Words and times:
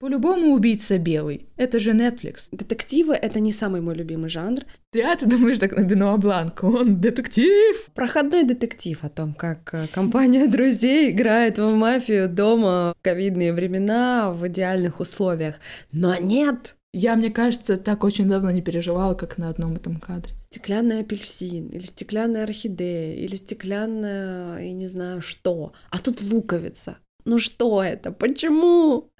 По-любому 0.00 0.54
убийца 0.54 0.96
белый. 0.96 1.46
Это 1.58 1.78
же 1.78 1.90
Netflix. 1.90 2.48
Детективы— 2.52 3.14
это 3.22 3.38
не 3.38 3.52
самый 3.52 3.82
мой 3.82 3.94
любимый 3.94 4.30
жанр. 4.30 4.60
Да, 4.94 5.14
ты 5.14 5.26
думаешь 5.26 5.58
так 5.58 5.76
на 5.76 5.82
Бенуа 5.82 6.16
Бланко, 6.16 6.64
он 6.64 7.02
детектив. 7.02 7.86
Проходной 7.94 8.44
детектив 8.44 9.04
о 9.04 9.10
том, 9.10 9.34
как 9.34 9.74
э, 9.74 9.86
компания 9.92 10.46
друзей 10.46 11.10
играет 11.10 11.58
в 11.58 11.74
мафию 11.74 12.30
дома 12.30 12.94
в 12.98 13.02
ковидные 13.02 13.52
времена 13.52 14.30
в 14.32 14.48
идеальных 14.48 15.00
условиях. 15.00 15.60
Но 15.92 16.16
нет! 16.16 16.76
Я, 16.94 17.14
мне 17.14 17.28
кажется, 17.28 17.76
так 17.76 18.02
очень 18.02 18.26
давно 18.26 18.50
не 18.52 18.62
переживала, 18.62 19.12
как 19.12 19.36
на 19.36 19.50
одном 19.50 19.76
этом 19.76 20.00
кадре. 20.00 20.32
Стеклянный 20.40 21.00
апельсин, 21.00 21.68
или 21.68 21.84
стеклянная 21.84 22.44
орхидея, 22.44 23.16
или 23.16 23.36
стеклянная, 23.36 24.64
я 24.64 24.72
не 24.72 24.86
знаю 24.86 25.20
что. 25.20 25.74
А 25.90 25.98
тут 25.98 26.22
луковица. 26.22 26.96
Ну 27.26 27.38
что 27.38 27.82
это? 27.82 28.12
Почему? 28.12 29.10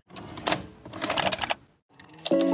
Друзья, 2.31 2.47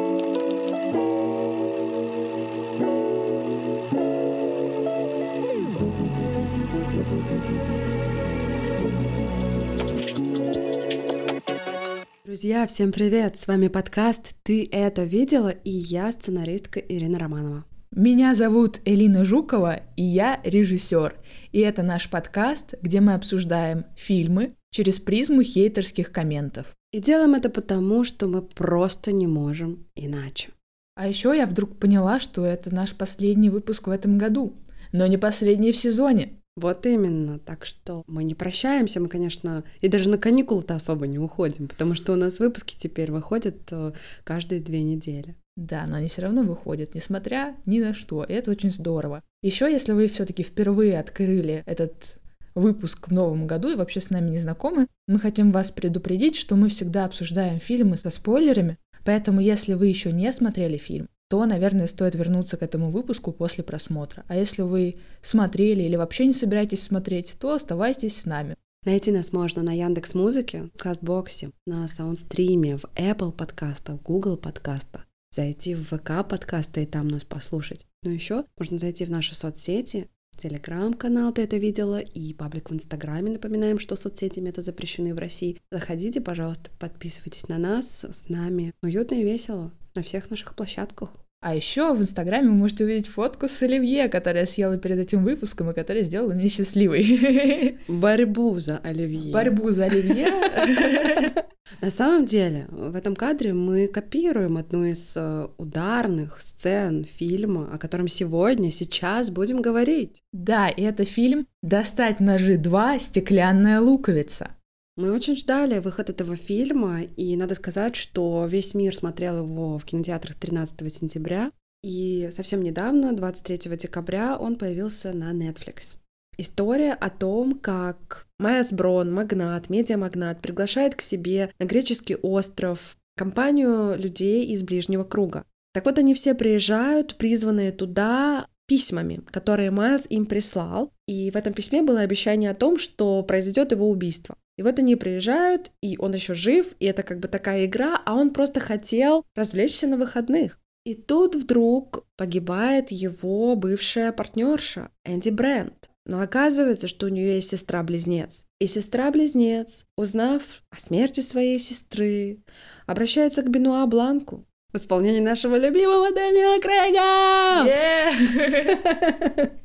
всем 12.66 12.90
привет! 12.90 13.38
С 13.38 13.46
вами 13.46 13.68
подкаст 13.68 14.34
«Ты 14.42 14.66
это 14.72 15.04
видела?» 15.04 15.50
и 15.50 15.70
я 15.70 16.10
сценаристка 16.10 16.80
Ирина 16.80 17.18
Романова. 17.18 17.66
Меня 17.90 18.34
зовут 18.34 18.80
Элина 18.86 19.26
Жукова, 19.26 19.82
и 19.96 20.02
я 20.02 20.40
режиссер. 20.42 21.16
И 21.52 21.60
это 21.60 21.82
наш 21.82 22.08
подкаст, 22.08 22.72
где 22.80 23.02
мы 23.02 23.12
обсуждаем 23.12 23.84
фильмы 23.94 24.54
через 24.70 25.00
призму 25.00 25.42
хейтерских 25.42 26.12
комментов. 26.12 26.74
И 26.96 26.98
делаем 26.98 27.34
это 27.34 27.50
потому, 27.50 28.04
что 28.04 28.26
мы 28.26 28.40
просто 28.40 29.12
не 29.12 29.26
можем 29.26 29.84
иначе. 29.96 30.48
А 30.94 31.06
еще 31.06 31.36
я 31.36 31.44
вдруг 31.44 31.76
поняла, 31.76 32.18
что 32.18 32.42
это 32.46 32.74
наш 32.74 32.94
последний 32.94 33.50
выпуск 33.50 33.86
в 33.86 33.90
этом 33.90 34.16
году, 34.16 34.54
но 34.92 35.06
не 35.06 35.18
последний 35.18 35.72
в 35.72 35.76
сезоне. 35.76 36.40
Вот 36.56 36.86
именно. 36.86 37.38
Так 37.38 37.66
что 37.66 38.02
мы 38.06 38.24
не 38.24 38.34
прощаемся, 38.34 38.98
мы, 38.98 39.08
конечно, 39.08 39.62
и 39.82 39.88
даже 39.88 40.08
на 40.08 40.16
каникулы-то 40.16 40.74
особо 40.74 41.06
не 41.06 41.18
уходим, 41.18 41.68
потому 41.68 41.94
что 41.94 42.14
у 42.14 42.16
нас 42.16 42.40
выпуски 42.40 42.74
теперь 42.78 43.12
выходят 43.12 43.58
э, 43.72 43.92
каждые 44.24 44.62
две 44.62 44.82
недели. 44.82 45.36
Да, 45.54 45.84
но 45.86 45.96
они 45.96 46.08
все 46.08 46.22
равно 46.22 46.44
выходят, 46.44 46.94
несмотря 46.94 47.56
ни 47.66 47.78
на 47.78 47.92
что. 47.92 48.24
И 48.24 48.32
это 48.32 48.50
очень 48.50 48.70
здорово. 48.70 49.22
Еще, 49.42 49.70
если 49.70 49.92
вы 49.92 50.08
все-таки 50.08 50.42
впервые 50.42 50.98
открыли 50.98 51.62
этот 51.66 52.16
выпуск 52.56 53.06
в 53.06 53.12
новом 53.12 53.46
году 53.46 53.70
и 53.70 53.76
вообще 53.76 54.00
с 54.00 54.10
нами 54.10 54.30
не 54.30 54.38
знакомы, 54.38 54.88
мы 55.06 55.20
хотим 55.20 55.52
вас 55.52 55.70
предупредить, 55.70 56.34
что 56.34 56.56
мы 56.56 56.68
всегда 56.68 57.04
обсуждаем 57.04 57.60
фильмы 57.60 57.96
со 57.96 58.10
спойлерами, 58.10 58.78
поэтому 59.04 59.40
если 59.40 59.74
вы 59.74 59.86
еще 59.86 60.10
не 60.10 60.32
смотрели 60.32 60.78
фильм, 60.78 61.08
то, 61.28 61.44
наверное, 61.44 61.86
стоит 61.86 62.14
вернуться 62.14 62.56
к 62.56 62.62
этому 62.62 62.90
выпуску 62.90 63.32
после 63.32 63.62
просмотра. 63.62 64.24
А 64.28 64.36
если 64.36 64.62
вы 64.62 64.96
смотрели 65.22 65.82
или 65.82 65.96
вообще 65.96 66.26
не 66.26 66.32
собираетесь 66.32 66.82
смотреть, 66.82 67.36
то 67.38 67.52
оставайтесь 67.52 68.20
с 68.20 68.24
нами. 68.26 68.56
Найти 68.84 69.10
нас 69.10 69.32
можно 69.32 69.62
на 69.62 69.72
Яндекс 69.72 70.14
Музыке, 70.14 70.70
в 70.74 70.78
Кастбоксе, 70.78 71.50
на 71.66 71.88
Саундстриме, 71.88 72.78
в 72.78 72.84
Apple 72.94 73.32
подкастах, 73.32 74.00
Google 74.02 74.36
подкастах. 74.36 75.06
Зайти 75.32 75.74
в 75.74 75.84
ВК 75.84 76.26
подкасты 76.26 76.84
и 76.84 76.86
там 76.86 77.08
нас 77.08 77.24
послушать. 77.24 77.86
Но 78.04 78.10
еще 78.10 78.44
можно 78.56 78.78
зайти 78.78 79.04
в 79.04 79.10
наши 79.10 79.34
соцсети, 79.34 80.08
Телеграм-канал 80.36 81.32
ты 81.32 81.42
это 81.42 81.56
видела 81.56 81.98
и 81.98 82.34
паблик 82.34 82.70
в 82.70 82.74
Инстаграме. 82.74 83.32
Напоминаем, 83.32 83.78
что 83.78 83.96
соцсети 83.96 84.40
это 84.46 84.60
запрещены 84.60 85.14
в 85.14 85.18
России. 85.18 85.58
Заходите, 85.70 86.20
пожалуйста, 86.20 86.70
подписывайтесь 86.78 87.48
на 87.48 87.58
нас, 87.58 88.04
с 88.04 88.28
нами. 88.28 88.72
Уютно 88.82 89.14
и 89.14 89.24
весело 89.24 89.72
на 89.94 90.02
всех 90.02 90.30
наших 90.30 90.54
площадках. 90.54 91.10
А 91.46 91.54
еще 91.54 91.94
в 91.94 92.02
Инстаграме 92.02 92.48
вы 92.48 92.54
можете 92.54 92.82
увидеть 92.82 93.06
фотку 93.06 93.46
с 93.46 93.62
Оливье, 93.62 94.08
которая 94.08 94.46
съела 94.46 94.78
перед 94.78 94.98
этим 94.98 95.22
выпуском 95.22 95.70
и 95.70 95.74
которая 95.74 96.02
сделала 96.02 96.32
меня 96.32 96.48
счастливой. 96.48 97.78
Борьбу 97.86 98.58
за 98.58 98.78
Оливье. 98.78 99.32
Борьбу 99.32 99.70
за 99.70 99.84
Оливье. 99.84 100.26
На 101.80 101.90
самом 101.90 102.26
деле, 102.26 102.66
в 102.68 102.96
этом 102.96 103.14
кадре 103.14 103.52
мы 103.52 103.86
копируем 103.86 104.56
одну 104.56 104.86
из 104.86 105.12
э, 105.16 105.46
ударных 105.56 106.40
сцен 106.40 107.04
фильма, 107.04 107.70
о 107.72 107.78
котором 107.78 108.08
сегодня, 108.08 108.72
сейчас 108.72 109.30
будем 109.30 109.62
говорить. 109.62 110.24
Да, 110.32 110.68
и 110.68 110.82
это 110.82 111.04
фильм 111.04 111.46
«Достать 111.62 112.18
ножи 112.18 112.56
2. 112.56 112.98
Стеклянная 112.98 113.80
луковица». 113.80 114.50
Мы 114.96 115.12
очень 115.12 115.36
ждали 115.36 115.78
выход 115.78 116.08
этого 116.08 116.36
фильма, 116.36 117.02
и 117.02 117.36
надо 117.36 117.54
сказать, 117.54 117.96
что 117.96 118.46
весь 118.46 118.74
мир 118.74 118.94
смотрел 118.94 119.44
его 119.44 119.78
в 119.78 119.84
кинотеатрах 119.84 120.36
13 120.36 120.92
сентября, 120.92 121.52
и 121.82 122.30
совсем 122.32 122.62
недавно, 122.62 123.14
23 123.14 123.76
декабря, 123.76 124.38
он 124.38 124.56
появился 124.56 125.12
на 125.12 125.32
Netflix. 125.32 125.96
История 126.38 126.94
о 126.94 127.10
том, 127.10 127.58
как 127.58 128.26
Майлз 128.38 128.72
Брон, 128.72 129.12
магнат, 129.12 129.68
медиамагнат, 129.68 130.40
приглашает 130.40 130.94
к 130.94 131.02
себе 131.02 131.52
на 131.58 131.64
греческий 131.64 132.16
остров 132.16 132.96
компанию 133.16 133.98
людей 133.98 134.46
из 134.46 134.62
ближнего 134.62 135.04
круга. 135.04 135.44
Так 135.74 135.84
вот, 135.84 135.98
они 135.98 136.14
все 136.14 136.34
приезжают, 136.34 137.16
призванные 137.18 137.70
туда 137.70 138.48
письмами, 138.66 139.20
которые 139.30 139.70
Майлз 139.70 140.06
им 140.08 140.26
прислал. 140.26 140.92
И 141.06 141.30
в 141.30 141.36
этом 141.36 141.52
письме 141.52 141.82
было 141.82 142.00
обещание 142.00 142.50
о 142.50 142.54
том, 142.54 142.78
что 142.78 143.22
произойдет 143.22 143.72
его 143.72 143.88
убийство. 143.88 144.36
И 144.58 144.62
вот 144.62 144.78
они 144.78 144.96
приезжают, 144.96 145.70
и 145.82 145.96
он 145.98 146.14
еще 146.14 146.34
жив, 146.34 146.74
и 146.80 146.86
это 146.86 147.02
как 147.02 147.20
бы 147.20 147.28
такая 147.28 147.66
игра, 147.66 148.00
а 148.04 148.14
он 148.14 148.32
просто 148.32 148.58
хотел 148.58 149.24
развлечься 149.34 149.86
на 149.86 149.96
выходных. 149.96 150.58
И 150.84 150.94
тут 150.94 151.34
вдруг 151.34 152.06
погибает 152.16 152.90
его 152.90 153.56
бывшая 153.56 154.12
партнерша 154.12 154.90
Энди 155.04 155.30
Брент. 155.30 155.90
Но 156.06 156.20
оказывается, 156.20 156.86
что 156.86 157.06
у 157.06 157.08
нее 157.08 157.34
есть 157.34 157.50
сестра-близнец. 157.50 158.44
И 158.60 158.68
сестра-близнец, 158.68 159.84
узнав 159.96 160.62
о 160.70 160.80
смерти 160.80 161.20
своей 161.20 161.58
сестры, 161.58 162.38
обращается 162.86 163.42
к 163.42 163.50
Бенуа 163.50 163.84
Бланку 163.86 164.45
в 164.72 164.76
исполнении 164.76 165.20
нашего 165.20 165.56
любимого 165.56 166.12
Дэниела 166.12 166.60
Крейга! 166.60 167.66
Yeah! 167.68 169.50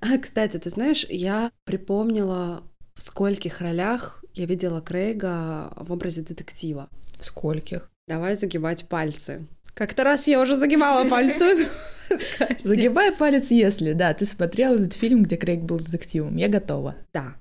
А, 0.00 0.18
кстати, 0.18 0.56
ты 0.58 0.70
знаешь, 0.70 1.04
я 1.08 1.50
припомнила 1.64 2.62
в 2.94 3.02
скольких 3.02 3.60
ролях 3.60 4.18
я 4.38 4.46
видела 4.46 4.80
Крейга 4.80 5.72
в 5.74 5.92
образе 5.92 6.22
детектива. 6.22 6.88
В 7.16 7.24
скольких? 7.24 7.90
Давай 8.06 8.36
загибать 8.36 8.88
пальцы. 8.88 9.48
Как-то 9.74 10.04
раз 10.04 10.28
я 10.28 10.40
уже 10.40 10.54
загибала 10.54 11.08
пальцы. 11.08 11.66
Загибай 12.58 13.12
палец, 13.12 13.50
если, 13.50 13.92
да, 13.92 14.14
ты 14.14 14.24
смотрел 14.24 14.74
этот 14.74 14.94
фильм, 14.94 15.24
где 15.24 15.36
Крейг 15.36 15.62
был 15.62 15.78
детективом. 15.78 16.36
Я 16.36 16.48
готова. 16.48 16.94
Да. 17.12 17.34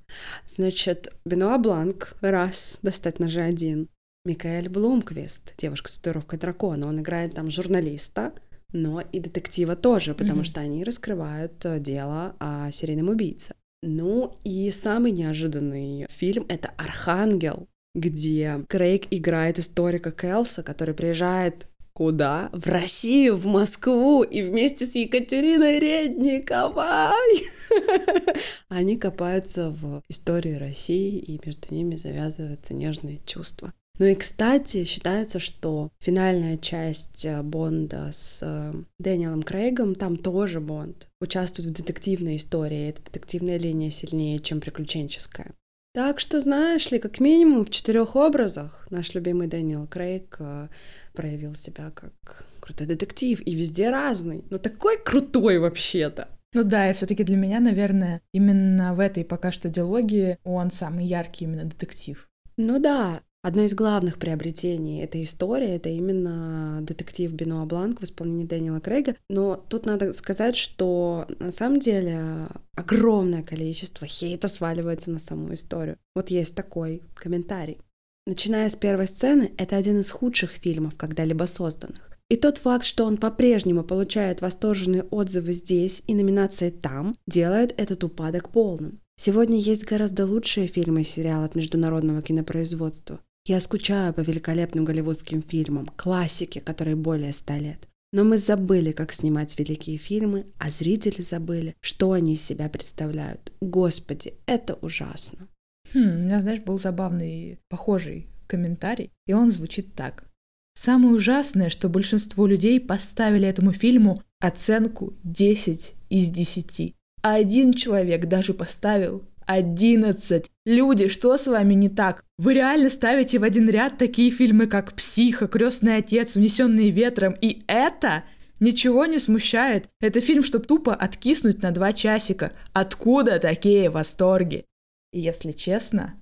Значит, 0.45 1.13
Бенуа 1.23 1.57
Бланк, 1.59 2.15
раз, 2.21 2.79
достать 2.81 3.19
ножи 3.19 3.41
один. 3.41 3.89
Микаэль 4.27 4.67
Блумквист, 4.67 5.53
девушка 5.57 5.89
с 5.89 5.95
татуировкой 5.95 6.37
дракона, 6.37 6.87
он 6.87 6.99
играет 6.99 7.33
там 7.33 7.49
журналиста, 7.49 8.33
но 8.73 8.99
и 8.99 9.21
детектива 9.21 9.77
тоже, 9.77 10.13
потому 10.13 10.43
что 10.43 10.59
они 10.59 10.83
раскрывают 10.83 11.63
э, 11.63 11.79
дело 11.79 12.35
о 12.39 12.69
серийном 12.71 13.07
убийце. 13.07 13.55
Ну 13.81 14.37
и 14.43 14.69
самый 14.71 15.11
неожиданный 15.11 16.07
фильм— 16.09 16.45
это 16.49 16.73
«Архангел», 16.77 17.67
где 17.95 18.65
Крейг 18.67 19.07
играет 19.11 19.59
историка 19.59 20.11
Келса, 20.11 20.61
который 20.61 20.93
приезжает 20.93 21.67
Куда? 21.97 22.51
В 22.51 22.67
Россию, 22.67 23.37
в 23.37 23.47
Москву 23.47 24.21
и 24.21 24.43
вместе 24.43 24.85
с 24.85 24.93
Екатериной 24.93 25.79
Редниковой. 25.79 27.43
Они 28.69 28.97
копаются 28.97 29.71
в 29.71 30.03
истории 30.07 30.53
России, 30.53 31.17
и 31.17 31.41
между 31.43 31.73
ними 31.73 31.95
завязываются 31.95 32.75
нежные 32.75 33.17
чувства. 33.25 33.73
Ну 33.99 34.05
и, 34.05 34.13
кстати, 34.13 34.83
считается, 34.83 35.39
что 35.39 35.89
финальная 35.99 36.57
часть 36.57 37.25
э, 37.25 37.41
Бонда 37.41 38.11
с 38.13 38.39
э, 38.43 38.73
Дэниелом 38.99 39.41
Крейгом, 39.41 39.95
там 39.95 40.17
тоже 40.17 40.61
Бонд 40.61 41.07
участвует 41.19 41.69
в 41.69 41.73
детективной 41.73 42.35
истории. 42.35 42.89
Эта 42.89 43.01
детективная 43.03 43.57
линия 43.57 43.89
сильнее, 43.89 44.37
чем 44.37 44.61
приключенческая. 44.61 45.53
Так 45.95 46.19
что, 46.19 46.41
знаешь 46.41 46.91
ли, 46.91 46.99
как 46.99 47.19
минимум 47.19 47.65
в 47.65 47.71
четырех 47.71 48.15
образах 48.15 48.85
наш 48.91 49.15
любимый 49.15 49.47
Дэниел 49.47 49.87
Крейг 49.87 50.35
э, 50.39 50.67
проявил 51.13 51.55
себя 51.55 51.89
как 51.89 52.45
крутой 52.59 52.85
детектив 52.85 53.41
и 53.43 53.55
везде 53.55 53.89
разный. 53.89 54.43
Но 54.51 54.59
такой 54.59 54.99
крутой 55.03 55.57
вообще-то. 55.57 56.27
Ну 56.53 56.63
да, 56.63 56.89
и 56.89 56.93
все-таки 56.93 57.23
для 57.23 57.35
меня, 57.35 57.59
наверное, 57.59 58.21
именно 58.31 58.93
в 58.93 58.99
этой 58.99 59.25
пока 59.25 59.51
что 59.51 59.69
диалогии 59.69 60.37
он 60.43 60.69
самый 60.69 61.05
яркий 61.05 61.45
именно 61.45 61.65
детектив. 61.65 62.27
Ну 62.57 62.79
да, 62.79 63.21
Одно 63.43 63.63
из 63.63 63.73
главных 63.75 64.17
приобретений 64.17 65.03
этой 65.03 65.23
истории— 65.23 65.69
это 65.69 65.89
именно 65.89 66.79
детектив 66.81 67.31
Бенуа 67.31 67.65
Бланк 67.65 68.01
в 68.01 68.03
исполнении 68.03 68.45
Дэниела 68.45 68.79
Крейга. 68.79 69.15
Но 69.29 69.63
тут 69.69 69.85
надо 69.85 70.11
сказать, 70.11 70.55
что 70.55 71.27
на 71.39 71.51
самом 71.51 71.79
деле 71.79 72.47
огромное 72.75 73.43
количество 73.43 74.07
хейта 74.07 74.47
сваливается 74.47 75.11
на 75.11 75.19
саму 75.19 75.53
историю. 75.53 75.97
Вот 76.15 76.29
есть 76.29 76.55
такой 76.55 77.03
комментарий. 77.15 77.79
Начиная 78.25 78.67
с 78.67 78.75
первой 78.75 79.07
сцены, 79.07 79.53
это 79.57 79.77
один 79.77 80.01
из 80.01 80.09
худших 80.09 80.51
фильмов, 80.51 80.97
когда-либо 80.97 81.45
созданных. 81.45 82.17
И 82.29 82.35
тот 82.35 82.57
факт, 82.57 82.83
что 82.83 83.05
он 83.05 83.15
по-прежнему 83.15 83.83
получает 83.83 84.41
восторженные 84.41 85.03
отзывы 85.03 85.53
здесь 85.53 86.03
и 86.07 86.13
номинации 86.13 86.69
там, 86.69 87.15
делает 87.25 87.73
этот 87.77 88.03
упадок 88.03 88.49
полным. 88.49 88.99
Сегодня 89.15 89.57
есть 89.57 89.85
гораздо 89.85 90.25
лучшие 90.25 90.67
фильмы 90.67 91.01
и 91.01 91.05
сериалы 91.05 91.45
от 91.45 91.55
международного 91.55 92.21
кинопроизводства. 92.21 93.19
Я 93.47 93.61
скучаю 93.61 94.13
по 94.13 94.19
великолепным 94.19 94.83
голливудским 94.83 95.41
фильмам, 95.41 95.85
классике, 95.95 96.59
которой 96.59 96.95
более 96.95 97.31
ста 97.31 97.57
лет. 97.57 97.87
Но 98.11 98.25
мы 98.25 98.37
забыли, 98.37 98.91
как 98.91 99.13
снимать 99.13 99.57
великие 99.57 99.95
фильмы, 99.95 100.47
а 100.59 100.69
зрители 100.69 101.21
забыли, 101.21 101.73
что 101.79 102.11
они 102.11 102.33
из 102.33 102.43
себя 102.43 102.67
представляют. 102.67 103.53
Господи, 103.61 104.33
это 104.47 104.73
ужасно. 104.81 105.47
Хм, 105.93 105.99
у 105.99 106.23
меня, 106.25 106.41
знаешь, 106.41 106.59
был 106.59 106.77
забавный, 106.77 107.57
похожий 107.69 108.27
комментарий, 108.47 109.11
и 109.27 109.31
он 109.31 109.49
звучит 109.49 109.95
так. 109.95 110.25
Самое 110.73 111.15
ужасное, 111.15 111.69
что 111.69 111.87
большинство 111.87 112.47
людей 112.47 112.81
поставили 112.81 113.47
этому 113.47 113.71
фильму 113.71 114.21
оценку 114.41 115.13
10 115.23 115.95
из 116.09 116.29
10. 116.29 116.93
А 117.21 117.35
один 117.35 117.71
человек 117.71 118.25
даже 118.25 118.53
поставил 118.53 119.23
11. 119.47 120.45
Люди, 120.65 121.07
что 121.07 121.37
с 121.37 121.47
вами 121.47 121.73
не 121.73 121.89
так? 121.89 122.23
Вы 122.37 122.53
реально 122.53 122.89
ставите 122.89 123.39
в 123.39 123.43
один 123.43 123.69
ряд 123.69 123.97
такие 123.97 124.29
фильмы, 124.29 124.67
как 124.67 124.93
«Психо», 124.93 125.47
«Крестный 125.47 125.97
отец», 125.97 126.35
«Унесенные 126.35 126.91
ветром», 126.91 127.35
и 127.41 127.63
это 127.67 128.23
ничего 128.59 129.05
не 129.05 129.19
смущает. 129.19 129.87
Это 130.01 130.19
фильм, 130.19 130.43
чтобы 130.43 130.65
тупо 130.65 130.93
откиснуть 130.93 131.63
на 131.63 131.71
два 131.71 131.93
часика. 131.93 132.51
Откуда 132.73 133.39
такие 133.39 133.89
восторги? 133.89 134.65
И 135.13 135.19
если 135.19 135.51
честно, 135.51 136.15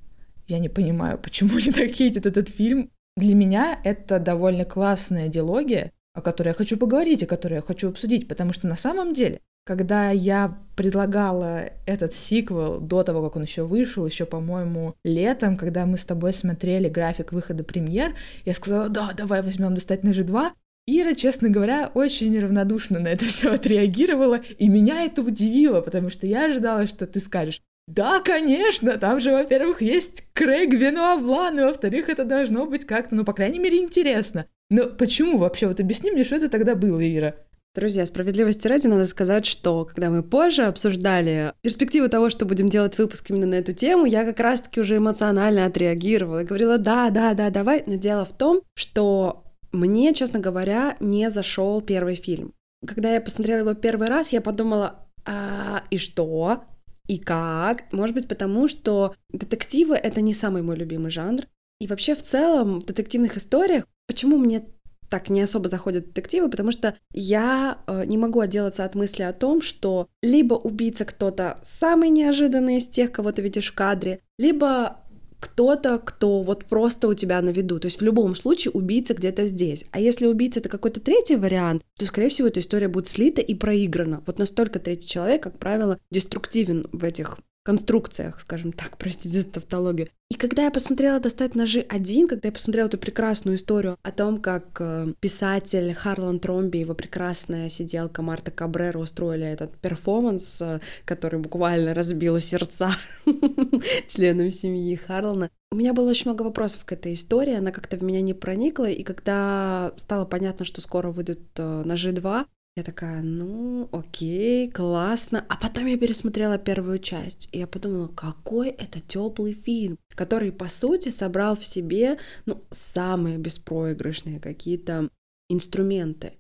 я 0.48 0.60
не 0.60 0.70
понимаю, 0.70 1.18
почему 1.18 1.58
они 1.58 1.72
так 1.72 1.90
хейтят 1.90 2.26
этот 2.26 2.50
фильм. 2.50 2.92
Для 3.18 3.34
меня 3.34 3.80
это 3.84 4.20
довольно 4.20 4.66
классная 4.66 5.30
диалогия, 5.30 5.92
о 6.14 6.22
которой 6.22 6.50
я 6.50 6.54
хочу 6.54 6.78
поговорить, 6.78 7.24
о 7.24 7.28
которой 7.28 7.56
я 7.56 7.62
хочу 7.62 7.90
обсудить, 7.90 8.28
потому 8.28 8.54
что 8.54 8.68
на 8.68 8.76
самом 8.76 9.14
деле, 9.14 9.42
когда 9.66 10.12
я 10.12 10.58
предлагала 10.76 11.72
этот 11.86 12.14
сиквел 12.14 12.80
до 12.80 13.04
того, 13.04 13.24
как 13.24 13.38
он 13.38 13.44
еще 13.44 13.64
вышел, 13.64 14.06
еще, 14.06 14.26
по-моему, 14.26 14.96
летом, 15.04 15.58
когда 15.58 15.86
мы 15.86 15.98
с 15.98 16.06
тобой 16.06 16.34
смотрели 16.34 16.88
график 16.88 17.34
выхода 17.34 17.64
премьер, 17.64 18.14
я 18.46 18.54
сказала, 18.54 18.90
да, 18.90 19.12
давай 19.18 19.42
возьмем 19.42 19.74
достать 19.74 20.04
ножи 20.04 20.24
2. 20.24 20.54
Ира, 20.88 21.16
честно 21.16 21.50
говоря, 21.50 21.90
очень 21.96 22.40
равнодушно 22.40 23.00
на 23.00 23.08
это 23.08 23.26
все 23.26 23.54
отреагировала, 23.54 24.40
и 24.58 24.70
меня 24.70 25.04
это 25.04 25.24
удивило, 25.24 25.82
потому 25.82 26.12
что 26.12 26.28
я 26.28 26.46
ожидала, 26.46 26.86
что 26.86 27.08
ты 27.08 27.20
скажешь, 27.20 27.62
да, 27.88 28.20
конечно, 28.20 28.98
там 28.98 29.20
же, 29.20 29.32
во-первых, 29.32 29.82
есть 29.82 30.26
Крейг 30.34 30.74
Венуаблан, 30.74 31.60
и 31.60 31.64
во-вторых, 31.64 32.10
это 32.10 32.24
должно 32.24 32.66
быть 32.66 32.86
как-то, 32.86 33.16
ну, 33.16 33.24
по 33.24 33.34
крайней 33.34 33.60
мере, 33.60 33.82
интересно. 33.82 34.48
Но 34.70 34.86
почему 34.90 35.38
вообще? 35.38 35.68
Вот 35.68 35.80
объясни 35.80 36.10
мне, 36.10 36.24
что 36.24 36.36
это 36.36 36.50
тогда 36.50 36.74
было, 36.76 37.00
Ира? 37.00 37.36
Друзья, 37.76 38.06
справедливости 38.06 38.70
ради 38.70 38.88
надо 38.88 39.06
сказать, 39.06 39.46
что 39.46 39.84
когда 39.84 40.10
мы 40.10 40.24
позже 40.24 40.64
обсуждали 40.64 41.52
перспективу 41.62 42.08
того, 42.08 42.30
что 42.30 42.46
будем 42.46 42.70
делать 42.70 42.98
выпуск 42.98 43.30
именно 43.30 43.48
на 43.48 43.56
эту 43.56 43.74
тему, 43.74 44.06
я 44.06 44.24
как 44.24 44.40
раз-таки 44.40 44.80
уже 44.80 44.96
эмоционально 44.96 45.66
отреагировала 45.66 46.40
и 46.44 46.46
говорила, 46.46 46.78
да, 46.78 47.10
да, 47.10 47.34
да, 47.34 47.50
давай. 47.50 47.84
Но 47.86 47.96
дело 47.96 48.24
в 48.24 48.32
том, 48.32 48.62
что 48.76 49.44
мне, 49.74 50.14
честно 50.14 50.40
говоря, 50.40 50.96
не 51.02 51.30
зашел 51.30 51.82
первый 51.82 52.16
фильм. 52.16 52.54
Когда 52.88 53.14
я 53.14 53.20
посмотрела 53.20 53.60
его 53.60 53.74
первый 53.74 54.08
раз, 54.08 54.32
я 54.32 54.40
подумала, 54.40 55.10
а, 55.26 55.84
и 55.90 55.98
что? 55.98 56.64
И 57.08 57.18
как? 57.18 57.92
Может 57.92 58.16
быть, 58.16 58.30
потому 58.30 58.70
что 58.70 59.14
детективы— 59.34 59.96
это 60.02 60.22
не 60.22 60.34
самый 60.34 60.62
мой 60.62 60.78
любимый 60.78 61.12
жанр. 61.12 61.42
И 61.82 61.88
вообще 61.88 62.16
в 62.16 62.24
целом 62.24 62.80
в 62.80 62.86
детективных 62.86 63.36
историях, 63.36 63.86
почему 64.08 64.38
мне 64.38 64.64
так 65.10 65.30
не 65.30 65.42
особо 65.42 65.68
заходят 65.68 66.08
детективы, 66.08 66.50
потому 66.50 66.72
что 66.72 66.96
я 67.14 67.80
э, 67.88 68.06
не 68.06 68.18
могу 68.18 68.40
отделаться 68.40 68.86
от 68.86 68.96
мысли 68.96 69.24
о 69.24 69.34
том, 69.34 69.62
что 69.62 70.08
либо 70.22 70.56
убийца 70.56 71.06
кто-то 71.06 71.60
самый 71.64 72.10
неожиданный 72.10 72.78
из 72.78 72.88
тех, 72.88 73.12
кого 73.12 73.32
ты 73.32 73.42
видишь 73.42 73.72
в 73.72 73.76
кадре, 73.76 74.20
либо 74.38 74.98
кто-то, 75.40 76.00
кто 76.00 76.42
вот 76.42 76.66
просто 76.66 77.08
у 77.08 77.14
тебя 77.14 77.42
на 77.42 77.50
виду. 77.50 77.80
То 77.80 77.88
есть 77.88 78.02
в 78.02 78.04
любом 78.04 78.36
случае 78.36 78.72
убийца 78.72 79.14
где-то 79.14 79.46
здесь. 79.46 79.86
А 79.92 80.00
если 80.00 80.26
убийца 80.26 80.60
это 80.60 80.70
какой-то 80.70 81.00
третий 81.00 81.36
вариант, 81.36 81.84
то, 81.98 82.06
скорее 82.06 82.30
всего, 82.30 82.48
эта 82.48 82.60
история 82.60 82.88
будет 82.88 83.08
слита 83.08 83.42
и 83.42 83.54
проиграна. 83.54 84.24
Вот 84.26 84.40
настолько 84.40 84.80
третий 84.80 85.08
человек, 85.08 85.44
как 85.44 85.60
правило, 85.60 86.00
деструктивен 86.10 86.88
в 86.92 87.04
этих 87.04 87.38
конструкциях, 87.66 88.40
скажем 88.40 88.72
так, 88.72 88.98
простите 88.98 89.42
за 89.42 89.50
тавтологию. 89.50 90.08
И 90.32 90.36
когда 90.36 90.66
я 90.66 90.72
посмотрела 90.72 91.20
«Достать 91.20 91.56
ножи 91.56 91.86
один», 91.88 92.28
когда 92.28 92.48
я 92.48 92.52
посмотрела 92.52 92.88
эту 92.88 92.98
прекрасную 92.98 93.58
историю 93.58 93.98
о 94.02 94.12
том, 94.12 94.38
как 94.38 94.66
э, 94.80 95.14
писатель 95.20 95.94
Харлан 95.94 96.40
Тромби 96.40 96.78
и 96.78 96.82
его 96.82 96.96
прекрасная 96.96 97.70
сиделка 97.70 98.22
Марта 98.22 98.50
Кабрера 98.50 98.98
устроили 98.98 99.46
этот 99.46 99.78
перформанс, 99.78 100.62
э, 100.62 100.80
который 101.06 101.40
буквально 101.40 101.94
разбил 101.94 102.40
сердца 102.40 102.92
членам 104.08 104.50
семьи 104.50 104.96
Харлана, 104.96 105.50
у 105.72 105.78
меня 105.78 105.94
было 105.94 106.10
очень 106.10 106.32
много 106.32 106.44
вопросов 106.44 106.86
к 106.86 106.92
этой 106.94 107.14
истории, 107.14 107.54
она 107.54 107.72
как-то 107.72 107.98
в 107.98 108.02
меня 108.02 108.22
не 108.22 108.34
проникла, 108.34 108.90
и 108.90 109.04
когда 109.04 109.92
стало 109.98 110.24
понятно, 110.24 110.64
что 110.64 110.80
скоро 110.80 111.12
выйдут 111.12 111.42
э, 111.58 111.84
«Ножи 111.86 112.12
2», 112.14 112.46
я 112.76 112.84
такая, 112.84 113.22
ну, 113.22 113.88
окей, 113.94 114.70
классно. 114.70 115.46
А 115.48 115.56
потом 115.56 115.86
я 115.86 115.98
пересмотрела 115.98 116.58
первую 116.58 117.00
часть, 117.00 117.48
и 117.54 117.60
я 117.60 117.68
подумала, 117.68 118.08
какой 118.08 118.68
это 118.68 119.00
теплый 119.00 119.54
фильм, 119.54 119.98
который, 120.10 120.52
по 120.52 120.68
сути, 120.68 121.10
собрал 121.10 121.56
в 121.56 121.64
себе, 121.64 122.18
ну, 122.46 122.62
самые 122.72 123.38
беспроигрышные 123.38 124.42
какие-то 124.42 125.10
инструменты. 125.50 126.34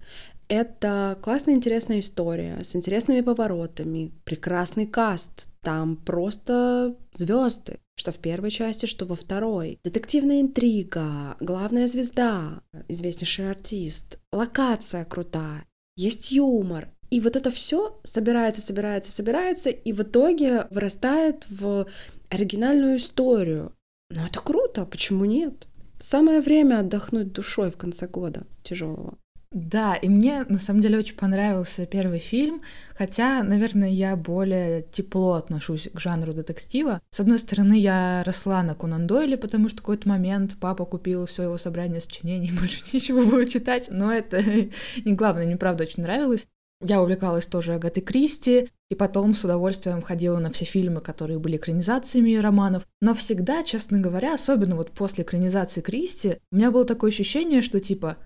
Это 0.49 1.17
классная, 1.21 1.55
интересная 1.55 1.99
история 1.99 2.61
с 2.61 2.75
интересными 2.75 3.21
поворотами, 3.21 4.11
прекрасный 4.25 4.85
каст. 4.85 5.47
Там 5.61 5.95
просто 5.95 6.97
звезды, 7.13 7.79
что 7.95 8.11
в 8.11 8.19
первой 8.19 8.51
части, 8.51 8.85
что 8.85 9.05
во 9.05 9.15
второй. 9.15 9.79
Детективная 9.83 10.41
интрига, 10.41 11.37
главная 11.39 11.87
звезда, 11.87 12.61
известнейший 12.89 13.49
артист, 13.49 14.19
локация 14.31 15.05
крутая 15.05 15.65
есть 15.95 16.31
юмор. 16.31 16.89
И 17.09 17.19
вот 17.19 17.35
это 17.35 17.51
все 17.51 17.99
собирается, 18.03 18.61
собирается, 18.61 19.11
собирается, 19.11 19.69
и 19.69 19.93
в 19.93 20.01
итоге 20.01 20.67
вырастает 20.71 21.45
в 21.49 21.87
оригинальную 22.29 22.97
историю. 22.97 23.73
Ну 24.09 24.25
это 24.25 24.39
круто, 24.39 24.85
почему 24.85 25.25
нет? 25.25 25.67
Самое 25.97 26.41
время 26.41 26.79
отдохнуть 26.79 27.31
душой 27.31 27.71
в 27.71 27.77
конце 27.77 28.07
года 28.07 28.45
тяжелого. 28.63 29.17
Да, 29.51 29.95
и 29.95 30.09
мне 30.09 30.43
на 30.49 30.59
самом 30.59 30.81
деле 30.81 30.97
очень 30.97 31.15
понравился 31.15 31.85
первый 31.85 32.19
фильм, 32.19 32.61
хотя, 32.93 33.41
наверное, 33.43 33.89
я 33.89 34.15
более 34.15 34.81
тепло 34.81 35.33
отношусь 35.33 35.89
к 35.93 35.99
жанру 35.99 36.33
детектива. 36.33 37.01
С 37.09 37.19
одной 37.19 37.39
стороны, 37.39 37.79
я 37.79 38.23
росла 38.25 38.63
на 38.63 38.75
Конан 38.75 39.07
Дойле, 39.07 39.37
потому 39.37 39.69
что 39.69 39.77
в 39.77 39.81
какой-то 39.81 40.09
момент 40.09 40.57
папа 40.59 40.85
купил 40.85 41.25
все 41.25 41.43
его 41.43 41.57
собрание 41.57 42.01
сочинений, 42.01 42.51
больше 42.59 42.83
ничего 42.91 43.23
было 43.23 43.45
читать, 43.45 43.87
но 43.89 44.11
это 44.11 44.43
не 45.05 45.13
главное, 45.13 45.45
мне 45.45 45.57
правда 45.57 45.83
очень 45.83 46.03
нравилось. 46.03 46.47
Я 46.81 47.01
увлекалась 47.01 47.47
тоже 47.47 47.75
Агатой 47.75 48.03
Кристи, 48.03 48.69
и 48.89 48.95
потом 48.95 49.33
с 49.33 49.43
удовольствием 49.45 50.01
ходила 50.01 50.39
на 50.39 50.51
все 50.51 50.65
фильмы, 50.65 50.99
которые 50.99 51.39
были 51.39 51.57
экранизациями 51.57 52.29
ее 52.29 52.41
романов. 52.41 52.85
Но 53.01 53.13
всегда, 53.13 53.63
честно 53.63 53.99
говоря, 53.99 54.33
особенно 54.33 54.75
вот 54.75 54.91
после 54.91 55.23
экранизации 55.23 55.81
Кристи, 55.81 56.37
у 56.51 56.55
меня 56.55 56.71
было 56.71 56.85
такое 56.85 57.11
ощущение, 57.11 57.61
что 57.61 57.79
типа 57.79 58.17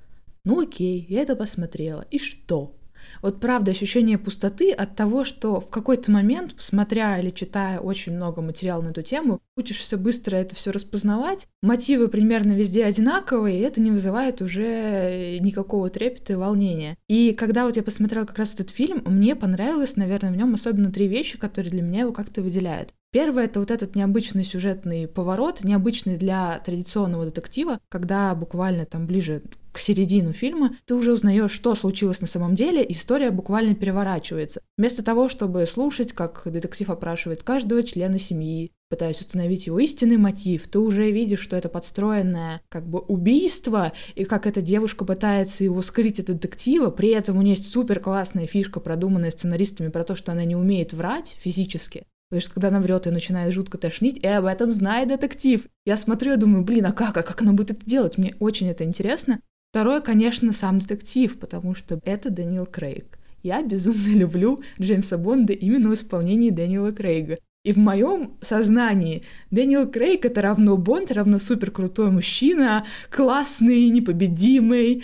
ну 0.43 0.61
окей, 0.61 1.05
я 1.09 1.21
это 1.21 1.35
посмотрела. 1.35 2.05
И 2.11 2.19
что? 2.19 2.75
Вот 3.21 3.39
правда 3.39 3.71
ощущение 3.71 4.17
пустоты 4.17 4.71
от 4.71 4.95
того, 4.95 5.23
что 5.23 5.59
в 5.59 5.69
какой-то 5.69 6.11
момент, 6.11 6.55
смотря 6.59 7.19
или 7.19 7.29
читая 7.29 7.79
очень 7.79 8.13
много 8.13 8.41
материала 8.41 8.81
на 8.81 8.89
эту 8.89 9.01
тему, 9.01 9.39
учишься 9.57 9.97
быстро 9.97 10.37
это 10.37 10.55
все 10.55 10.71
распознавать, 10.71 11.47
мотивы 11.61 12.07
примерно 12.07 12.53
везде 12.53 12.85
одинаковые, 12.85 13.59
и 13.59 13.63
это 13.63 13.81
не 13.81 13.91
вызывает 13.91 14.41
уже 14.41 15.37
никакого 15.39 15.89
трепета 15.89 16.33
и 16.33 16.37
волнения. 16.37 16.95
И 17.07 17.33
когда 17.33 17.65
вот 17.65 17.75
я 17.75 17.83
посмотрела 17.83 18.25
как 18.25 18.37
раз 18.37 18.53
этот 18.53 18.69
фильм, 18.69 19.03
мне 19.05 19.35
понравилось, 19.35 19.95
наверное, 19.95 20.31
в 20.31 20.37
нем 20.37 20.53
особенно 20.53 20.91
три 20.91 21.07
вещи, 21.07 21.37
которые 21.37 21.71
для 21.71 21.81
меня 21.81 22.01
его 22.01 22.13
как-то 22.13 22.41
выделяют. 22.41 22.93
Первое— 23.11 23.45
это 23.45 23.59
вот 23.59 23.71
этот 23.71 23.95
необычный 23.95 24.43
сюжетный 24.43 25.07
поворот, 25.07 25.63
необычный 25.63 26.15
для 26.15 26.59
традиционного 26.59 27.25
детектива, 27.25 27.79
когда 27.89 28.35
буквально 28.35 28.85
там 28.85 29.07
ближе 29.07 29.41
к 29.71 29.79
середину 29.79 30.31
фильма 30.31 30.75
ты 30.85 30.93
уже 30.93 31.13
узнаешь, 31.13 31.51
что 31.51 31.73
случилось 31.73 32.21
на 32.21 32.27
самом 32.27 32.55
деле, 32.55 32.85
история 32.87 33.31
буквально 33.31 33.73
переворачивается. 33.73 34.61
Вместо 34.77 35.03
того, 35.03 35.27
чтобы 35.27 35.65
слушать, 35.65 36.13
как 36.13 36.43
детектив 36.45 36.89
опрашивает 36.91 37.41
каждого 37.41 37.81
члена 37.81 38.19
семьи, 38.19 38.71
пытаясь 38.91 39.21
установить 39.21 39.65
его 39.65 39.79
истинный 39.79 40.17
мотив, 40.17 40.67
ты 40.67 40.77
уже 40.77 41.09
видишь, 41.09 41.39
что 41.39 41.55
это 41.55 41.67
подстроенное 41.69 42.61
как 42.69 42.87
бы 42.87 42.99
убийство, 42.99 43.91
и 44.13 44.23
как 44.23 44.45
эта 44.45 44.61
девушка 44.61 45.03
пытается 45.03 45.63
его 45.63 45.81
скрыть 45.81 46.19
от 46.19 46.27
детектива, 46.27 46.91
при 46.91 47.09
этом 47.09 47.37
у 47.37 47.41
нее 47.41 47.55
есть 47.55 47.71
супер 47.71 47.99
классная 47.99 48.45
фишка, 48.45 48.79
продуманная 48.79 49.31
сценаристами 49.31 49.89
про 49.89 50.03
то, 50.03 50.15
что 50.15 50.31
она 50.31 50.45
не 50.45 50.55
умеет 50.55 50.93
врать 50.93 51.37
физически, 51.39 52.05
Потому 52.29 52.41
что 52.41 52.53
когда 52.53 52.67
она 52.67 52.79
врет, 52.79 53.07
ее 53.07 53.11
начинает 53.11 53.53
жутко 53.53 53.77
тошнить, 53.77 54.19
и 54.19 54.27
об 54.27 54.45
этом 54.45 54.71
знает 54.71 55.09
детектив. 55.09 55.65
Я 55.85 55.97
смотрю 55.97 56.33
и 56.33 56.37
думаю, 56.37 56.63
блин, 56.63 56.85
а 56.85 56.91
как, 56.91 57.17
а 57.17 57.23
как 57.23 57.41
она 57.41 57.53
будет 57.53 57.71
это 57.71 57.85
делать? 57.85 58.17
Мне 58.17 58.35
очень 58.39 58.67
это 58.67 58.83
интересно. 58.83 59.39
Второе, 59.71 59.99
конечно, 60.01 60.51
сам 60.51 60.79
детектив, 60.79 61.39
потому 61.39 61.73
что 61.73 61.99
это 62.03 62.29
Дэниел 62.29 62.67
Крейг. 62.67 63.17
Я 63.41 63.63
безумно 63.63 64.07
люблю 64.15 64.61
Джеймса 64.79 65.17
Бонда 65.17 65.53
именно 65.53 65.89
в 65.89 65.93
исполнении 65.95 66.51
Дэниела 66.51 66.91
Крейга. 66.91 67.37
И 67.65 67.73
в 67.73 67.77
моем 67.77 68.37
сознании 68.41 69.23
Дэниел 69.51 69.87
Крейг 69.89 70.25
это 70.25 70.41
равно 70.41 70.77
Бонд, 70.77 71.11
равно 71.11 71.39
супер 71.39 71.71
крутой 71.71 72.09
мужчина, 72.09 72.85
классный, 73.09 73.89
непобедимый. 73.89 75.03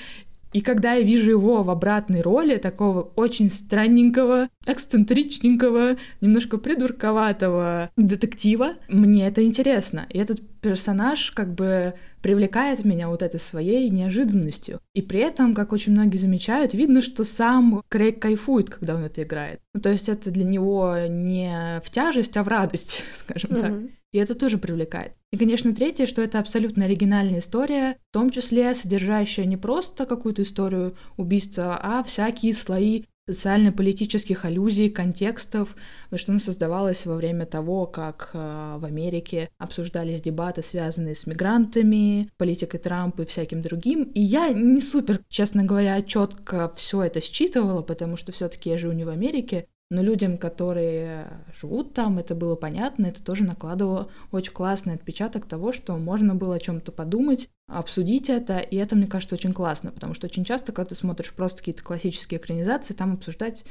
И 0.55 0.61
когда 0.61 0.93
я 0.93 1.01
вижу 1.01 1.31
его 1.31 1.63
в 1.63 1.69
обратной 1.69 2.21
роли, 2.21 2.55
такого 2.55 3.11
очень 3.17 3.49
странненького, 3.49 4.47
эксцентричненького, 4.65 5.97
немножко 6.21 6.57
придурковатого 6.57 7.89
детектива, 7.97 8.75
мне 8.87 9.27
это 9.27 9.43
интересно. 9.43 10.05
И 10.09 10.17
этот 10.17 10.39
персонаж 10.61 11.31
как 11.31 11.53
бы 11.53 11.95
привлекает 12.21 12.85
меня 12.85 13.09
вот 13.09 13.21
этой 13.21 13.37
своей 13.37 13.89
неожиданностью. 13.89 14.79
И 14.93 15.01
при 15.01 15.19
этом, 15.19 15.55
как 15.55 15.73
очень 15.73 15.91
многие 15.91 16.17
замечают, 16.17 16.73
видно, 16.73 17.01
что 17.01 17.25
сам 17.25 17.83
Крейг 17.89 18.21
кайфует, 18.21 18.69
когда 18.69 18.95
он 18.95 19.03
это 19.03 19.23
играет. 19.23 19.59
Ну, 19.73 19.81
то 19.81 19.91
есть 19.91 20.07
это 20.07 20.31
для 20.31 20.45
него 20.45 20.95
не 21.09 21.81
в 21.83 21.89
тяжесть, 21.89 22.37
а 22.37 22.43
в 22.43 22.47
радость, 22.47 23.03
скажем 23.11 23.51
mm-hmm. 23.51 23.61
так. 23.61 23.73
И 24.11 24.17
это 24.17 24.35
тоже 24.35 24.57
привлекает. 24.57 25.13
И, 25.31 25.37
конечно, 25.37 25.75
третье, 25.75 26.05
что 26.05 26.21
это 26.21 26.39
абсолютно 26.39 26.85
оригинальная 26.85 27.39
история, 27.39 27.97
в 28.09 28.13
том 28.13 28.29
числе 28.29 28.73
содержащая 28.73 29.45
не 29.45 29.57
просто 29.57 30.05
какую-то 30.05 30.43
историю 30.43 30.95
убийства, 31.17 31.77
а 31.81 32.03
всякие 32.03 32.53
слои 32.53 33.03
социально-политических 33.27 34.45
аллюзий, 34.45 34.89
контекстов, 34.89 35.75
что 36.13 36.31
она 36.31 36.39
создавалась 36.39 37.05
во 37.05 37.15
время 37.15 37.45
того, 37.45 37.87
как 37.87 38.29
э, 38.33 38.75
в 38.77 38.85
Америке 38.85 39.49
обсуждались 39.57 40.21
дебаты, 40.21 40.61
связанные 40.61 41.15
с 41.15 41.25
мигрантами, 41.25 42.29
политикой 42.37 42.77
Трампа 42.77 43.23
и 43.23 43.25
всяким 43.25 43.61
другим. 43.61 44.03
И 44.03 44.21
я 44.21 44.49
не 44.49 44.79
супер, 44.79 45.21
честно 45.27 45.63
говоря, 45.63 46.01
четко 46.03 46.71
все 46.75 47.01
это 47.01 47.19
считывала, 47.19 47.81
потому 47.81 48.15
что 48.15 48.31
все-таки 48.31 48.69
я 48.69 48.77
живу 48.77 48.93
не 48.93 49.05
в 49.05 49.09
Америке, 49.09 49.67
но 49.89 50.01
людям, 50.01 50.37
которые 50.37 51.27
живут 51.59 51.93
там, 51.93 52.17
это 52.17 52.33
было 52.33 52.55
понятно, 52.55 53.07
это 53.07 53.23
тоже 53.23 53.43
накладывало 53.43 54.09
очень 54.31 54.53
классный 54.53 54.95
отпечаток 54.95 55.45
того, 55.45 55.71
что 55.71 55.97
можно 55.97 56.33
было 56.35 56.55
о 56.55 56.59
чем-то 56.59 56.91
подумать, 56.91 57.49
обсудить 57.67 58.29
это, 58.29 58.57
и 58.59 58.75
это, 58.77 58.95
мне 58.95 59.07
кажется, 59.07 59.35
очень 59.35 59.53
классно, 59.53 59.91
потому 59.91 60.13
что 60.13 60.27
очень 60.27 60.43
часто, 60.43 60.71
когда 60.71 60.89
ты 60.89 60.95
смотришь 60.95 61.33
просто 61.33 61.59
какие-то 61.59 61.83
классические 61.83 62.39
экранизации, 62.39 62.93
там 62.93 63.13
обсуждать, 63.13 63.65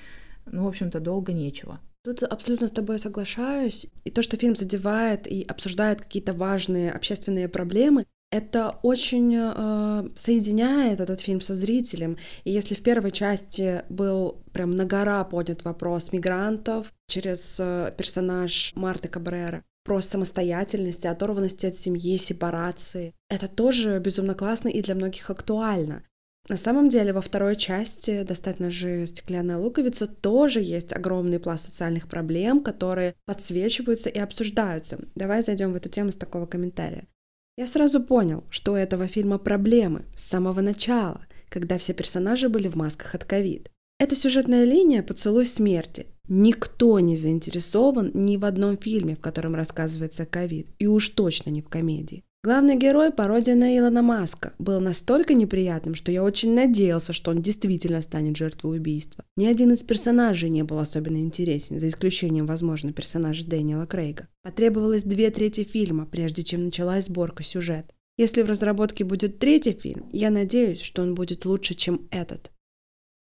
ну, 0.46 0.64
в 0.64 0.68
общем-то, 0.68 1.00
долго 1.00 1.32
нечего. 1.32 1.80
Тут 2.04 2.22
абсолютно 2.22 2.68
с 2.68 2.72
тобой 2.72 2.98
соглашаюсь. 2.98 3.86
И 4.04 4.10
то, 4.10 4.20
что 4.20 4.36
фильм 4.36 4.54
задевает 4.54 5.26
и 5.26 5.42
обсуждает 5.42 6.02
какие-то 6.02 6.34
важные 6.34 6.92
общественные 6.92 7.48
проблемы, 7.48 8.04
это 8.34 8.80
очень 8.82 9.32
э, 9.36 10.08
соединяет 10.16 11.00
этот 11.00 11.20
фильм 11.20 11.40
со 11.40 11.54
зрителем. 11.54 12.16
И 12.42 12.50
если 12.50 12.74
в 12.74 12.82
первой 12.82 13.12
части 13.12 13.82
был 13.88 14.42
прям 14.52 14.70
на 14.72 14.84
гора 14.84 15.22
поднят 15.22 15.62
вопрос 15.62 16.10
мигрантов 16.10 16.92
через 17.06 17.58
э, 17.60 17.94
персонаж 17.96 18.72
Марты 18.74 19.06
Кабрера, 19.06 19.62
про 19.84 20.00
самостоятельность, 20.00 21.06
оторванности 21.06 21.66
от 21.66 21.76
семьи, 21.76 22.16
сепарации. 22.16 23.12
Это 23.30 23.46
тоже 23.46 24.00
безумно 24.00 24.34
классно 24.34 24.68
и 24.68 24.82
для 24.82 24.96
многих 24.96 25.30
актуально. 25.30 26.02
На 26.48 26.56
самом 26.56 26.88
деле, 26.88 27.12
во 27.12 27.20
второй 27.20 27.54
части 27.54 28.24
«Достать 28.24 28.58
ножи. 28.58 29.06
Стеклянная 29.06 29.58
луковица» 29.58 30.08
тоже 30.08 30.60
есть 30.60 30.92
огромный 30.92 31.38
пласт 31.38 31.66
социальных 31.66 32.08
проблем, 32.08 32.64
которые 32.64 33.14
подсвечиваются 33.26 34.08
и 34.08 34.18
обсуждаются. 34.18 34.98
Давай 35.14 35.42
зайдем 35.42 35.72
в 35.72 35.76
эту 35.76 35.88
тему 35.88 36.10
с 36.10 36.16
такого 36.16 36.46
комментария. 36.46 37.06
Я 37.56 37.68
сразу 37.68 38.02
понял, 38.02 38.42
что 38.50 38.72
у 38.72 38.76
этого 38.76 39.06
фильма 39.06 39.38
проблемы 39.38 40.04
с 40.16 40.24
самого 40.24 40.60
начала, 40.60 41.24
когда 41.48 41.78
все 41.78 41.94
персонажи 41.94 42.48
были 42.48 42.66
в 42.68 42.74
масках 42.74 43.14
от 43.14 43.24
ковид. 43.24 43.70
Это 44.00 44.16
сюжетная 44.16 44.64
линия 44.64 45.04
«Поцелуй 45.04 45.46
смерти». 45.46 46.06
Никто 46.26 46.98
не 46.98 47.16
заинтересован 47.16 48.10
ни 48.12 48.38
в 48.38 48.44
одном 48.44 48.76
фильме, 48.76 49.14
в 49.14 49.20
котором 49.20 49.54
рассказывается 49.54 50.26
ковид, 50.26 50.68
и 50.78 50.86
уж 50.86 51.10
точно 51.10 51.50
не 51.50 51.62
в 51.62 51.68
комедии. 51.68 52.23
Главный 52.44 52.76
герой, 52.76 53.10
пародия 53.10 53.54
на 53.54 53.74
Илона 53.74 54.02
Маска, 54.02 54.52
был 54.58 54.78
настолько 54.78 55.32
неприятным, 55.32 55.94
что 55.94 56.12
я 56.12 56.22
очень 56.22 56.52
надеялся, 56.52 57.14
что 57.14 57.30
он 57.30 57.40
действительно 57.40 58.02
станет 58.02 58.36
жертвой 58.36 58.76
убийства. 58.76 59.24
Ни 59.34 59.46
один 59.46 59.72
из 59.72 59.78
персонажей 59.78 60.50
не 60.50 60.62
был 60.62 60.78
особенно 60.78 61.16
интересен, 61.16 61.80
за 61.80 61.88
исключением, 61.88 62.44
возможно, 62.44 62.92
персонажа 62.92 63.46
Дэниела 63.46 63.86
Крейга. 63.86 64.28
Потребовалось 64.42 65.04
две 65.04 65.30
трети 65.30 65.64
фильма, 65.64 66.04
прежде 66.04 66.42
чем 66.42 66.66
началась 66.66 67.06
сборка 67.06 67.42
сюжета. 67.42 67.94
Если 68.18 68.42
в 68.42 68.50
разработке 68.50 69.04
будет 69.04 69.38
третий 69.38 69.72
фильм, 69.72 70.10
я 70.12 70.28
надеюсь, 70.28 70.82
что 70.82 71.00
он 71.00 71.14
будет 71.14 71.46
лучше, 71.46 71.72
чем 71.72 72.06
этот. 72.10 72.52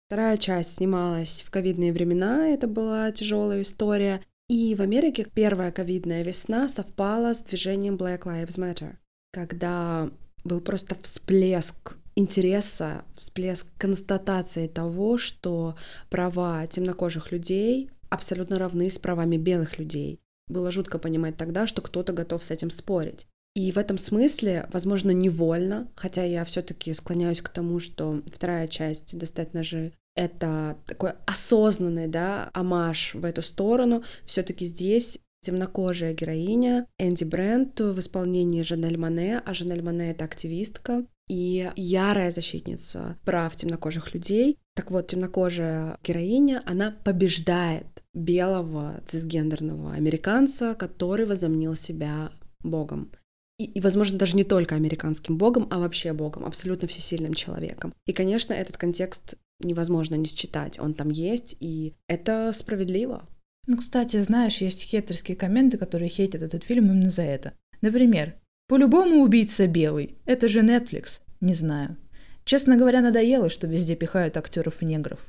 Вторая 0.07 0.37
часть 0.37 0.77
снималась 0.77 1.43
в 1.45 1.51
ковидные 1.51 1.93
времена, 1.93 2.51
это 2.51 2.69
была 2.69 3.11
тяжелая 3.11 3.63
история, 3.63 4.23
и 4.49 4.77
в 4.77 4.81
Америке 4.81 5.27
первая 5.35 5.73
ковидная 5.73 6.23
весна 6.23 6.69
совпала 6.69 7.35
с 7.35 7.43
движением 7.43 7.97
Black 7.97 8.23
Lives 8.23 8.57
Matter 8.57 8.95
когда 9.33 10.11
был 10.45 10.61
просто 10.61 10.97
всплеск 11.01 11.97
интереса, 12.15 13.05
всплеск 13.15 13.67
констатации 13.79 14.67
того, 14.67 15.19
что 15.19 15.77
права 16.11 16.67
темнокожих 16.67 17.31
людей 17.31 17.91
абсолютно 18.11 18.59
равны 18.59 18.91
с 18.91 18.99
правами 18.99 19.37
белых 19.37 19.79
людей. 19.79 20.21
Было 20.49 20.71
жутко 20.71 20.99
понимать 20.99 21.37
тогда, 21.37 21.67
что 21.67 21.83
кто-то 21.83 22.13
готов 22.13 22.43
с 22.43 22.51
этим 22.51 22.71
спорить. 22.71 23.27
И 23.55 23.73
в 23.73 23.77
этом 23.77 23.99
смысле, 23.99 24.69
возможно, 24.73 25.11
невольно, 25.11 25.89
хотя 25.95 26.23
я 26.25 26.45
все-таки 26.45 26.93
склоняюсь 26.95 27.43
к 27.43 27.49
тому, 27.49 27.81
что 27.81 28.23
вторая 28.27 28.69
часть 28.69 29.17
«Достать 29.19 29.53
ножи»— 29.53 29.93
это 30.15 30.77
такой 30.87 31.13
осознанный, 31.27 32.07
да, 32.07 32.51
амаш 32.53 33.15
в 33.15 33.25
эту 33.25 33.43
сторону. 33.43 34.05
Все-таки 34.25 34.65
здесь 34.65 35.21
темнокожая 35.41 36.15
героиня 36.15 36.87
Энди 36.99 37.25
Брент 37.25 37.81
в 37.81 37.99
исполнении 37.99 38.63
Жанель 38.63 38.99
Мане, 38.99 39.41
а 39.45 39.55
Жанель 39.55 39.83
Мане— 39.83 40.11
это 40.13 40.25
активистка 40.25 41.05
и 41.29 41.71
ярая 41.77 42.31
защитница 42.31 43.19
прав 43.25 43.55
темнокожих 43.55 44.15
людей. 44.15 44.59
Так 44.75 44.91
вот, 44.91 45.09
темнокожая 45.09 45.99
героиня, 46.03 46.63
она 46.65 46.97
побеждает 47.05 47.87
белого 48.15 49.03
цисгендерного 49.07 49.93
американца, 49.93 50.75
который 50.75 51.27
возомнил 51.27 51.75
себя 51.75 52.33
богом. 52.61 53.11
И, 53.59 53.65
и, 53.65 53.81
возможно, 53.81 54.19
даже 54.19 54.37
не 54.37 54.45
только 54.45 54.77
американским 54.77 55.37
богом, 55.37 55.67
а 55.71 55.79
вообще 55.79 56.13
богом, 56.13 56.45
абсолютно 56.45 56.87
всесильным 56.87 57.35
человеком. 57.35 57.93
И, 58.07 58.13
конечно, 58.13 58.53
этот 58.53 58.77
контекст 58.77 59.35
невозможно 59.61 60.15
не 60.15 60.27
считать. 60.27 60.79
Он 60.79 60.95
там 60.95 61.11
есть, 61.11 61.57
и 61.59 61.95
это 62.07 62.53
справедливо. 62.53 63.27
Ну, 63.69 63.77
кстати, 63.77 64.19
знаешь, 64.23 64.63
есть 64.63 64.83
хейтерские 64.83 65.37
комменты, 65.37 65.77
которые 65.77 66.09
хейтят 66.09 66.41
этот 66.41 66.65
фильм 66.65 66.87
именно 66.87 67.11
за 67.11 67.21
это. 67.21 67.53
Например, 67.83 68.35
«По-любому 68.67 69.21
убийца 69.21 69.67
белый. 69.67 70.17
Это 70.25 70.49
же 70.49 70.61
Netflix». 70.61 71.21
Не 71.43 71.53
знаю. 71.53 71.99
Честно 72.47 72.79
говоря, 72.79 73.03
надоело, 73.03 73.51
что 73.51 73.67
везде 73.67 73.95
пихают 73.95 74.39
актеров 74.39 74.81
и 74.81 74.87
негров. 74.87 75.21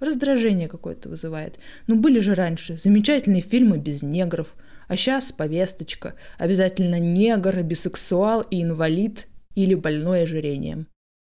Раздражение 0.00 0.68
какое-то 0.68 1.10
вызывает. 1.10 1.58
Ну, 1.86 1.96
были 1.96 2.18
же 2.18 2.32
раньше 2.32 2.78
замечательные 2.78 3.42
фильмы 3.42 3.76
без 3.76 4.02
негров. 4.02 4.54
А 4.88 4.96
сейчас 4.96 5.30
повесточка. 5.30 6.14
Обязательно 6.38 6.98
негр, 6.98 7.62
бисексуал 7.62 8.40
и 8.40 8.62
инвалид 8.62 9.28
или 9.54 9.74
больной 9.74 10.22
ожирением. 10.22 10.86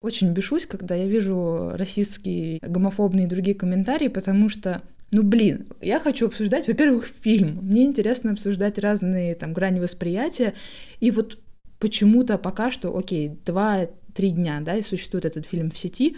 Очень 0.03 0.33
бешусь, 0.33 0.67
когда 0.67 0.97
я 0.97 1.07
вижу 1.07 1.71
российские 1.75 2.59
гомофобные 2.63 3.27
и 3.27 3.31
другие 3.31 3.55
комментарии, 3.55 4.09
потому 4.09 4.49
что 4.49 4.83
ну, 5.11 5.23
блин, 5.23 5.67
я 5.81 6.01
хочу 6.01 6.27
обсуждать, 6.27 6.69
во-первых, 6.69 7.07
фильм. 7.07 7.61
Мне 7.63 7.85
интересно 7.85 8.33
обсуждать 8.33 8.79
разные 8.79 9.35
там 9.35 9.55
грани 9.55 9.81
восприятия. 9.81 10.55
И 11.01 11.11
вот 11.11 11.39
почему-то 11.79 12.37
пока 12.37 12.71
что, 12.71 12.97
окей, 12.97 13.39
два-три 13.47 14.31
дня, 14.31 14.61
да, 14.61 14.77
и 14.77 14.83
существует 14.83 15.25
этот 15.25 15.47
фильм 15.47 15.71
в 15.71 15.79
сети, 15.79 16.17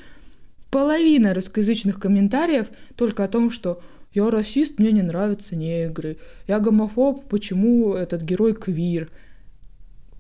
половина 0.71 1.35
русскоязычных 1.35 2.01
комментариев 2.01 2.69
только 2.97 3.23
о 3.25 3.29
том, 3.29 3.51
что 3.51 3.81
я 4.13 4.29
расист, 4.29 4.81
мне 4.81 4.91
не 4.91 5.03
нравятся 5.03 5.55
негры, 5.55 6.19
я 6.49 6.59
гомофоб, 6.59 7.29
почему 7.29 7.95
этот 7.95 8.23
герой 8.23 8.55
квир, 8.55 9.11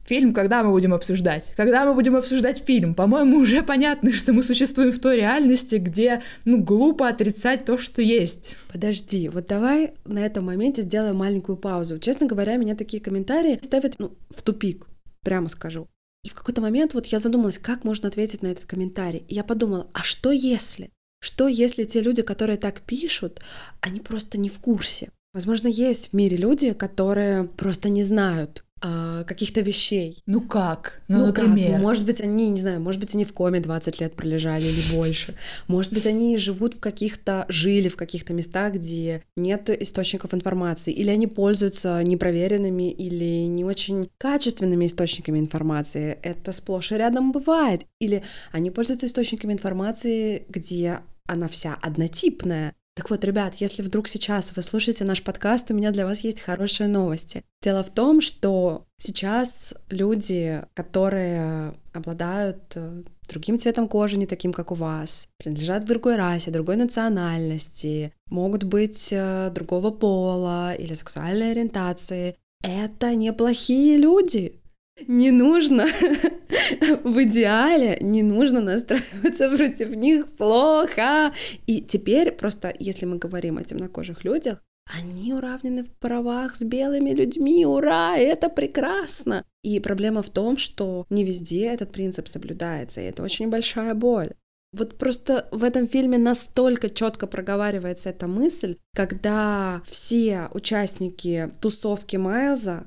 Фильм, 0.04 0.34
когда 0.34 0.62
мы 0.62 0.70
будем 0.70 0.92
обсуждать? 0.92 1.52
Когда 1.56 1.84
мы 1.84 1.94
будем 1.94 2.16
обсуждать 2.16 2.58
фильм? 2.58 2.94
По-моему, 2.94 3.38
уже 3.38 3.62
понятно, 3.62 4.12
что 4.12 4.32
мы 4.32 4.42
существуем 4.42 4.92
в 4.92 4.98
той 4.98 5.16
реальности, 5.16 5.76
где, 5.76 6.22
ну, 6.44 6.62
глупо 6.62 7.08
отрицать 7.08 7.64
то, 7.64 7.78
что 7.78 8.02
есть. 8.02 8.56
Подожди, 8.72 9.28
вот 9.28 9.46
давай 9.46 9.94
на 10.04 10.18
этом 10.18 10.46
моменте 10.46 10.82
сделаем 10.82 11.16
маленькую 11.16 11.56
паузу. 11.56 11.98
Честно 11.98 12.26
говоря, 12.26 12.56
меня 12.56 12.74
такие 12.74 13.02
комментарии 13.02 13.60
ставят 13.62 13.98
ну, 13.98 14.16
в 14.30 14.42
тупик, 14.42 14.86
прямо 15.22 15.48
скажу. 15.48 15.88
И 16.24 16.28
в 16.28 16.34
какой-то 16.34 16.60
момент 16.60 16.92
вот 16.94 17.06
я 17.06 17.18
задумалась, 17.18 17.58
как 17.58 17.84
можно 17.84 18.08
ответить 18.08 18.42
на 18.42 18.48
этот 18.48 18.64
комментарий. 18.64 19.24
И 19.28 19.34
я 19.34 19.44
подумала, 19.44 19.88
а 19.92 20.02
что 20.02 20.32
если? 20.32 20.90
Что 21.22 21.48
если 21.48 21.84
те 21.84 22.00
люди, 22.00 22.22
которые 22.22 22.56
так 22.56 22.80
пишут, 22.82 23.40
они 23.80 24.00
просто 24.00 24.38
не 24.38 24.48
в 24.48 24.58
курсе? 24.58 25.10
Возможно, 25.32 25.68
есть 25.68 26.08
в 26.08 26.12
мире 26.14 26.36
люди, 26.36 26.72
которые 26.72 27.44
просто 27.44 27.88
не 27.88 28.02
знают 28.02 28.64
а, 28.82 29.24
каких-то 29.24 29.60
вещей. 29.60 30.22
Ну 30.26 30.40
как? 30.40 31.02
Ну, 31.08 31.18
Ну, 31.18 31.26
например. 31.26 31.72
как? 31.72 31.80
Может 31.82 32.06
быть, 32.06 32.20
они, 32.20 32.50
не 32.50 32.60
знаю, 32.60 32.80
может 32.80 33.00
быть, 33.00 33.14
они 33.14 33.24
в 33.24 33.32
коме 33.32 33.60
20 33.60 34.00
лет 34.00 34.14
пролежали 34.14 34.64
или 34.64 34.94
больше. 34.94 35.34
Может 35.68 35.92
быть, 35.92 36.06
они 36.06 36.36
живут 36.38 36.74
в 36.74 36.80
каких-то, 36.80 37.44
жили 37.48 37.88
в 37.88 37.96
каких-то 37.96 38.32
местах, 38.32 38.74
где 38.74 39.22
нет 39.36 39.68
источников 39.68 40.32
информации, 40.34 40.92
или 40.92 41.10
они 41.10 41.26
пользуются 41.26 42.02
непроверенными 42.02 42.90
или 42.90 43.46
не 43.46 43.64
очень 43.64 44.08
качественными 44.18 44.86
источниками 44.86 45.38
информации. 45.38 46.18
Это 46.22 46.52
сплошь 46.52 46.92
и 46.92 46.96
рядом 46.96 47.32
бывает. 47.32 47.82
Или 48.00 48.22
они 48.52 48.70
пользуются 48.70 49.06
источниками 49.06 49.52
информации, 49.52 50.44
где 50.48 51.00
она 51.26 51.46
вся 51.48 51.76
однотипная. 51.80 52.74
Так 52.96 53.08
вот, 53.08 53.24
ребят, 53.24 53.54
если 53.56 53.82
вдруг 53.82 54.08
сейчас 54.08 54.54
вы 54.54 54.62
слушаете 54.62 55.04
наш 55.04 55.22
подкаст, 55.22 55.70
у 55.70 55.74
меня 55.74 55.90
для 55.90 56.04
вас 56.04 56.20
есть 56.20 56.40
хорошие 56.40 56.88
новости. 56.88 57.44
Дело 57.62 57.82
в 57.82 57.90
том, 57.90 58.20
что 58.20 58.84
сейчас 58.98 59.74
люди, 59.88 60.62
которые 60.74 61.74
обладают 61.92 62.72
э, 62.74 63.02
другим 63.28 63.58
цветом 63.58 63.88
кожи, 63.88 64.18
не 64.18 64.26
таким, 64.26 64.52
как 64.52 64.72
у 64.72 64.74
вас, 64.74 65.28
принадлежат 65.38 65.84
к 65.84 65.86
другой 65.86 66.16
расе, 66.16 66.50
другой 66.50 66.76
национальности, 66.76 68.12
могут 68.28 68.64
быть 68.64 69.08
э, 69.12 69.50
другого 69.54 69.90
пола 69.90 70.74
или 70.74 70.94
сексуальной 70.94 71.52
ориентации, 71.52 72.36
это 72.62 73.14
неплохие 73.14 73.96
люди. 73.96 74.60
Не 75.06 75.30
нужно 75.30 75.86
в 77.04 77.22
идеале, 77.22 77.98
не 78.00 78.22
нужно 78.22 78.60
настраиваться 78.60 79.50
против 79.50 79.90
них 79.94 80.28
плохо. 80.32 81.32
И 81.66 81.80
теперь 81.80 82.32
просто, 82.32 82.74
если 82.78 83.06
мы 83.06 83.18
говорим 83.18 83.58
о 83.58 83.64
темнокожих 83.64 84.24
людях, 84.24 84.62
они 84.92 85.32
уравнены 85.32 85.84
в 85.84 85.90
правах 85.98 86.56
с 86.56 86.62
белыми 86.62 87.10
людьми, 87.10 87.64
ура, 87.64 88.16
это 88.16 88.48
прекрасно. 88.48 89.44
И 89.62 89.78
проблема 89.78 90.22
в 90.22 90.30
том, 90.30 90.56
что 90.56 91.06
не 91.10 91.24
везде 91.24 91.66
этот 91.66 91.92
принцип 91.92 92.28
соблюдается, 92.28 93.00
и 93.00 93.04
это 93.04 93.22
очень 93.22 93.50
большая 93.50 93.94
боль. 93.94 94.32
Вот 94.72 94.98
просто 94.98 95.48
в 95.50 95.64
этом 95.64 95.88
фильме 95.88 96.16
настолько 96.16 96.90
четко 96.90 97.26
проговаривается 97.26 98.10
эта 98.10 98.28
мысль, 98.28 98.76
когда 98.94 99.82
все 99.84 100.48
участники 100.52 101.50
тусовки 101.60 102.16
Майлза 102.16 102.86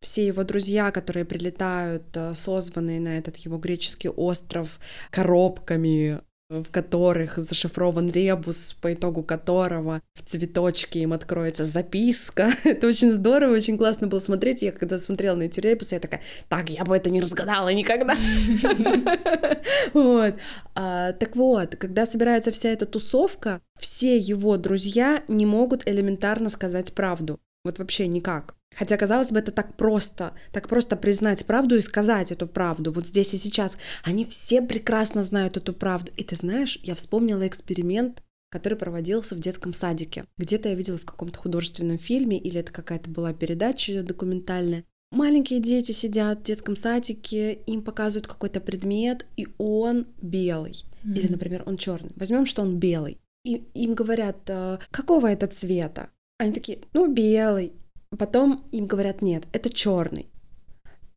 все 0.00 0.26
его 0.26 0.44
друзья, 0.44 0.90
которые 0.90 1.24
прилетают, 1.24 2.04
э, 2.14 2.34
созванные 2.34 3.00
на 3.00 3.18
этот 3.18 3.36
его 3.36 3.58
греческий 3.58 4.08
остров 4.08 4.80
коробками, 5.10 6.20
в 6.50 6.64
которых 6.70 7.38
зашифрован 7.38 8.10
ребус, 8.10 8.76
по 8.80 8.92
итогу 8.92 9.22
которого 9.22 10.02
в 10.14 10.22
цветочке 10.22 11.00
им 11.00 11.12
откроется 11.12 11.64
записка. 11.64 12.50
Это 12.64 12.88
очень 12.88 13.12
здорово, 13.12 13.54
очень 13.54 13.78
классно 13.78 14.08
было 14.08 14.18
смотреть. 14.18 14.62
Я 14.62 14.72
когда 14.72 14.98
смотрела 14.98 15.36
на 15.36 15.44
эти 15.44 15.60
ребусы, 15.60 15.94
я 15.94 16.00
такая, 16.00 16.22
так, 16.48 16.68
я 16.70 16.84
бы 16.84 16.96
это 16.96 17.10
не 17.10 17.20
разгадала 17.20 17.72
никогда. 17.72 18.16
Вот. 19.92 20.34
А, 20.74 21.12
Так 21.12 21.36
вот, 21.36 21.76
когда 21.76 22.06
собирается 22.06 22.50
вся 22.50 22.70
эта 22.70 22.86
тусовка, 22.86 23.60
все 23.78 24.16
его 24.16 24.56
друзья 24.56 25.22
не 25.28 25.46
могут 25.46 25.88
элементарно 25.88 26.48
сказать 26.48 26.94
правду. 26.94 27.38
Вот 27.64 27.78
вообще 27.78 28.06
никак. 28.06 28.54
Хотя, 28.74 28.96
казалось 28.96 29.32
бы, 29.32 29.38
это 29.38 29.52
так 29.52 29.76
просто, 29.76 30.32
так 30.52 30.68
просто 30.68 30.96
признать 30.96 31.44
правду 31.44 31.76
и 31.76 31.80
сказать 31.80 32.32
эту 32.32 32.46
правду, 32.46 32.92
вот 32.92 33.06
здесь 33.06 33.34
и 33.34 33.36
сейчас. 33.36 33.76
Они 34.04 34.24
все 34.24 34.62
прекрасно 34.62 35.22
знают 35.22 35.56
эту 35.56 35.72
правду. 35.72 36.12
И 36.16 36.22
ты 36.22 36.36
знаешь, 36.36 36.78
я 36.82 36.94
вспомнила 36.94 37.46
эксперимент, 37.46 38.22
который 38.50 38.78
проводился 38.78 39.34
в 39.34 39.40
детском 39.40 39.72
садике. 39.72 40.24
Где-то 40.38 40.68
я 40.68 40.74
видела 40.74 40.98
в 40.98 41.04
каком-то 41.04 41.38
художественном 41.38 41.98
фильме, 41.98 42.38
или 42.38 42.60
это 42.60 42.72
какая-то 42.72 43.10
была 43.10 43.32
передача 43.32 44.02
документальная. 44.02 44.84
Маленькие 45.12 45.58
дети 45.58 45.90
сидят 45.90 46.40
в 46.40 46.42
детском 46.44 46.76
садике, 46.76 47.54
им 47.66 47.82
показывают 47.82 48.28
какой-то 48.28 48.60
предмет, 48.60 49.26
и 49.36 49.48
он 49.58 50.06
белый. 50.22 50.84
Или, 51.04 51.28
например, 51.28 51.64
он 51.66 51.76
черный. 51.76 52.12
Возьмем, 52.16 52.46
что 52.46 52.62
он 52.62 52.78
белый. 52.78 53.18
И 53.44 53.64
им 53.74 53.94
говорят, 53.94 54.48
«А, 54.50 54.78
какого 54.90 55.26
это 55.26 55.46
цвета? 55.46 56.10
Они 56.38 56.52
такие, 56.52 56.78
ну, 56.92 57.12
белый. 57.12 57.72
Потом 58.18 58.64
им 58.72 58.86
говорят, 58.86 59.22
нет, 59.22 59.44
это 59.52 59.70
черный. 59.70 60.26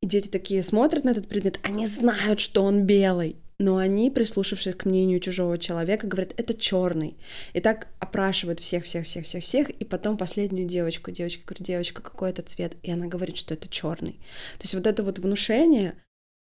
И 0.01 0.05
дети 0.05 0.27
такие 0.27 0.61
смотрят 0.61 1.03
на 1.05 1.11
этот 1.11 1.27
предмет, 1.27 1.59
они 1.63 1.85
знают, 1.87 2.39
что 2.39 2.63
он 2.63 2.83
белый, 2.83 3.37
но 3.57 3.77
они, 3.77 4.11
прислушавшись 4.11 4.75
к 4.75 4.85
мнению 4.85 5.19
чужого 5.19 5.57
человека, 5.57 6.07
говорят, 6.07 6.33
это 6.37 6.53
черный. 6.53 7.15
И 7.53 7.61
так 7.61 7.87
опрашивают 7.99 8.59
всех, 8.59 8.83
всех, 8.83 9.05
всех, 9.05 9.25
всех, 9.25 9.43
всех, 9.43 9.69
и 9.69 9.85
потом 9.85 10.17
последнюю 10.17 10.67
девочку. 10.67 11.11
Девочка 11.11 11.45
говорит, 11.45 11.65
девочка, 11.65 12.01
какой 12.01 12.31
это 12.31 12.41
цвет? 12.41 12.73
И 12.83 12.91
она 12.91 13.07
говорит, 13.07 13.37
что 13.37 13.53
это 13.53 13.67
черный. 13.69 14.13
То 14.57 14.63
есть 14.63 14.75
вот 14.75 14.85
это 14.85 15.01
вот 15.03 15.19
внушение, 15.19 15.95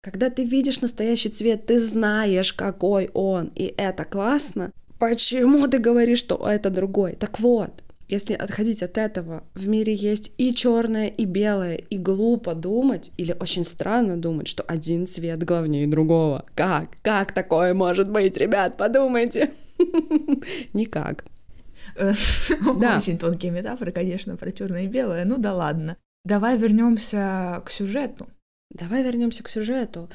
когда 0.02 0.30
ты 0.30 0.44
видишь 0.44 0.80
настоящий 0.80 1.30
цвет, 1.30 1.66
ты 1.66 1.78
знаешь, 1.78 2.52
какой 2.52 3.10
он, 3.14 3.52
и 3.54 3.74
это 3.76 4.04
классно. 4.04 4.70
Почему 4.98 5.66
ты 5.68 5.78
говоришь, 5.78 6.20
что 6.20 6.46
это 6.48 6.70
другой? 6.70 7.16
Так 7.16 7.40
вот, 7.40 7.70
если 8.08 8.34
отходить 8.34 8.82
от 8.82 8.98
этого, 8.98 9.44
в 9.54 9.66
мире 9.68 9.94
есть 9.94 10.32
и 10.38 10.54
черное, 10.54 11.08
и 11.08 11.24
белое, 11.24 11.76
и 11.76 11.98
глупо 11.98 12.54
думать, 12.54 13.12
или 13.16 13.34
очень 13.38 13.64
странно 13.64 14.16
думать, 14.16 14.48
что 14.48 14.62
один 14.62 15.06
цвет 15.06 15.42
главнее 15.42 15.86
другого. 15.86 16.44
Как? 16.54 16.90
Как 17.02 17.32
такое 17.32 17.74
может 17.74 18.10
быть, 18.10 18.36
ребят? 18.36 18.76
Подумайте. 18.76 19.50
Никак. 20.72 21.24
Э, 21.96 22.12
Да. 22.78 22.98
Очень 22.98 23.18
тонкие 23.18 23.52
метафоры, 23.52 23.92
конечно, 23.92 24.36
про 24.36 24.52
черное 24.52 24.84
и 24.84 24.88
белое. 24.88 25.24
Ну 25.24 25.38
да 25.38 25.54
ладно. 25.54 25.96
Давай 26.24 26.56
вернемся 26.56 27.62
к 27.64 27.70
сюжету. 27.70 28.28
Давай 28.70 29.02
вернемся 29.02 29.42
к 29.42 29.48
сюжету. 29.48 30.10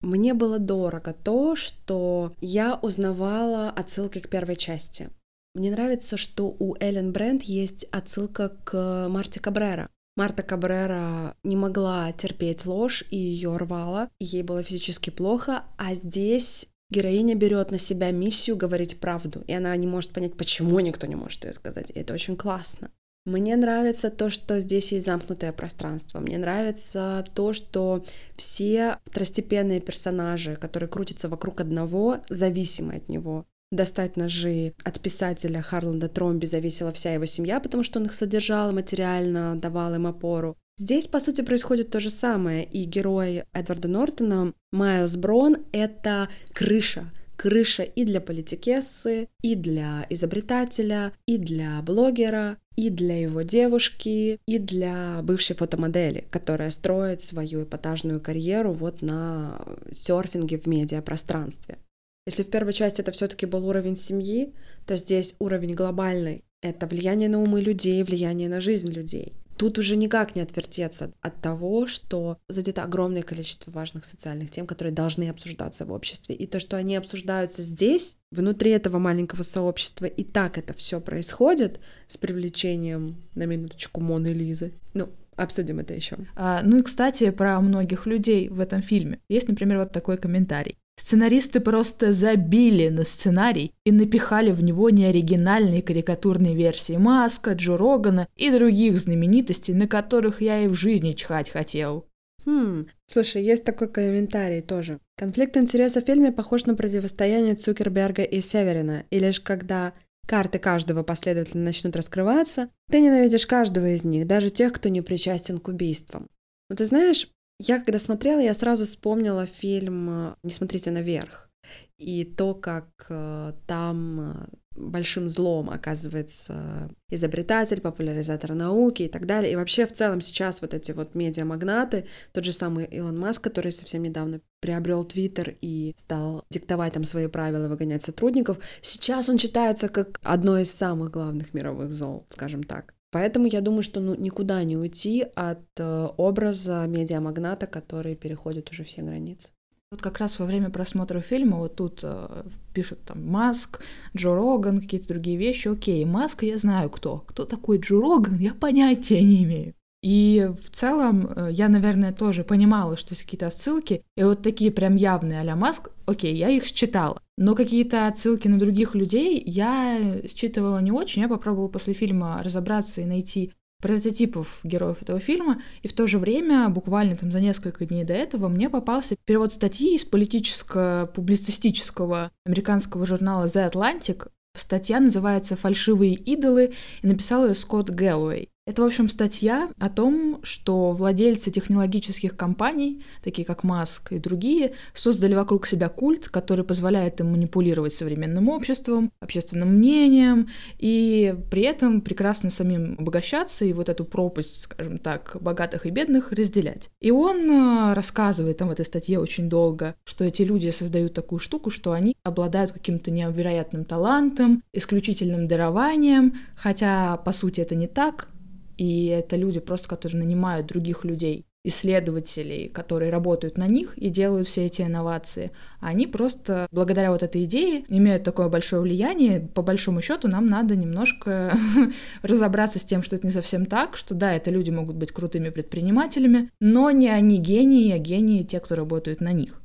Мне 0.00 0.34
было 0.34 0.58
дорого 0.58 1.14
то, 1.14 1.56
что 1.56 2.34
я 2.40 2.78
узнавала 2.82 3.70
отсылки 3.70 4.18
к 4.18 4.28
первой 4.28 4.56
части. 4.56 5.08
Мне 5.54 5.70
нравится, 5.70 6.16
что 6.16 6.54
у 6.58 6.74
Эллен 6.80 7.12
Брент 7.12 7.44
есть 7.44 7.84
отсылка 7.92 8.48
к 8.64 9.06
Марте 9.08 9.38
Кабрера. 9.38 9.88
Марта 10.16 10.42
Кабрера 10.42 11.36
не 11.42 11.56
могла 11.56 12.12
терпеть 12.12 12.66
ложь 12.66 13.04
и 13.10 13.16
ее 13.16 13.56
рвала, 13.56 14.08
ей 14.20 14.42
было 14.42 14.62
физически 14.62 15.10
плохо, 15.10 15.64
а 15.76 15.94
здесь 15.94 16.68
героиня 16.90 17.34
берет 17.34 17.72
на 17.72 17.78
себя 17.78 18.12
миссию 18.12 18.56
говорить 18.56 19.00
правду, 19.00 19.42
и 19.46 19.52
она 19.52 19.74
не 19.76 19.88
может 19.88 20.10
понять, 20.10 20.36
почему 20.36 20.78
никто 20.80 21.06
не 21.06 21.16
может 21.16 21.44
ее 21.44 21.52
сказать. 21.52 21.90
И 21.90 21.98
это 21.98 22.14
очень 22.14 22.36
классно. 22.36 22.90
Мне 23.26 23.56
нравится 23.56 24.10
то, 24.10 24.28
что 24.28 24.60
здесь 24.60 24.92
есть 24.92 25.06
замкнутое 25.06 25.52
пространство. 25.52 26.20
Мне 26.20 26.36
нравится 26.36 27.24
то, 27.34 27.52
что 27.54 28.04
все 28.36 28.98
второстепенные 29.04 29.80
персонажи, 29.80 30.56
которые 30.56 30.90
крутятся 30.90 31.28
вокруг 31.28 31.60
одного, 31.60 32.18
зависимы 32.28 32.96
от 32.96 33.08
него. 33.08 33.46
Достать 33.74 34.16
ножи 34.16 34.72
от 34.84 35.00
писателя 35.00 35.60
Харланда 35.60 36.08
Тромби 36.08 36.46
зависела 36.46 36.92
вся 36.92 37.12
его 37.12 37.26
семья, 37.26 37.58
потому 37.58 37.82
что 37.82 37.98
он 37.98 38.06
их 38.06 38.14
содержал 38.14 38.70
материально, 38.70 39.56
давал 39.56 39.92
им 39.96 40.06
опору. 40.06 40.56
Здесь, 40.78 41.08
по 41.08 41.18
сути, 41.18 41.40
происходит 41.40 41.90
то 41.90 41.98
же 41.98 42.08
самое, 42.08 42.64
и 42.64 42.84
герой 42.84 43.42
Эдварда 43.52 43.88
Нортона, 43.88 44.52
Майлз 44.70 45.16
Брон, 45.16 45.56
это 45.72 46.28
крыша, 46.52 47.10
крыша 47.36 47.82
и 47.82 48.04
для 48.04 48.20
политикессы, 48.20 49.26
и 49.42 49.56
для 49.56 50.06
изобретателя, 50.08 51.12
и 51.26 51.36
для 51.36 51.82
блогера, 51.82 52.58
и 52.76 52.90
для 52.90 53.22
его 53.22 53.42
девушки, 53.42 54.38
и 54.46 54.58
для 54.60 55.20
бывшей 55.24 55.56
фотомодели, 55.56 56.28
которая 56.30 56.70
строит 56.70 57.22
свою 57.22 57.64
эпатажную 57.64 58.20
карьеру 58.20 58.72
вот 58.72 59.02
на 59.02 59.60
серфинге 59.90 60.58
в 60.58 60.66
медиапространстве. 60.66 61.78
Если 62.26 62.42
в 62.42 62.50
первой 62.50 62.72
части 62.72 63.02
это 63.02 63.12
все-таки 63.12 63.44
был 63.44 63.68
уровень 63.68 63.96
семьи, 63.96 64.54
то 64.86 64.96
здесь 64.96 65.36
уровень 65.38 65.74
глобальный. 65.74 66.42
Это 66.62 66.86
влияние 66.86 67.28
на 67.28 67.42
умы 67.42 67.60
людей, 67.60 68.02
влияние 68.02 68.48
на 68.48 68.60
жизнь 68.60 68.90
людей. 68.90 69.34
Тут 69.58 69.78
уже 69.78 69.94
никак 69.96 70.34
не 70.34 70.42
отвертеться 70.42 71.12
от 71.20 71.40
того, 71.40 71.86
что 71.86 72.38
задето 72.48 72.82
огромное 72.82 73.22
количество 73.22 73.70
важных 73.70 74.04
социальных 74.04 74.50
тем, 74.50 74.66
которые 74.66 74.92
должны 74.92 75.28
обсуждаться 75.28 75.84
в 75.84 75.92
обществе. 75.92 76.34
И 76.34 76.46
то, 76.46 76.58
что 76.58 76.76
они 76.76 76.96
обсуждаются 76.96 77.62
здесь, 77.62 78.16
внутри 78.32 78.72
этого 78.72 78.98
маленького 78.98 79.42
сообщества, 79.42 80.06
и 80.06 80.24
так 80.24 80.58
это 80.58 80.72
все 80.72 81.00
происходит 81.00 81.78
с 82.08 82.16
привлечением, 82.16 83.22
на 83.34 83.44
минуточку, 83.44 84.00
Моны 84.00 84.32
Лизы. 84.32 84.72
Ну, 84.92 85.10
обсудим 85.36 85.80
это 85.80 85.94
еще. 85.94 86.16
А, 86.36 86.62
ну 86.64 86.78
и, 86.78 86.82
кстати, 86.82 87.30
про 87.30 87.60
многих 87.60 88.06
людей 88.06 88.48
в 88.48 88.60
этом 88.60 88.82
фильме. 88.82 89.20
Есть, 89.28 89.48
например, 89.48 89.78
вот 89.78 89.92
такой 89.92 90.16
комментарий. 90.16 90.76
Сценаристы 90.96 91.60
просто 91.60 92.12
забили 92.12 92.88
на 92.88 93.04
сценарий 93.04 93.72
и 93.84 93.92
напихали 93.92 94.52
в 94.52 94.62
него 94.62 94.90
неоригинальные 94.90 95.82
карикатурные 95.82 96.54
версии 96.54 96.96
Маска, 96.96 97.52
Джо 97.52 97.76
Рогана 97.76 98.28
и 98.36 98.50
других 98.50 98.96
знаменитостей, 98.98 99.74
на 99.74 99.88
которых 99.88 100.40
я 100.40 100.60
и 100.60 100.68
в 100.68 100.74
жизни 100.74 101.12
чхать 101.12 101.50
хотел. 101.50 102.06
Хм, 102.46 102.86
слушай, 103.06 103.42
есть 103.42 103.64
такой 103.64 103.88
комментарий 103.88 104.60
тоже. 104.60 105.00
Конфликт 105.16 105.56
интересов 105.56 106.04
в 106.04 106.06
фильме 106.06 106.30
похож 106.30 106.66
на 106.66 106.74
противостояние 106.74 107.54
Цукерберга 107.54 108.22
и 108.22 108.40
Северина, 108.40 109.04
и 109.10 109.18
лишь 109.18 109.40
когда 109.40 109.94
карты 110.26 110.58
каждого 110.58 111.02
последовательно 111.02 111.64
начнут 111.64 111.96
раскрываться. 111.96 112.70
Ты 112.90 113.00
ненавидишь 113.00 113.46
каждого 113.46 113.94
из 113.94 114.04
них, 114.04 114.26
даже 114.26 114.50
тех, 114.50 114.72
кто 114.72 114.88
не 114.88 115.02
причастен 115.02 115.58
к 115.58 115.68
убийствам. 115.68 116.28
Но 116.68 116.76
ты 116.76 116.86
знаешь, 116.86 117.28
я 117.60 117.78
когда 117.78 117.98
смотрела, 117.98 118.40
я 118.40 118.54
сразу 118.54 118.84
вспомнила 118.84 119.46
фильм 119.46 120.36
«Не 120.42 120.50
смотрите 120.50 120.90
наверх» 120.90 121.50
и 121.98 122.24
то, 122.24 122.54
как 122.54 122.88
э, 123.08 123.52
там 123.66 124.20
э, 124.20 124.46
большим 124.74 125.28
злом 125.28 125.70
оказывается 125.70 126.90
изобретатель, 127.10 127.80
популяризатор 127.80 128.54
науки 128.54 129.04
и 129.04 129.08
так 129.08 129.26
далее. 129.26 129.52
И 129.52 129.56
вообще 129.56 129.86
в 129.86 129.92
целом 129.92 130.20
сейчас 130.20 130.62
вот 130.62 130.74
эти 130.74 130.92
вот 130.92 131.14
медиамагнаты, 131.14 132.06
тот 132.32 132.44
же 132.44 132.52
самый 132.52 132.84
Илон 132.86 133.18
Маск, 133.18 133.42
который 133.42 133.72
совсем 133.72 134.02
недавно 134.02 134.40
приобрел 134.60 135.04
Твиттер 135.04 135.56
и 135.60 135.94
стал 135.96 136.44
диктовать 136.50 136.94
там 136.94 137.04
свои 137.04 137.26
правила, 137.26 137.68
выгонять 137.68 138.02
сотрудников, 138.02 138.58
сейчас 138.80 139.28
он 139.28 139.38
считается 139.38 139.88
как 139.88 140.18
одно 140.22 140.58
из 140.58 140.70
самых 140.70 141.10
главных 141.10 141.54
мировых 141.54 141.92
зол, 141.92 142.26
скажем 142.30 142.62
так. 142.62 142.94
Поэтому 143.14 143.46
я 143.46 143.60
думаю, 143.60 143.84
что 143.84 144.00
ну, 144.00 144.16
никуда 144.16 144.64
не 144.64 144.76
уйти 144.76 145.24
от 145.36 145.60
э, 145.78 146.08
образа 146.16 146.84
медиамагната, 146.88 147.68
который 147.68 148.16
переходит 148.16 148.70
уже 148.70 148.82
все 148.82 149.02
границы. 149.02 149.50
Вот 149.90 150.02
как 150.02 150.18
раз 150.18 150.38
во 150.38 150.46
время 150.46 150.70
просмотра 150.70 151.20
фильма 151.20 151.58
вот 151.58 151.76
тут 151.76 152.00
э, 152.02 152.42
пишут 152.72 153.04
там 153.04 153.26
Маск, 153.26 153.80
Джо 154.16 154.34
Роган, 154.34 154.80
какие-то 154.80 155.08
другие 155.08 155.36
вещи. 155.36 155.68
Окей, 155.68 156.04
Маск 156.04 156.42
я 156.42 156.58
знаю 156.58 156.90
кто. 156.90 157.18
Кто 157.18 157.44
такой 157.44 157.78
Джо 157.78 158.00
Роган, 158.00 158.38
я 158.38 158.54
понятия 158.54 159.22
не 159.22 159.44
имею. 159.44 159.74
И 160.04 160.50
в 160.62 160.68
целом 160.68 161.26
э, 161.34 161.48
я, 161.50 161.70
наверное, 161.70 162.12
тоже 162.12 162.44
понимала, 162.44 162.94
что 162.94 163.14
есть 163.14 163.24
какие-то 163.24 163.46
отсылки. 163.46 164.02
И 164.18 164.22
вот 164.22 164.42
такие 164.42 164.70
прям 164.70 164.96
явные 164.96 165.40
а 165.40 165.56
Маск, 165.56 165.88
окей, 166.04 166.34
я 166.36 166.50
их 166.50 166.66
считала. 166.66 167.22
Но 167.38 167.54
какие-то 167.54 168.06
отсылки 168.06 168.46
на 168.46 168.58
других 168.58 168.94
людей 168.94 169.42
я 169.46 170.20
считывала 170.28 170.80
не 170.80 170.92
очень. 170.92 171.22
Я 171.22 171.28
попробовала 171.28 171.68
после 171.68 171.94
фильма 171.94 172.42
разобраться 172.42 173.00
и 173.00 173.06
найти 173.06 173.52
прототипов 173.84 174.60
героев 174.62 175.02
этого 175.02 175.20
фильма, 175.20 175.60
и 175.82 175.88
в 175.88 175.92
то 175.92 176.06
же 176.06 176.18
время, 176.18 176.70
буквально 176.70 177.16
там 177.16 177.30
за 177.30 177.38
несколько 177.38 177.84
дней 177.84 178.02
до 178.02 178.14
этого, 178.14 178.48
мне 178.48 178.70
попался 178.70 179.14
перевод 179.26 179.52
статьи 179.52 179.94
из 179.94 180.06
политическо-публицистического 180.06 182.30
американского 182.46 183.04
журнала 183.04 183.44
The 183.44 183.70
Atlantic. 183.70 184.28
Статья 184.56 185.00
называется 185.00 185.54
«Фальшивые 185.54 186.14
идолы», 186.14 186.72
и 187.02 187.06
написал 187.06 187.46
ее 187.46 187.54
Скотт 187.54 187.90
Гэллоуэй. 187.90 188.48
Это, 188.66 188.80
в 188.80 188.86
общем, 188.86 189.10
статья 189.10 189.68
о 189.78 189.90
том, 189.90 190.40
что 190.42 190.92
владельцы 190.92 191.50
технологических 191.50 192.34
компаний, 192.34 193.04
такие 193.22 193.44
как 193.44 193.62
Маск 193.62 194.12
и 194.12 194.18
другие, 194.18 194.72
создали 194.94 195.34
вокруг 195.34 195.66
себя 195.66 195.90
культ, 195.90 196.30
который 196.30 196.64
позволяет 196.64 197.20
им 197.20 197.32
манипулировать 197.32 197.92
современным 197.92 198.48
обществом, 198.48 199.12
общественным 199.20 199.74
мнением, 199.74 200.48
и 200.78 201.36
при 201.50 201.62
этом 201.62 202.00
прекрасно 202.00 202.48
самим 202.48 202.96
обогащаться 202.98 203.66
и 203.66 203.74
вот 203.74 203.90
эту 203.90 204.06
пропасть, 204.06 204.62
скажем 204.62 204.96
так, 204.96 205.36
богатых 205.40 205.84
и 205.84 205.90
бедных 205.90 206.32
разделять. 206.32 206.88
И 207.02 207.10
он 207.10 207.50
э, 207.50 207.92
рассказывает 207.92 208.56
там 208.56 208.68
в 208.68 208.72
этой 208.72 208.86
статье 208.86 209.20
очень 209.20 209.50
долго, 209.50 209.94
что 210.04 210.24
эти 210.24 210.40
люди 210.40 210.70
создают 210.70 211.12
такую 211.12 211.38
штуку, 211.38 211.68
что 211.68 211.92
они 211.92 212.16
обладают 212.22 212.72
каким-то 212.72 213.10
невероятным 213.10 213.84
талантом, 213.84 214.62
исключительным 214.72 215.48
дарованием, 215.48 216.38
хотя, 216.56 217.18
по 217.18 217.32
сути, 217.32 217.60
это 217.60 217.74
не 217.74 217.88
так, 217.88 218.30
и 218.76 219.06
это 219.06 219.36
люди 219.36 219.60
просто, 219.60 219.88
которые 219.88 220.18
нанимают 220.18 220.66
других 220.66 221.04
людей, 221.04 221.44
исследователей, 221.64 222.68
которые 222.68 223.10
работают 223.10 223.56
на 223.56 223.66
них 223.66 223.96
и 223.96 224.10
делают 224.10 224.46
все 224.46 224.66
эти 224.66 224.82
инновации. 224.82 225.50
Они 225.80 226.06
просто, 226.06 226.68
благодаря 226.70 227.10
вот 227.10 227.22
этой 227.22 227.44
идее, 227.44 227.84
имеют 227.88 228.22
такое 228.22 228.50
большое 228.50 228.82
влияние. 228.82 229.40
По 229.40 229.62
большому 229.62 230.02
счету 230.02 230.28
нам 230.28 230.46
надо 230.46 230.76
немножко 230.76 231.56
разобраться 232.22 232.78
с 232.78 232.84
тем, 232.84 233.02
что 233.02 233.16
это 233.16 233.26
не 233.26 233.32
совсем 233.32 233.64
так, 233.64 233.96
что 233.96 234.14
да, 234.14 234.34
это 234.34 234.50
люди 234.50 234.70
могут 234.70 234.96
быть 234.96 235.10
крутыми 235.10 235.48
предпринимателями, 235.48 236.50
но 236.60 236.90
не 236.90 237.08
они 237.08 237.38
гении, 237.38 237.92
а 237.92 237.98
гении 237.98 238.42
те, 238.42 238.60
кто 238.60 238.74
работают 238.74 239.22
на 239.22 239.32
них. 239.32 239.60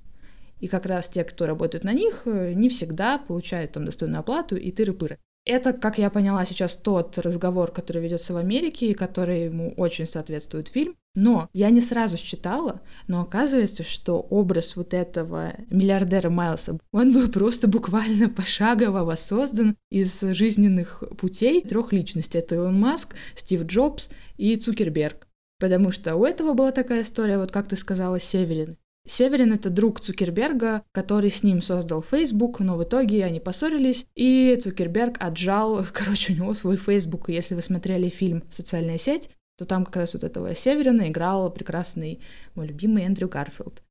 И 0.62 0.68
как 0.68 0.86
раз 0.86 1.10
те, 1.10 1.24
кто 1.26 1.46
работают 1.46 1.84
на 1.84 1.94
них, 1.94 2.24
не 2.26 2.70
всегда 2.70 3.18
получают 3.18 3.74
там 3.74 3.86
достойную 3.86 4.22
оплату 4.22 4.56
и 4.56 4.72
тыры-пыры. 4.72 5.18
Это, 5.46 5.74
как 5.74 5.98
я 5.98 6.10
поняла 6.10 6.46
сейчас, 6.46 6.76
тот 6.76 7.18
разговор, 7.18 7.72
который 7.72 8.04
ведется 8.04 8.34
в 8.34 8.38
Америке 8.38 8.88
и 8.88 8.94
который 8.94 9.46
ему 9.46 9.74
очень 9.78 10.06
соответствует 10.06 10.68
фильм. 10.68 10.96
Но 11.16 11.50
я 11.54 11.70
не 11.72 11.82
сразу 11.82 12.18
считала, 12.18 12.82
но 13.08 13.22
оказывается, 13.22 13.84
что 13.84 14.20
образ 14.20 14.76
вот 14.76 14.94
этого 14.94 15.54
миллиардера 15.70 16.30
Майлса, 16.30 16.78
он 16.92 17.14
был 17.14 17.30
просто 17.30 17.68
буквально 17.68 18.30
пошагово 18.30 19.04
воссоздан 19.04 19.76
из 19.90 20.22
жизненных 20.22 21.04
путей 21.18 21.62
трех 21.62 21.92
личностей. 21.94 22.38
Это 22.38 22.56
Илон 22.56 22.80
Маск, 22.80 23.16
Стив 23.36 23.64
Джобс 23.64 24.10
и 24.38 24.56
Цукерберг. 24.56 25.28
Потому 25.60 25.92
что 25.92 26.16
у 26.16 26.24
этого 26.24 26.54
была 26.54 26.72
такая 26.72 27.02
история, 27.02 27.38
вот 27.38 27.52
как 27.52 27.68
ты 27.68 27.76
сказала, 27.76 28.20
Северин. 28.20 28.78
Северин— 29.10 29.52
это 29.54 29.72
друг 29.72 30.00
Цукерберга, 30.00 30.84
который 30.92 31.32
с 31.32 31.42
ним 31.42 31.64
создал 31.64 32.04
Facebook, 32.04 32.60
но 32.60 32.78
в 32.78 32.84
итоге 32.84 33.26
они 33.26 33.40
поссорились, 33.40 34.06
и 34.16 34.56
Цукерберг 34.62 35.18
отжал, 35.20 35.84
короче, 35.94 36.34
у 36.34 36.36
него 36.36 36.54
свой 36.54 36.78
Facebook. 36.78 37.28
Если 37.30 37.56
вы 37.56 37.64
смотрели 37.64 38.08
фильм 38.10 38.44
«Социальная 38.52 39.00
сеть», 39.00 39.32
то 39.58 39.66
там 39.66 39.84
как 39.84 39.96
раз 39.96 40.14
вот 40.14 40.24
этого 40.24 40.54
Северина 40.54 41.10
играл 41.10 41.52
прекрасный 41.52 42.22
мой 42.54 42.68
любимый 42.68 43.04
Эндрю 43.04 43.28
Гарфилд. 43.28 43.82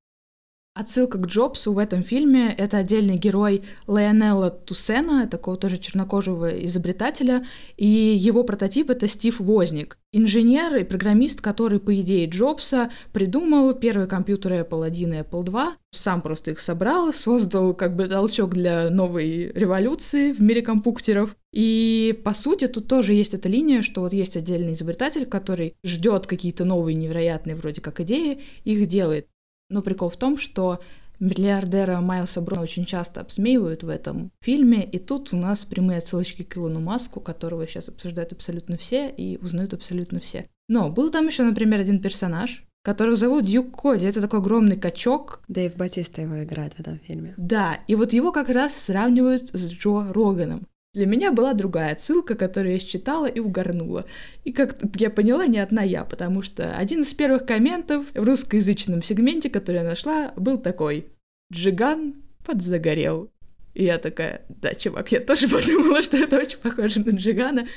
Отсылка 0.78 1.18
к 1.18 1.26
Джобсу 1.26 1.72
в 1.72 1.78
этом 1.78 2.04
фильме— 2.04 2.54
это 2.56 2.78
отдельный 2.78 3.16
герой 3.16 3.64
Леонелла 3.88 4.50
Тусена, 4.50 5.26
такого 5.26 5.56
тоже 5.56 5.76
чернокожего 5.76 6.50
изобретателя, 6.64 7.44
и 7.76 7.84
его 7.84 8.44
прототип— 8.44 8.88
это 8.90 9.08
Стив 9.08 9.40
Возник, 9.40 9.98
инженер 10.12 10.76
и 10.76 10.84
программист, 10.84 11.40
который, 11.40 11.80
по 11.80 12.00
идее 12.00 12.28
Джобса, 12.28 12.92
придумал 13.12 13.74
первые 13.74 14.06
компьютеры 14.06 14.60
Apple 14.60 14.86
1 14.86 15.14
и 15.14 15.16
Apple 15.16 15.42
2, 15.42 15.76
сам 15.90 16.22
просто 16.22 16.52
их 16.52 16.60
собрал, 16.60 17.12
создал 17.12 17.74
как 17.74 17.96
бы 17.96 18.06
толчок 18.06 18.54
для 18.54 18.88
новой 18.88 19.50
революции 19.50 20.30
в 20.30 20.40
мире 20.40 20.62
компьютеров. 20.62 21.34
И, 21.52 22.16
по 22.24 22.34
сути, 22.34 22.68
тут 22.68 22.86
тоже 22.86 23.14
есть 23.14 23.34
эта 23.34 23.48
линия, 23.48 23.82
что 23.82 24.02
вот 24.02 24.12
есть 24.12 24.36
отдельный 24.36 24.74
изобретатель, 24.74 25.26
который 25.26 25.74
ждет 25.82 26.28
какие-то 26.28 26.64
новые 26.64 26.94
невероятные 26.94 27.56
вроде 27.56 27.80
как 27.80 27.98
идеи, 27.98 28.38
их 28.62 28.86
делает. 28.86 29.26
Но 29.70 29.82
прикол 29.82 30.08
в 30.08 30.16
том, 30.16 30.38
что 30.38 30.80
миллиардера 31.20 32.00
Майлса 32.00 32.40
Брона 32.40 32.62
очень 32.62 32.84
часто 32.84 33.20
обсмеивают 33.20 33.82
в 33.82 33.88
этом 33.88 34.30
фильме, 34.40 34.84
и 34.84 34.98
тут 34.98 35.32
у 35.32 35.36
нас 35.36 35.64
прямые 35.64 35.98
отсылочки 35.98 36.42
к 36.42 36.56
Илону 36.56 36.80
Маску, 36.80 37.20
которого 37.20 37.66
сейчас 37.66 37.88
обсуждают 37.88 38.32
абсолютно 38.32 38.76
все 38.76 39.10
и 39.10 39.36
узнают 39.38 39.74
абсолютно 39.74 40.20
все. 40.20 40.48
Но 40.68 40.90
был 40.90 41.10
там 41.10 41.26
еще, 41.26 41.42
например, 41.42 41.80
один 41.80 42.00
персонаж, 42.00 42.64
которого 42.84 43.16
зовут 43.16 43.46
Дьюк 43.46 43.78
Коди. 43.80 44.06
Это 44.06 44.20
такой 44.20 44.40
огромный 44.40 44.76
качок. 44.76 45.42
Дэйв 45.48 45.76
Батиста 45.76 46.22
его 46.22 46.42
играет 46.42 46.74
в 46.74 46.80
этом 46.80 46.98
фильме. 46.98 47.34
Да, 47.36 47.78
и 47.86 47.94
вот 47.94 48.12
его 48.12 48.32
как 48.32 48.48
раз 48.48 48.76
сравнивают 48.76 49.48
с 49.48 49.70
Джо 49.70 50.12
Роганом. 50.12 50.66
Для 50.98 51.06
меня 51.06 51.30
была 51.30 51.54
другая 51.54 51.92
отсылка, 51.92 52.34
которую 52.34 52.72
я 52.72 52.80
считала 52.80 53.26
и 53.26 53.38
угорнула. 53.38 54.04
И 54.42 54.52
как 54.52 54.76
я 54.96 55.10
поняла, 55.10 55.46
не 55.46 55.60
одна 55.60 55.84
я, 55.84 56.04
потому 56.04 56.42
что 56.42 56.74
один 56.76 57.02
из 57.02 57.14
первых 57.14 57.46
комментов 57.46 58.06
в 58.12 58.20
русскоязычном 58.20 59.00
сегменте, 59.04 59.48
который 59.48 59.76
я 59.76 59.84
нашла, 59.84 60.32
был 60.36 60.58
такой 60.58 61.06
«Джиган 61.52 62.16
подзагорел». 62.44 63.30
И 63.74 63.84
я 63.84 63.98
такая, 63.98 64.42
да, 64.48 64.74
чувак, 64.74 65.12
я 65.12 65.20
тоже 65.20 65.48
подумала, 65.48 66.02
что 66.02 66.16
это 66.16 66.36
очень 66.36 66.58
похоже 66.58 66.98
на 67.04 67.10
Джигана. 67.10 67.68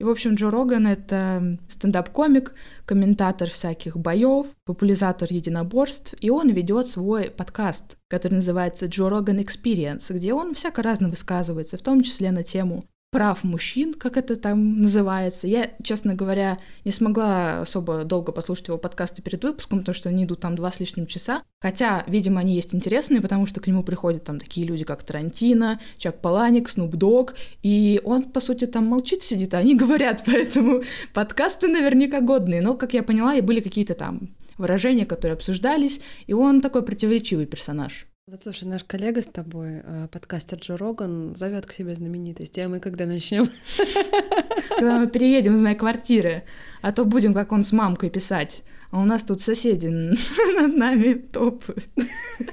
И, 0.00 0.04
в 0.04 0.10
общем, 0.10 0.34
Джо 0.34 0.50
Роган— 0.50 0.86
это 0.88 1.58
стендап-комик, 1.66 2.54
комментатор 2.84 3.50
всяких 3.50 3.96
боев, 3.96 4.46
популяризатор 4.64 5.28
единоборств, 5.32 6.14
и 6.20 6.30
он 6.30 6.50
ведет 6.50 6.86
свой 6.86 7.30
подкаст, 7.30 7.98
который 8.08 8.34
называется 8.34 8.86
Джо 8.86 9.08
Роган 9.08 9.40
Experience, 9.40 10.12
где 10.14 10.32
он 10.32 10.54
всяко 10.54 10.82
разно 10.82 11.08
высказывается, 11.08 11.76
в 11.76 11.82
том 11.82 12.02
числе 12.02 12.30
на 12.30 12.44
тему 12.44 12.84
прав 13.10 13.42
мужчин, 13.44 13.94
как 13.94 14.16
это 14.16 14.36
там 14.36 14.82
называется. 14.82 15.46
Я, 15.46 15.70
честно 15.82 16.14
говоря, 16.14 16.58
не 16.84 16.92
смогла 16.92 17.60
особо 17.60 18.04
долго 18.04 18.32
послушать 18.32 18.68
его 18.68 18.78
подкасты 18.78 19.22
перед 19.22 19.42
выпуском, 19.42 19.80
потому 19.80 19.94
что 19.94 20.08
они 20.08 20.24
идут 20.24 20.40
там 20.40 20.56
два 20.56 20.70
с 20.70 20.80
лишним 20.80 21.06
часа. 21.06 21.42
Хотя, 21.60 22.04
видимо, 22.06 22.40
они 22.40 22.54
есть 22.54 22.74
интересные, 22.74 23.20
потому 23.20 23.46
что 23.46 23.60
к 23.60 23.66
нему 23.66 23.82
приходят 23.82 24.24
там 24.24 24.38
такие 24.38 24.66
люди, 24.66 24.84
как 24.84 25.02
Тарантино, 25.02 25.80
Чак 25.96 26.20
Паланик, 26.20 26.68
Снуп 26.68 26.96
Дог, 26.96 27.34
и 27.62 28.00
он, 28.04 28.24
по 28.24 28.40
сути, 28.40 28.66
там 28.66 28.86
молчит, 28.86 29.22
сидит, 29.22 29.54
а 29.54 29.58
они 29.58 29.74
говорят, 29.76 30.22
поэтому 30.26 30.82
подкасты 31.14 31.68
наверняка 31.68 32.20
годные. 32.20 32.60
Но, 32.60 32.74
как 32.74 32.92
я 32.92 33.02
поняла, 33.02 33.34
и 33.34 33.40
были 33.40 33.60
какие-то 33.60 33.94
там 33.94 34.34
выражения, 34.58 35.06
которые 35.06 35.34
обсуждались, 35.34 36.00
и 36.26 36.34
он 36.34 36.60
такой 36.60 36.82
противоречивый 36.82 37.46
персонаж. 37.46 38.06
Вот 38.30 38.42
слушай, 38.42 38.64
наш 38.64 38.84
коллега 38.84 39.22
с 39.22 39.26
тобой, 39.26 39.80
э, 39.82 40.06
подкастер 40.12 40.58
Джо 40.58 40.76
Роган, 40.76 41.34
зовет 41.34 41.64
к 41.64 41.72
себе 41.72 41.94
знаменитости, 41.94 42.60
а 42.60 42.68
мы 42.68 42.78
когда 42.78 43.06
начнем? 43.06 43.48
Когда 44.68 45.00
мы 45.00 45.06
переедем 45.06 45.54
из 45.54 45.62
моей 45.62 45.76
квартиры, 45.76 46.44
а 46.82 46.92
то 46.92 47.06
будем, 47.06 47.32
как 47.32 47.52
он 47.52 47.62
с 47.62 47.72
мамкой, 47.72 48.10
писать. 48.10 48.64
А 48.90 49.00
у 49.00 49.06
нас 49.06 49.24
тут 49.24 49.40
соседи 49.40 49.86
над 50.60 50.76
нами 50.76 51.14
топают. 51.14 51.88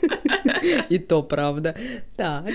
И 0.89 0.97
то 0.97 1.21
правда. 1.23 1.75
Так. 2.15 2.45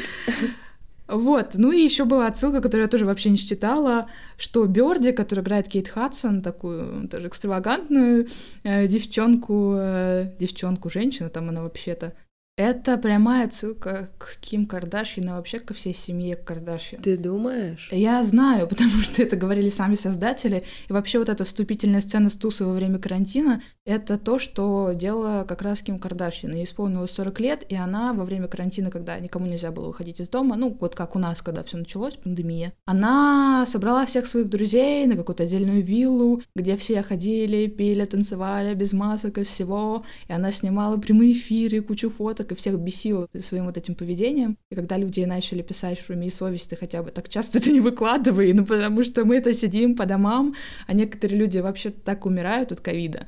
Вот, 1.07 1.51
ну 1.55 1.73
и 1.73 1.81
еще 1.83 2.05
была 2.05 2.29
отсылка, 2.29 2.63
которую 2.63 2.85
я 2.85 2.89
тоже 2.89 3.05
вообще 3.05 3.31
не 3.31 3.37
считала, 3.37 4.07
что 4.39 4.65
Берди, 4.65 5.13
которая 5.13 5.45
играет 5.45 5.69
Кейт 5.69 5.89
Хадсон, 5.89 6.41
такую 6.41 7.09
тоже 7.09 7.29
экстравагантную 7.29 8.29
э, 8.63 8.87
девчонку, 8.87 9.75
э, 9.77 10.33
девчонку, 10.39 10.89
женщину 10.89 11.29
там 11.29 11.49
она 11.49 11.63
вообще-то, 11.63 12.15
это 12.61 12.99
прямая 12.99 13.46
отсылка 13.46 14.11
к 14.18 14.37
Ким 14.40 14.66
Кардашьян 14.66 15.29
и 15.29 15.33
вообще 15.33 15.61
ко 15.61 15.73
всей 15.73 15.94
семье 15.94 16.35
Кардашьян. 16.37 17.01
Ты 17.01 17.16
думаешь? 17.16 17.88
Я 17.90 18.23
знаю, 18.23 18.66
потому 18.68 19.01
что 19.01 19.23
это 19.23 19.37
говорили 19.37 19.70
сами 19.70 19.94
создатели. 19.94 20.62
И 20.88 20.92
вообще 20.92 21.18
вот 21.18 21.31
эта 21.31 21.44
вступительная 21.44 22.03
сцена 22.03 22.29
с 22.29 22.37
Тусой 22.37 22.66
во 22.66 22.75
время 22.75 22.99
карантина— 22.99 23.62
это 23.90 24.16
то, 24.16 24.38
что 24.38 24.92
делала 24.94 25.44
как 25.46 25.62
раз 25.62 25.83
Ким 25.83 25.98
Кардашьян. 25.98 26.55
Ей 26.55 26.64
исполнилось 26.64 27.11
40 27.11 27.40
лет, 27.40 27.64
и 27.68 27.74
она 27.74 28.12
во 28.12 28.24
время 28.24 28.46
карантина, 28.48 28.90
когда 28.90 29.18
никому 29.18 29.46
нельзя 29.46 29.70
было 29.70 29.88
выходить 29.88 30.20
из 30.20 30.29
дома, 30.29 30.57
ну 30.57 30.76
вот 30.81 30.94
как 30.94 31.16
у 31.16 31.18
нас, 31.18 31.42
когда 31.42 31.62
все 31.62 31.76
началось, 31.76 32.14
пандемия, 32.14 32.72
она 32.87 33.64
собрала 33.66 34.07
всех 34.07 34.26
своих 34.26 34.48
друзей 34.48 35.07
на 35.07 35.16
какую-то 35.16 35.42
отдельную 35.42 35.83
виллу, 35.83 36.42
где 36.55 36.76
все 36.76 37.03
ходили, 37.03 37.66
пили, 37.66 38.05
танцевали 38.05 38.74
без 38.74 38.92
масок 38.92 39.38
и 39.38 39.42
всего. 39.42 40.05
И 40.29 40.33
она 40.33 40.50
снимала 40.50 40.96
прямые 40.96 41.33
эфиры, 41.33 41.81
кучу 41.83 42.11
фоток, 42.11 42.53
и 42.53 42.55
всех 42.55 42.79
бесила 42.79 43.26
своим 43.40 43.66
вот 43.66 43.76
этим 43.76 43.94
поведением. 43.94 44.57
И 44.70 44.74
когда 44.74 44.96
люди 44.96 45.20
начали 45.20 45.62
писать, 45.62 45.98
что 45.98 46.14
имей 46.14 46.31
совесть, 46.31 46.70
ты 46.70 46.76
хотя 46.76 47.03
бы 47.03 47.11
так 47.11 47.29
часто 47.29 47.59
это 47.59 47.70
не 47.70 47.81
выкладывай, 47.81 48.53
ну 48.53 48.64
потому 48.64 49.03
что 49.03 49.24
мы 49.24 49.37
это 49.37 49.53
сидим 49.53 49.96
по 49.96 50.07
домам, 50.07 50.55
а 50.87 50.92
некоторые 50.92 51.38
люди 51.38 51.59
вообще 51.59 51.90
так 51.90 52.26
умирают 52.26 52.72
от 52.72 52.81
ковида. 52.81 53.26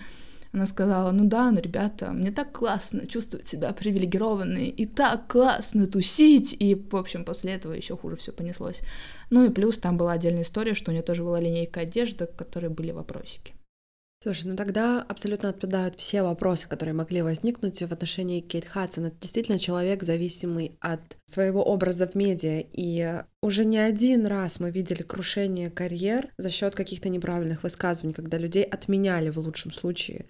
Она 0.52 0.66
сказала, 0.66 1.12
ну 1.12 1.24
да, 1.24 1.50
ну 1.50 1.60
ребята, 1.60 2.10
мне 2.12 2.30
так 2.30 2.52
классно 2.52 3.06
чувствовать 3.06 3.46
себя 3.46 3.72
привилегированной, 3.72 4.68
и 4.68 4.84
так 4.84 5.26
классно 5.26 5.86
тусить, 5.86 6.54
и, 6.58 6.74
в 6.74 6.94
общем, 6.94 7.24
после 7.24 7.54
этого 7.54 7.72
еще 7.72 7.96
хуже 7.96 8.16
все 8.16 8.32
понеслось. 8.32 8.80
Ну 9.30 9.46
и 9.46 9.48
плюс 9.50 9.78
там 9.78 9.96
была 9.96 10.12
отдельная 10.12 10.42
история, 10.42 10.74
что 10.74 10.90
у 10.90 10.92
нее 10.92 11.02
тоже 11.02 11.24
была 11.24 11.40
линейка 11.40 11.80
одежды, 11.80 12.26
в 12.26 12.36
которой 12.36 12.68
были 12.68 12.90
вопросики. 12.90 13.54
Слушай, 14.22 14.44
ну 14.46 14.56
тогда 14.56 15.02
абсолютно 15.02 15.48
отпадают 15.48 15.96
все 15.96 16.22
вопросы, 16.22 16.68
которые 16.68 16.94
могли 16.94 17.22
возникнуть 17.22 17.82
в 17.82 17.90
отношении 17.90 18.40
Кейт 18.40 18.66
Хадсон. 18.66 19.06
Это 19.06 19.16
действительно 19.20 19.58
человек, 19.58 20.04
зависимый 20.04 20.76
от 20.78 21.00
своего 21.26 21.60
образа 21.64 22.06
в 22.06 22.14
медиа. 22.14 22.62
И 22.70 23.20
уже 23.42 23.64
не 23.64 23.78
один 23.78 24.26
раз 24.26 24.60
мы 24.60 24.70
видели 24.70 25.02
крушение 25.02 25.70
карьер 25.70 26.28
за 26.38 26.50
счет 26.50 26.76
каких-то 26.76 27.08
неправильных 27.08 27.64
высказываний, 27.64 28.14
когда 28.14 28.38
людей 28.38 28.62
отменяли 28.62 29.30
в 29.30 29.38
лучшем 29.38 29.72
случае, 29.72 30.26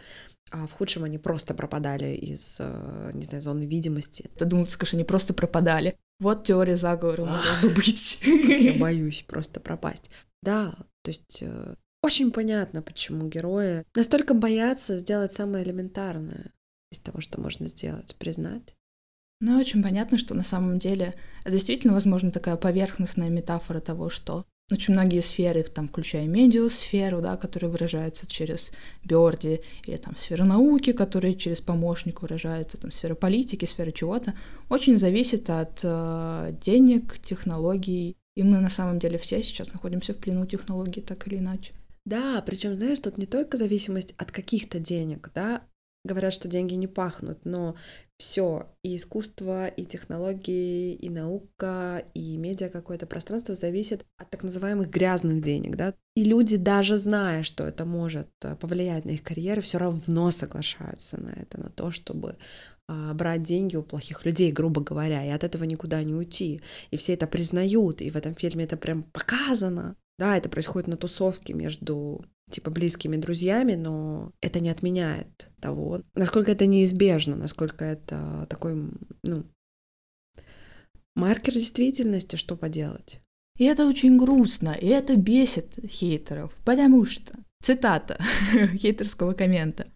а 0.51 0.67
в 0.67 0.73
худшем 0.73 1.05
они 1.05 1.19
просто 1.19 1.53
пропадали 1.53 2.15
из, 2.15 2.57
э, 2.61 3.11
не 3.13 3.25
знаю, 3.25 3.43
зоны 3.43 3.65
видимости. 3.65 4.31
Ты 4.39 4.47
думал, 4.47 4.67
скажешь, 4.69 4.95
они 4.95 5.05
просто 5.05 5.35
пропадали. 5.35 5.97
Вот 6.19 6.45
теория 6.45 6.77
заговора 6.77 7.27
могла 7.27 7.61
бы 7.61 7.69
быть. 7.69 8.23
Я 8.25 8.73
боюсь 8.79 9.23
просто 9.29 9.61
пропасть. 9.61 10.11
Да, 10.43 10.77
то 11.03 11.11
есть 11.11 11.39
э, 11.43 11.75
очень 12.03 12.33
понятно, 12.33 12.83
почему 12.83 13.29
герои 13.29 13.85
настолько 13.95 14.35
боятся 14.35 14.97
сделать 14.97 15.33
самое 15.33 15.65
элементарное 15.65 16.53
из 16.91 16.99
того, 16.99 17.21
что 17.21 17.41
можно 17.41 17.69
сделать, 17.69 18.15
признать. 18.17 18.77
Ну, 19.41 19.59
очень 19.59 19.83
понятно, 19.83 20.19
что 20.19 20.35
на 20.35 20.45
самом 20.45 20.79
деле 20.79 21.13
это 21.41 21.53
действительно, 21.53 21.95
возможно, 21.95 22.31
такая 22.31 22.57
поверхностная 22.57 23.29
метафора 23.29 23.81
того, 23.81 24.09
что 24.09 24.45
очень 24.71 24.95
многие 24.95 25.21
сферы, 25.21 25.63
там, 25.65 25.89
включая 25.89 26.27
медиасферу, 26.27 27.21
да, 27.21 27.37
которая 27.37 27.71
выражается 27.71 28.27
через 28.27 28.73
Бёрди, 29.05 29.61
или 29.85 29.97
там 29.97 30.17
сфера 30.17 30.45
науки, 30.45 30.93
которая 30.93 31.35
через 31.35 31.61
помощник 31.61 32.23
выражается, 32.23 32.79
там, 32.79 32.91
сфера 32.93 33.15
политики, 33.15 33.65
сфера 33.65 33.91
чего-то, 33.91 34.35
очень 34.69 34.97
зависит 34.97 35.51
от 35.51 35.81
э, 35.83 36.55
денег, 36.63 37.19
технологий, 37.19 38.17
и 38.37 38.43
мы 38.43 38.61
на 38.61 38.71
самом 38.71 38.99
деле 38.99 39.19
все 39.19 39.43
сейчас 39.43 39.73
находимся 39.73 40.15
в 40.15 40.19
плену 40.19 40.47
технологий 40.47 41.01
так 41.01 41.27
или 41.27 41.39
иначе. 41.39 41.73
Да, 42.05 42.43
причем, 42.45 42.75
знаешь, 42.75 42.99
тут 42.99 43.19
не 43.19 43.27
только 43.27 43.57
зависимость 43.57 44.15
от 44.19 44.33
каких-то 44.33 44.79
денег, 44.81 45.31
да, 45.35 45.63
говорят, 46.05 46.33
что 46.33 46.49
деньги 46.49 46.75
не 46.75 46.89
пахнут, 46.89 47.45
но 47.45 47.77
все, 48.19 48.75
и 48.83 48.97
искусство, 48.97 49.69
и 49.69 49.85
технологии, 49.85 50.95
и 50.95 51.09
наука, 51.09 52.05
и 52.15 52.37
медиа 52.37 52.69
какое-то 52.71 53.07
пространство 53.07 53.55
зависит 53.55 54.05
от 54.17 54.31
так 54.31 54.43
называемых 54.43 54.91
грязных 54.91 55.43
денег, 55.43 55.77
да. 55.77 55.95
И 56.17 56.25
люди, 56.25 56.57
даже 56.57 56.97
зная, 56.97 57.43
что 57.43 57.65
это 57.65 57.85
может 57.85 58.29
э, 58.43 58.57
повлиять 58.57 59.05
на 59.05 59.11
их 59.11 59.23
карьеры, 59.23 59.61
все 59.61 59.79
равно 59.79 60.31
соглашаются 60.31 61.21
на 61.21 61.31
это, 61.31 61.61
на 61.61 61.71
то, 61.71 61.91
чтобы 61.91 62.37
а, 62.89 63.15
брать 63.15 63.43
деньги 63.43 63.77
у 63.77 63.83
плохих 63.83 64.27
людей, 64.27 64.53
грубо 64.53 64.83
говоря, 64.83 65.25
и 65.25 65.31
от 65.31 65.45
этого 65.45 65.65
никуда 65.65 66.03
не 66.03 66.15
уйти. 66.15 66.61
И 66.91 66.97
все 66.97 67.15
это 67.15 67.27
признают, 67.27 68.03
и 68.03 68.11
в 68.11 68.17
этом 68.17 68.35
фильме 68.35 68.65
это 68.65 68.77
прям 68.77 69.05
показано. 69.05 69.97
Да, 70.19 70.37
это 70.37 70.49
происходит 70.49 70.89
на 70.89 70.97
тусовке 70.97 71.55
между 71.55 72.25
типа 72.51 72.71
близкими 72.71 73.17
друзьями, 73.17 73.75
но 73.75 74.33
это 74.41 74.61
не 74.61 74.69
отменяет 74.69 75.51
того, 75.61 76.03
насколько 76.15 76.53
это 76.53 76.67
неизбежно, 76.67 77.35
насколько 77.35 77.85
это 77.85 78.47
такой, 78.51 78.91
ну, 79.25 79.45
маркер 81.17 81.55
действительности, 81.55 82.37
что 82.37 82.57
поделать. 82.57 83.21
И 83.59 83.65
это 83.65 83.87
очень 83.87 84.17
грустно, 84.17 84.77
и 84.79 84.87
это 84.87 85.17
бесит 85.17 85.79
хейтеров, 85.87 86.55
потому 86.65 87.05
что, 87.05 87.33
цитата 87.63 88.19
хейтерского 88.77 89.33
коммента, 89.33 89.87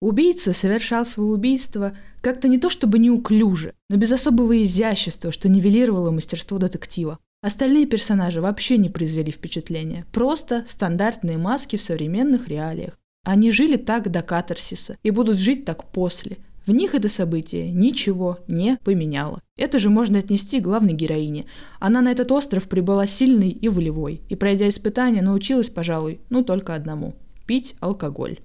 Убийца 0.00 0.54
совершал 0.54 1.04
свое 1.04 1.30
убийство 1.30 1.94
как-то 2.22 2.48
не 2.48 2.56
то 2.56 2.70
чтобы 2.70 2.98
неуклюже, 2.98 3.74
но 3.90 3.96
без 3.96 4.10
особого 4.12 4.62
изящества, 4.62 5.30
что 5.30 5.48
нивелировало 5.50 6.10
мастерство 6.10 6.56
детектива. 6.58 7.18
Остальные 7.42 7.86
персонажи 7.86 8.40
вообще 8.40 8.76
не 8.76 8.90
произвели 8.90 9.32
впечатления. 9.32 10.04
Просто 10.12 10.64
стандартные 10.66 11.38
маски 11.38 11.76
в 11.76 11.82
современных 11.82 12.48
реалиях. 12.48 12.98
Они 13.24 13.50
жили 13.50 13.76
так 13.76 14.10
до 14.10 14.22
катарсиса 14.22 14.98
и 15.02 15.10
будут 15.10 15.38
жить 15.38 15.64
так 15.64 15.90
после. 15.90 16.38
В 16.66 16.72
них 16.72 16.94
это 16.94 17.08
событие 17.08 17.70
ничего 17.70 18.38
не 18.46 18.78
поменяло. 18.84 19.42
Это 19.56 19.78
же 19.78 19.88
можно 19.88 20.18
отнести 20.18 20.60
к 20.60 20.64
главной 20.64 20.92
героине. 20.92 21.46
Она 21.78 22.02
на 22.02 22.12
этот 22.12 22.30
остров 22.30 22.68
прибыла 22.68 23.06
сильной 23.06 23.50
и 23.50 23.68
волевой, 23.68 24.20
и, 24.28 24.36
пройдя 24.36 24.68
испытания, 24.68 25.22
научилась, 25.22 25.70
пожалуй, 25.70 26.20
ну 26.28 26.44
только 26.44 26.74
одному– 26.74 27.14
пить 27.46 27.74
алкоголь. 27.80 28.40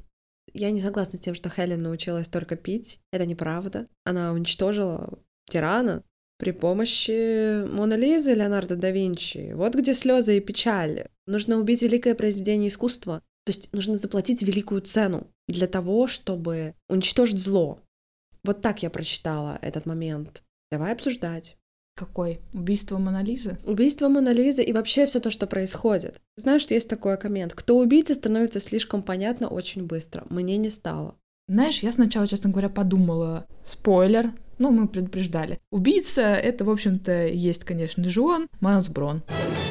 Я 0.54 0.72
не 0.72 0.80
согласна 0.80 1.20
с 1.20 1.22
тем, 1.22 1.36
что 1.36 1.50
Хелен 1.50 1.84
научилась 1.84 2.30
только 2.30 2.56
пить. 2.56 3.00
Это 3.12 3.26
неправда. 3.26 3.88
Она 4.06 4.32
уничтожила 4.32 5.20
тирана, 5.50 6.02
при 6.38 6.52
помощи 6.52 7.66
Мона 7.66 7.96
Лизы 7.96 8.34
Леонардо 8.34 8.76
да 8.76 8.92
Винчи. 8.92 9.54
Вот 9.54 9.76
где 9.76 9.94
слезы 9.94 10.38
и 10.38 10.42
печаль. 10.42 11.08
Нужно 11.28 11.58
убить 11.58 11.82
великое 11.82 12.16
произведение 12.16 12.70
искусства. 12.70 13.22
То 13.46 13.52
есть 13.52 13.72
нужно 13.74 13.96
заплатить 13.96 14.42
великую 14.42 14.82
цену 14.82 15.28
для 15.48 15.68
того, 15.68 16.08
чтобы 16.08 16.74
уничтожить 16.90 17.40
зло. 17.40 17.80
Вот 18.44 18.62
так 18.62 18.84
я 18.84 18.90
прочитала 18.90 19.60
этот 19.62 19.86
момент. 19.86 20.44
Давай 20.72 20.94
обсуждать. 20.94 21.58
Какой? 21.96 22.42
Убийство 22.54 22.98
Монолизы? 22.98 23.58
Убийство 23.64 24.10
Монолизы 24.10 24.62
и 24.62 24.74
вообще 24.74 25.06
все 25.06 25.22
то, 25.22 25.30
что 25.30 25.48
происходит. 25.48 26.20
Знаешь, 26.36 26.66
есть 26.66 26.90
такой 26.90 27.18
коммент. 27.18 27.54
Кто 27.54 27.78
убийца, 27.78 28.16
становится 28.16 28.60
слишком 28.60 29.02
понятно 29.02 29.48
очень 29.48 29.86
быстро. 29.86 30.26
Мне 30.30 30.58
не 30.58 30.70
стало. 30.70 31.16
Знаешь, 31.48 31.84
я 31.84 31.94
сначала, 31.94 32.28
честно 32.28 32.50
говоря, 32.50 32.70
подумала, 32.70 33.46
спойлер, 33.64 34.34
ну, 34.58 34.72
мы 34.72 34.88
предупреждали. 34.88 35.60
Убийца— 35.72 36.22
это, 36.22 36.66
в 36.66 36.70
общем-то, 36.70 37.28
есть, 37.28 37.64
конечно 37.64 38.08
же, 38.10 38.22
он, 38.22 38.48
Майлз 38.62 38.90
Брон. 38.90 39.24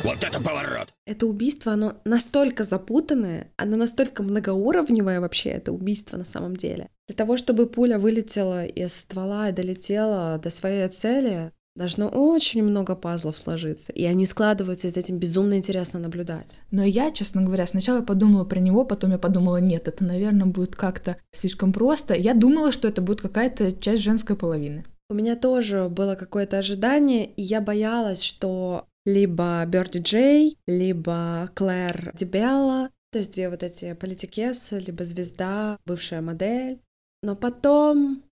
Вот 0.02 0.22
это 0.22 0.40
поворот! 0.40 0.88
Это 1.06 1.26
убийство, 1.26 1.72
оно 1.72 1.94
настолько 2.04 2.64
запутанное, 2.64 3.50
оно 3.56 3.76
настолько 3.76 4.22
многоуровневое 4.22 5.20
вообще, 5.20 5.50
это 5.50 5.72
убийство 5.72 6.16
на 6.16 6.24
самом 6.24 6.56
деле. 6.56 6.88
Для 7.06 7.16
того, 7.16 7.36
чтобы 7.36 7.66
пуля 7.66 7.98
вылетела 7.98 8.64
из 8.64 8.94
ствола 8.94 9.48
и 9.48 9.52
долетела 9.52 10.38
до 10.38 10.50
своей 10.50 10.88
цели, 10.88 11.52
Должно 11.76 12.08
очень 12.08 12.62
много 12.62 12.94
пазлов 12.94 13.36
сложиться, 13.36 13.90
и 13.92 14.04
они 14.04 14.26
складываются, 14.26 14.86
и 14.86 14.90
за 14.90 15.00
этим 15.00 15.18
безумно 15.18 15.58
интересно 15.58 15.98
наблюдать. 15.98 16.60
Но 16.70 16.84
я, 16.84 17.10
честно 17.10 17.42
говоря, 17.42 17.66
сначала 17.66 18.00
подумала 18.00 18.44
про 18.44 18.60
него, 18.60 18.84
потом 18.84 19.10
я 19.10 19.18
подумала, 19.18 19.56
нет, 19.56 19.88
это, 19.88 20.04
наверное, 20.04 20.46
будет 20.46 20.76
как-то 20.76 21.16
слишком 21.32 21.72
просто. 21.72 22.14
Я 22.14 22.34
думала, 22.34 22.70
что 22.70 22.86
это 22.86 23.02
будет 23.02 23.20
какая-то 23.20 23.72
часть 23.72 24.02
женской 24.02 24.36
половины. 24.36 24.84
У 25.10 25.14
меня 25.14 25.34
тоже 25.34 25.88
было 25.88 26.14
какое-то 26.14 26.58
ожидание, 26.58 27.26
и 27.26 27.42
я 27.42 27.60
боялась, 27.60 28.22
что 28.22 28.86
либо 29.04 29.64
Берди 29.66 29.98
Джей, 29.98 30.56
либо 30.66 31.50
Клэр 31.54 32.12
Дибелла, 32.14 32.90
то 33.10 33.18
есть 33.18 33.32
две 33.32 33.50
вот 33.50 33.62
эти 33.62 33.92
политикесы, 33.94 34.78
либо 34.78 35.04
звезда, 35.04 35.78
бывшая 35.86 36.20
модель. 36.20 36.80
Но 37.22 37.36
потом 37.36 38.22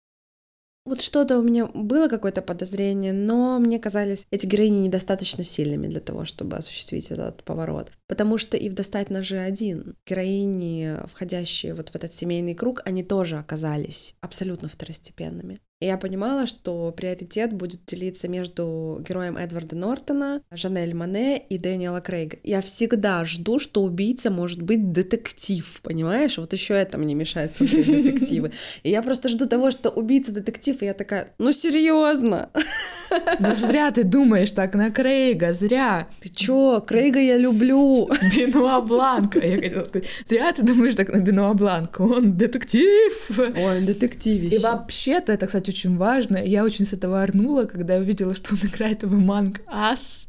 вот 0.84 1.00
что-то 1.00 1.38
у 1.38 1.42
меня 1.42 1.66
было 1.66 2.08
какое-то 2.08 2.42
подозрение, 2.42 3.12
но 3.12 3.58
мне 3.58 3.78
казались 3.78 4.26
эти 4.30 4.46
героини 4.46 4.86
недостаточно 4.86 5.44
сильными 5.44 5.86
для 5.86 6.00
того, 6.00 6.24
чтобы 6.24 6.56
осуществить 6.56 7.10
этот 7.10 7.44
поворот. 7.44 7.92
Потому 8.08 8.36
что 8.36 8.56
и 8.56 8.68
в 8.68 8.74
«Достать 8.74 9.10
ножи 9.10 9.38
один» 9.38 9.94
героини, 10.06 10.96
входящие 11.06 11.74
вот 11.74 11.90
в 11.90 11.94
этот 11.94 12.12
семейный 12.12 12.54
круг, 12.54 12.82
они 12.84 13.04
тоже 13.04 13.38
оказались 13.38 14.14
абсолютно 14.20 14.68
второстепенными. 14.68 15.60
И 15.82 15.86
я 15.86 15.96
понимала, 15.96 16.46
что 16.46 16.92
приоритет 16.92 17.52
будет 17.52 17.84
делиться 17.86 18.28
между 18.28 19.04
героем 19.04 19.36
Эдварда 19.36 19.74
Нортона, 19.74 20.40
Жанель 20.52 20.94
Мане 20.94 21.38
и 21.38 21.58
Дэниела 21.58 22.00
Крейга. 22.00 22.36
Я 22.44 22.60
всегда 22.60 23.24
жду, 23.24 23.58
что 23.58 23.82
убийца 23.82 24.30
может 24.30 24.62
быть 24.62 24.92
детектив, 24.92 25.80
понимаешь? 25.82 26.38
Вот 26.38 26.52
еще 26.52 26.74
это 26.74 26.98
мне 26.98 27.16
мешает 27.16 27.50
смотреть 27.50 27.86
детективы. 27.88 28.52
И 28.84 28.90
я 28.90 29.02
просто 29.02 29.28
жду 29.28 29.46
того, 29.46 29.72
что 29.72 29.90
убийца 29.90 30.32
детектив, 30.32 30.80
и 30.82 30.84
я 30.84 30.94
такая, 30.94 31.34
ну 31.38 31.50
серьезно. 31.50 32.50
Да 33.40 33.54
зря 33.54 33.90
ты 33.90 34.04
думаешь 34.04 34.52
так 34.52 34.74
на 34.74 34.90
Крейга, 34.90 35.52
зря. 35.52 36.06
Ты 36.20 36.28
чё, 36.28 36.82
Крейга 36.86 37.20
я 37.20 37.36
люблю. 37.36 38.08
Бенуа 38.34 38.80
Бланка, 38.80 39.38
я 39.46 39.56
хотела 39.56 39.84
сказать. 39.84 40.08
Зря 40.28 40.52
ты 40.52 40.62
думаешь 40.62 40.94
так 40.94 41.12
на 41.12 41.18
Бенуа 41.18 41.54
Бланка, 41.54 42.02
он 42.02 42.36
детектив. 42.36 43.30
Он 43.38 43.84
детективище. 43.84 44.56
И 44.56 44.58
вообще-то, 44.58 45.32
это, 45.32 45.46
кстати, 45.46 45.70
очень 45.70 45.96
важно. 45.96 46.36
Я 46.36 46.64
очень 46.64 46.84
с 46.84 46.92
этого 46.92 47.22
орнула, 47.22 47.64
когда 47.64 47.96
увидела, 47.96 48.34
что 48.34 48.54
он 48.54 48.58
играет 48.68 49.02
в 49.02 49.14
Among 49.14 49.58
Us. 49.66 50.26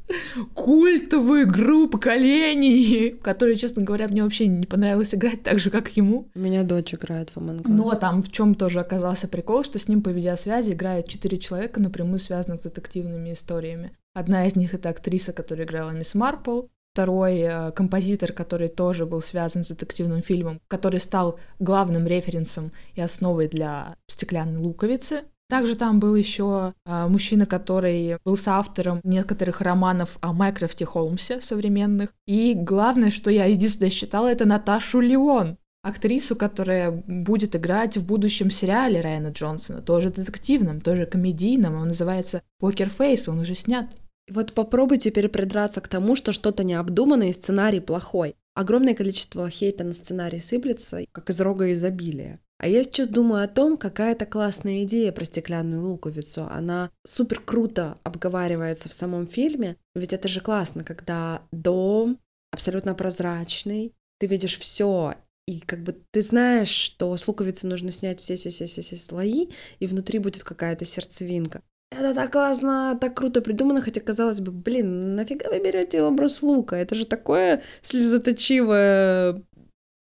Культовую 0.54 1.44
игру 1.44 1.88
поколений, 1.88 3.16
в 3.20 3.24
которой, 3.24 3.56
честно 3.56 3.84
говоря, 3.84 4.08
мне 4.08 4.24
вообще 4.24 4.48
не 4.48 4.66
понравилось 4.66 5.14
играть 5.16 5.44
так 5.44 5.60
же, 5.60 5.70
как 5.70 5.96
ему. 5.98 6.28
У 6.36 6.40
меня 6.40 6.64
дочь 6.64 6.94
играет 6.94 7.32
в 7.32 7.38
Among 7.38 7.64
Us. 7.64 7.66
Но 7.68 7.94
там 7.96 8.22
в 8.22 8.32
чем 8.32 8.56
тоже 8.56 8.80
оказался 8.80 9.28
прикол, 9.28 9.64
что 9.64 9.80
с 9.80 9.88
ним 9.88 10.02
по 10.02 10.10
видеосвязи 10.10 10.74
играют 10.74 11.08
четыре 11.08 11.38
человека, 11.38 11.80
напрямую 11.80 12.20
связанных 12.20 12.62
с 12.62 12.66
детективными 12.74 13.34
историями. 13.34 13.98
Одна 14.14 14.46
из 14.46 14.56
них— 14.56 14.74
это 14.76 14.90
актриса, 14.90 15.34
которая 15.34 15.66
играла 15.66 15.92
Мисс 15.92 16.16
Марпл, 16.16 16.64
второй 16.94 17.40
э, 17.40 17.72
композитор, 17.72 18.32
который 18.34 18.68
тоже 18.68 19.06
был 19.06 19.22
связан 19.22 19.64
с 19.64 19.70
детективным 19.70 20.22
фильмом, 20.22 20.62
который 20.68 21.00
стал 21.00 21.40
главным 21.60 22.06
референсом 22.06 22.72
и 22.94 23.02
основой 23.02 23.48
для 23.48 23.96
«Стеклянной 24.08 24.60
луковицы», 24.60 25.24
также 25.50 25.76
там 25.76 26.00
был 26.00 26.16
еще 26.16 26.74
э, 26.86 27.08
мужчина, 27.08 27.46
который 27.46 28.18
был 28.26 28.38
соавтором 28.38 29.02
некоторых 29.04 29.62
романов 29.62 30.18
о 30.22 30.34
Майкрофте 30.34 30.86
Холмсе 30.86 31.42
современных. 31.42 32.10
И 32.26 32.56
главное, 32.56 33.12
что 33.12 33.30
я 33.30 33.46
единственное 33.46 33.92
считала, 33.92 34.32
это 34.32 34.46
Наташу 34.46 35.00
Леон, 35.00 35.58
актрису, 35.84 36.36
которая 36.36 36.92
будет 36.92 37.56
играть 37.56 37.98
в 37.98 38.06
будущем 38.06 38.50
сериале 38.50 39.02
Райана 39.02 39.28
Джонсона, 39.28 39.82
тоже 39.82 40.10
детективном, 40.10 40.82
тоже 40.82 41.06
комедийном. 41.06 41.76
Он 41.76 41.90
называется 41.90 42.42
«Покер 42.60 42.90
Фейс», 42.90 43.28
он 43.28 43.40
уже 43.40 43.54
снят. 43.54 43.88
Вот 44.32 44.54
попробуй 44.54 44.98
теперь 44.98 45.28
придраться 45.28 45.82
к 45.82 45.90
тому, 45.90 46.16
что 46.16 46.32
что-то 46.32 46.64
необдуманное 46.64 47.30
и 47.30 47.34
сценарий 47.34 47.82
плохой. 47.82 48.36
Огромное 48.56 48.94
количество 48.94 49.50
хейта 49.50 49.84
на 49.84 49.94
сценарий 49.94 50.40
сыплется, 50.40 51.06
как 51.12 51.30
из 51.30 51.42
рога 51.42 51.72
изобилия. 51.74 52.40
А 52.60 52.68
я 52.68 52.84
сейчас 52.84 53.10
думаю 53.10 53.44
о 53.44 53.48
том, 53.50 53.76
какая 53.76 54.14
это 54.14 54.26
классная 54.26 54.84
идея 54.84 55.12
про 55.12 55.26
стеклянную 55.26 55.82
луковицу. 55.82 56.48
Она 56.50 56.92
супер 57.06 57.42
круто 57.42 57.98
обговаривается 58.04 58.88
в 58.88 58.94
самом 58.94 59.28
фильме. 59.28 59.76
Ведь 59.96 60.14
это 60.14 60.30
же 60.30 60.40
классно, 60.40 60.86
когда 60.86 61.42
дом 61.52 62.20
абсолютно 62.52 62.94
прозрачный, 62.94 63.92
ты 64.20 64.28
видишь 64.28 64.58
все, 64.58 65.16
и 65.46 65.60
как 65.60 65.84
бы 65.84 65.96
ты 66.12 66.22
знаешь, 66.22 66.70
что 66.70 67.16
с 67.16 67.28
луковицы 67.28 67.68
нужно 67.68 67.92
снять 67.92 68.20
все-все-все-все 68.20 68.96
слои, 68.96 69.48
и 69.80 69.88
внутри 69.88 70.20
будет 70.20 70.44
какая-то 70.44 70.86
сердцевинка. 70.86 71.62
Это 71.92 72.16
так 72.16 72.32
классно, 72.32 72.98
так 73.00 73.16
круто 73.16 73.42
придумано, 73.42 73.82
хотя 73.82 74.02
казалось 74.02 74.40
бы, 74.40 74.52
блин, 74.52 75.16
нафига 75.16 75.50
вы 75.50 75.60
берете 75.60 76.02
образ 76.02 76.42
лука? 76.42 76.76
Это 76.76 76.96
же 76.96 77.06
такое 77.06 77.62
слезоточивое 77.82 79.44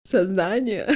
создание. 0.09 0.87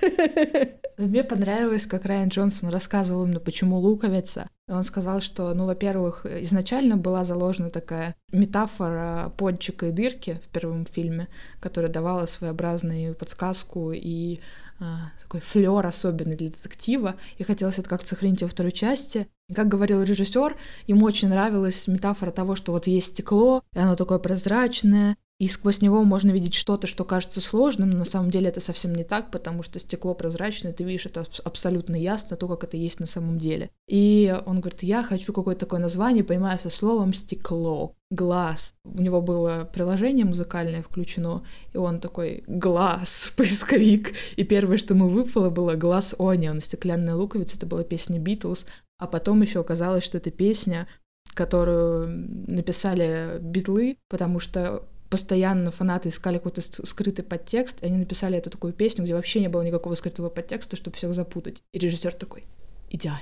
Мне 0.98 1.22
понравилось, 1.22 1.86
как 1.86 2.04
Райан 2.04 2.28
Джонсон 2.28 2.70
рассказывал 2.70 3.24
именно, 3.24 3.38
почему 3.38 3.78
луковица. 3.78 4.48
Он 4.68 4.82
сказал, 4.82 5.20
что, 5.20 5.54
ну, 5.54 5.66
во-первых, 5.66 6.26
изначально 6.26 6.96
была 6.96 7.24
заложена 7.24 7.70
такая 7.70 8.16
метафора 8.32 9.32
пончика 9.36 9.86
и 9.86 9.92
дырки 9.92 10.40
в 10.44 10.48
первом 10.48 10.86
фильме, 10.86 11.28
которая 11.60 11.90
давала 11.90 12.26
своеобразную 12.26 13.14
подсказку 13.14 13.92
и 13.92 14.40
а, 14.80 15.12
такой 15.20 15.40
флер 15.40 15.86
особенный 15.86 16.36
для 16.36 16.50
детектива, 16.50 17.14
и 17.36 17.44
хотелось 17.44 17.78
это 17.78 17.88
как-то 17.88 18.08
сохранить 18.08 18.42
во 18.42 18.48
второй 18.48 18.72
части. 18.72 19.28
Как 19.54 19.68
говорил 19.68 20.02
режиссер, 20.02 20.56
ему 20.86 21.06
очень 21.06 21.28
нравилась 21.28 21.86
метафора 21.86 22.30
того, 22.30 22.54
что 22.54 22.72
вот 22.72 22.86
есть 22.86 23.08
стекло, 23.08 23.62
и 23.72 23.78
оно 23.78 23.96
такое 23.96 24.18
прозрачное, 24.18 25.16
и 25.38 25.46
сквозь 25.46 25.80
него 25.80 26.02
можно 26.02 26.32
видеть 26.32 26.54
что-то, 26.54 26.88
что 26.88 27.04
кажется 27.04 27.40
сложным, 27.40 27.90
но 27.90 27.98
на 27.98 28.04
самом 28.04 28.30
деле 28.30 28.48
это 28.48 28.60
совсем 28.60 28.92
не 28.92 29.04
так, 29.04 29.30
потому 29.30 29.62
что 29.62 29.78
стекло 29.78 30.14
прозрачное, 30.14 30.72
ты 30.72 30.82
видишь 30.82 31.06
это 31.06 31.24
абсолютно 31.44 31.94
ясно, 31.94 32.36
то, 32.36 32.48
как 32.48 32.64
это 32.64 32.76
есть 32.76 32.98
на 32.98 33.06
самом 33.06 33.38
деле. 33.38 33.70
И 33.86 34.36
он 34.46 34.60
говорит, 34.60 34.82
я 34.82 35.04
хочу 35.04 35.32
какое-то 35.32 35.60
такое 35.60 35.78
название, 35.78 36.24
понимаю, 36.24 36.58
со 36.58 36.70
словом 36.70 37.14
«стекло», 37.14 37.94
«глаз». 38.10 38.74
У 38.84 39.00
него 39.00 39.22
было 39.22 39.68
приложение 39.72 40.24
музыкальное 40.24 40.82
включено, 40.82 41.44
и 41.72 41.76
он 41.76 42.00
такой 42.00 42.42
«глаз», 42.48 43.32
поисковик. 43.36 44.14
И 44.34 44.42
первое, 44.42 44.76
что 44.76 44.94
ему 44.94 45.08
выпало, 45.08 45.50
было 45.50 45.74
«глаз 45.74 46.16
Онион», 46.18 46.60
«Стеклянная 46.60 47.14
луковица», 47.14 47.56
это 47.56 47.66
была 47.66 47.84
песня 47.84 48.18
Битлз, 48.18 48.66
а 48.98 49.06
потом 49.06 49.42
еще 49.42 49.60
оказалось, 49.60 50.02
что 50.02 50.18
это 50.18 50.32
песня, 50.32 50.88
которую 51.34 52.08
написали 52.48 53.38
битлы, 53.40 53.98
потому 54.08 54.40
что 54.40 54.82
постоянно 55.10 55.70
фанаты 55.70 56.08
искали 56.08 56.38
какой-то 56.38 56.60
скрытый 56.60 57.24
подтекст, 57.24 57.82
и 57.82 57.86
они 57.86 57.98
написали 57.98 58.38
эту 58.38 58.50
такую 58.50 58.72
песню, 58.72 59.04
где 59.04 59.14
вообще 59.14 59.40
не 59.40 59.48
было 59.48 59.62
никакого 59.62 59.94
скрытого 59.94 60.30
подтекста, 60.30 60.76
чтобы 60.76 60.96
всех 60.96 61.14
запутать. 61.14 61.62
И 61.72 61.78
режиссер 61.78 62.14
такой, 62.14 62.44
идеально, 62.90 63.20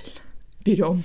берем. 0.65 1.03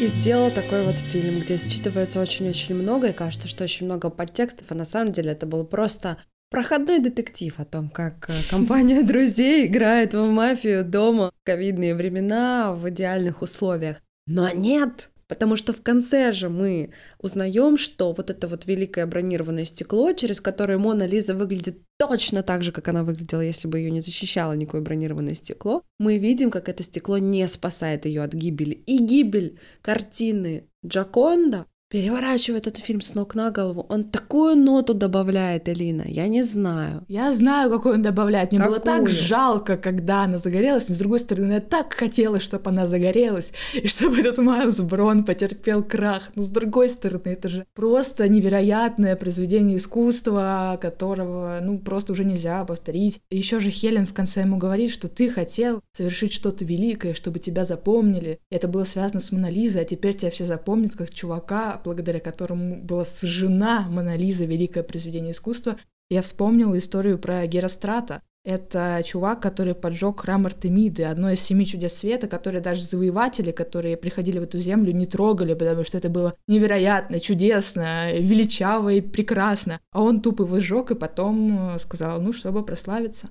И 0.00 0.06
сделал 0.06 0.50
такой 0.50 0.86
вот 0.86 0.98
фильм, 0.98 1.40
где 1.40 1.56
считывается 1.56 2.22
очень-очень 2.22 2.74
много, 2.74 3.08
и 3.08 3.12
кажется, 3.12 3.48
что 3.48 3.64
очень 3.64 3.84
много 3.84 4.08
подтекстов, 4.08 4.68
а 4.70 4.74
на 4.74 4.86
самом 4.86 5.12
деле 5.12 5.32
это 5.32 5.44
был 5.44 5.66
просто 5.66 6.16
проходной 6.48 7.00
детектив 7.00 7.60
о 7.60 7.66
том, 7.66 7.90
как 7.90 8.30
э, 8.30 8.32
компания 8.50 9.02
друзей 9.02 9.66
играет 9.66 10.14
в 10.14 10.30
мафию 10.30 10.86
дома 10.86 11.30
в 11.38 11.44
ковидные 11.44 11.94
времена 11.94 12.72
в 12.72 12.88
идеальных 12.88 13.42
условиях. 13.42 14.00
Но 14.26 14.48
нет! 14.48 15.09
Потому 15.30 15.54
что 15.54 15.72
в 15.72 15.80
конце 15.80 16.32
же 16.32 16.48
мы 16.48 16.90
узнаем, 17.20 17.76
что 17.76 18.12
вот 18.12 18.30
это 18.30 18.48
вот 18.48 18.66
великое 18.66 19.06
бронированное 19.06 19.64
стекло, 19.64 20.12
через 20.12 20.40
которое 20.40 20.76
Мона 20.76 21.06
Лиза 21.06 21.36
выглядит 21.36 21.82
точно 21.98 22.42
так 22.42 22.64
же, 22.64 22.72
как 22.72 22.88
она 22.88 23.04
выглядела, 23.04 23.40
если 23.40 23.68
бы 23.68 23.78
ее 23.78 23.92
не 23.92 24.00
защищало 24.00 24.54
никакое 24.54 24.80
бронированное 24.80 25.36
стекло, 25.36 25.84
мы 26.00 26.18
видим, 26.18 26.50
как 26.50 26.68
это 26.68 26.82
стекло 26.82 27.18
не 27.18 27.46
спасает 27.46 28.06
ее 28.06 28.24
от 28.24 28.34
гибели. 28.34 28.74
И 28.74 28.98
гибель 28.98 29.60
картины 29.82 30.64
Джаконда 30.84 31.66
переворачивает 31.90 32.68
этот 32.68 32.84
фильм 32.84 33.00
с 33.00 33.14
ног 33.14 33.34
на 33.34 33.50
голову. 33.50 33.84
Он 33.88 34.04
такую 34.04 34.54
ноту 34.54 34.94
добавляет, 34.94 35.68
Элина, 35.68 36.04
я 36.06 36.28
не 36.28 36.44
знаю. 36.44 37.04
Я 37.08 37.32
знаю, 37.32 37.68
какой 37.68 37.94
он 37.94 38.02
добавляет. 38.02 38.52
Мне 38.52 38.60
Какую? 38.60 38.78
было 38.78 38.84
так 38.84 39.08
жалко, 39.08 39.76
когда 39.76 40.22
она 40.22 40.38
загорелась, 40.38 40.88
но 40.88 40.94
с 40.94 40.98
другой 40.98 41.18
стороны, 41.18 41.54
я 41.54 41.60
так 41.60 41.92
хотела, 41.94 42.38
чтобы 42.38 42.70
она 42.70 42.86
загорелась, 42.86 43.52
и 43.74 43.88
чтобы 43.88 44.20
этот 44.20 44.38
Майлз 44.38 44.80
Брон 44.80 45.24
потерпел 45.24 45.82
крах. 45.82 46.30
Но 46.36 46.44
с 46.44 46.50
другой 46.50 46.88
стороны, 46.90 47.22
это 47.24 47.48
же 47.48 47.66
просто 47.74 48.28
невероятное 48.28 49.16
произведение 49.16 49.78
искусства, 49.78 50.78
которого, 50.80 51.58
ну, 51.60 51.80
просто 51.80 52.12
уже 52.12 52.24
нельзя 52.24 52.64
повторить. 52.64 53.20
Еще 53.30 53.58
же 53.58 53.70
Хелен 53.70 54.06
в 54.06 54.14
конце 54.14 54.42
ему 54.42 54.58
говорит, 54.58 54.92
что 54.92 55.08
ты 55.08 55.28
хотел 55.28 55.80
совершить 55.92 56.32
что-то 56.32 56.64
великое, 56.64 57.14
чтобы 57.14 57.40
тебя 57.40 57.64
запомнили. 57.64 58.38
Это 58.48 58.68
было 58.68 58.84
связано 58.84 59.18
с 59.18 59.32
Монолизой, 59.32 59.82
а 59.82 59.84
теперь 59.84 60.14
тебя 60.14 60.30
все 60.30 60.44
запомнят 60.44 60.94
как 60.94 61.12
чувака, 61.12 61.79
благодаря 61.84 62.20
которому 62.20 62.76
была 62.82 63.04
сожжена 63.04 63.86
Мона 63.88 64.16
Лиза, 64.16 64.44
великое 64.44 64.82
произведение 64.82 65.32
искусства, 65.32 65.76
я 66.10 66.22
вспомнила 66.22 66.76
историю 66.76 67.18
про 67.18 67.46
Герострата. 67.46 68.22
Это 68.42 69.02
чувак, 69.04 69.42
который 69.42 69.74
поджег 69.74 70.20
храм 70.20 70.46
Артемиды, 70.46 71.04
одно 71.04 71.30
из 71.30 71.40
семи 71.40 71.66
чудес 71.66 71.92
света, 71.92 72.26
которые 72.26 72.62
даже 72.62 72.82
завоеватели, 72.82 73.52
которые 73.52 73.98
приходили 73.98 74.38
в 74.38 74.44
эту 74.44 74.58
землю, 74.58 74.92
не 74.92 75.04
трогали, 75.04 75.52
потому 75.52 75.84
что 75.84 75.98
это 75.98 76.08
было 76.08 76.34
невероятно, 76.48 77.20
чудесно, 77.20 78.12
величаво 78.14 78.94
и 78.94 79.02
прекрасно. 79.02 79.78
А 79.92 80.02
он 80.02 80.22
тупо 80.22 80.46
сжег 80.58 80.90
и 80.90 80.94
потом 80.94 81.78
сказал, 81.78 82.20
ну, 82.22 82.32
чтобы 82.32 82.64
прославиться. 82.64 83.28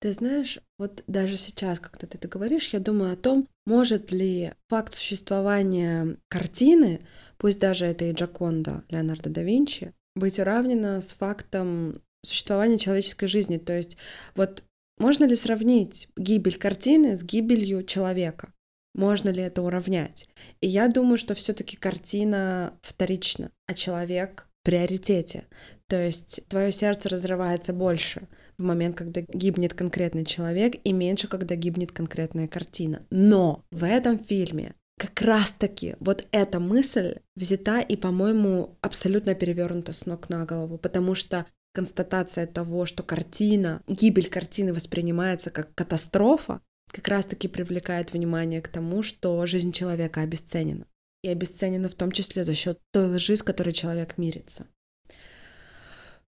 Ты 0.00 0.12
знаешь, 0.12 0.60
вот 0.78 1.02
даже 1.08 1.36
сейчас, 1.36 1.80
когда 1.80 2.06
ты 2.06 2.18
это 2.18 2.28
говоришь, 2.28 2.68
я 2.68 2.78
думаю 2.78 3.12
о 3.12 3.16
том, 3.16 3.48
может 3.66 4.12
ли 4.12 4.52
факт 4.68 4.94
существования 4.94 6.16
картины, 6.28 7.00
пусть 7.36 7.58
даже 7.58 7.86
это 7.86 8.04
и 8.04 8.12
Джаконда 8.12 8.84
Леонардо 8.90 9.28
да 9.28 9.42
Винчи, 9.42 9.92
быть 10.14 10.38
уравнено 10.38 11.00
с 11.00 11.14
фактом 11.14 12.00
существования 12.24 12.78
человеческой 12.78 13.26
жизни. 13.26 13.58
То 13.58 13.76
есть 13.76 13.96
вот 14.36 14.62
можно 14.98 15.24
ли 15.24 15.34
сравнить 15.34 16.08
гибель 16.16 16.58
картины 16.58 17.16
с 17.16 17.24
гибелью 17.24 17.82
человека? 17.82 18.52
Можно 18.94 19.30
ли 19.30 19.42
это 19.42 19.62
уравнять? 19.62 20.28
И 20.60 20.66
я 20.68 20.88
думаю, 20.88 21.18
что 21.18 21.34
все-таки 21.34 21.76
картина 21.76 22.74
вторична, 22.82 23.50
а 23.66 23.74
человек 23.74 24.48
приоритете. 24.64 25.44
То 25.86 26.00
есть 26.00 26.42
твое 26.48 26.72
сердце 26.72 27.08
разрывается 27.08 27.72
больше 27.72 28.28
в 28.58 28.62
момент, 28.62 28.96
когда 28.96 29.20
гибнет 29.20 29.74
конкретный 29.74 30.24
человек, 30.24 30.74
и 30.84 30.92
меньше, 30.92 31.28
когда 31.28 31.54
гибнет 31.54 31.92
конкретная 31.92 32.48
картина. 32.48 33.02
Но 33.10 33.64
в 33.70 33.84
этом 33.84 34.18
фильме 34.18 34.74
как 34.98 35.22
раз-таки 35.22 35.94
вот 36.00 36.26
эта 36.32 36.58
мысль 36.58 37.16
взята 37.36 37.80
и, 37.80 37.96
по-моему, 37.96 38.76
абсолютно 38.80 39.34
перевернута 39.34 39.92
с 39.92 40.06
ног 40.06 40.28
на 40.28 40.44
голову, 40.44 40.76
потому 40.76 41.14
что 41.14 41.46
констатация 41.72 42.46
того, 42.46 42.84
что 42.84 43.02
картина, 43.04 43.82
гибель 43.86 44.28
картины 44.28 44.74
воспринимается 44.74 45.50
как 45.50 45.72
катастрофа, 45.74 46.60
как 46.90 47.06
раз-таки 47.06 47.46
привлекает 47.48 48.12
внимание 48.12 48.60
к 48.60 48.68
тому, 48.68 49.02
что 49.02 49.44
жизнь 49.46 49.72
человека 49.72 50.22
обесценена. 50.22 50.86
И 51.22 51.28
обесценена 51.28 51.88
в 51.88 51.94
том 51.94 52.10
числе 52.12 52.44
за 52.44 52.54
счет 52.54 52.78
той 52.92 53.14
лжи, 53.14 53.36
с 53.36 53.42
которой 53.42 53.72
человек 53.72 54.18
мирится. 54.18 54.66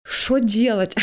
Что 0.06 0.38
делать? 0.38 0.94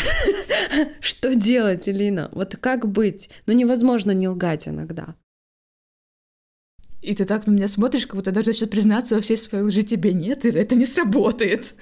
Что 1.02 1.36
делать, 1.36 1.90
Элина? 1.90 2.30
Вот 2.32 2.56
как 2.56 2.88
быть? 2.88 3.30
Ну 3.46 3.54
невозможно 3.54 4.12
не 4.12 4.30
лгать 4.30 4.68
иногда. 4.70 5.16
И 7.02 7.14
ты 7.14 7.26
так 7.26 7.46
на 7.46 7.52
меня 7.52 7.68
смотришь, 7.68 8.08
как 8.08 8.16
будто 8.16 8.32
даже 8.32 8.54
сейчас 8.54 8.70
признаться 8.70 9.16
во 9.16 9.22
всей 9.22 9.36
своей 9.36 9.66
лжи 9.66 9.84
тебе 9.84 10.14
нет, 10.14 10.46
или 10.46 10.62
это 10.62 10.76
не 10.76 10.86
сработает. 10.86 11.76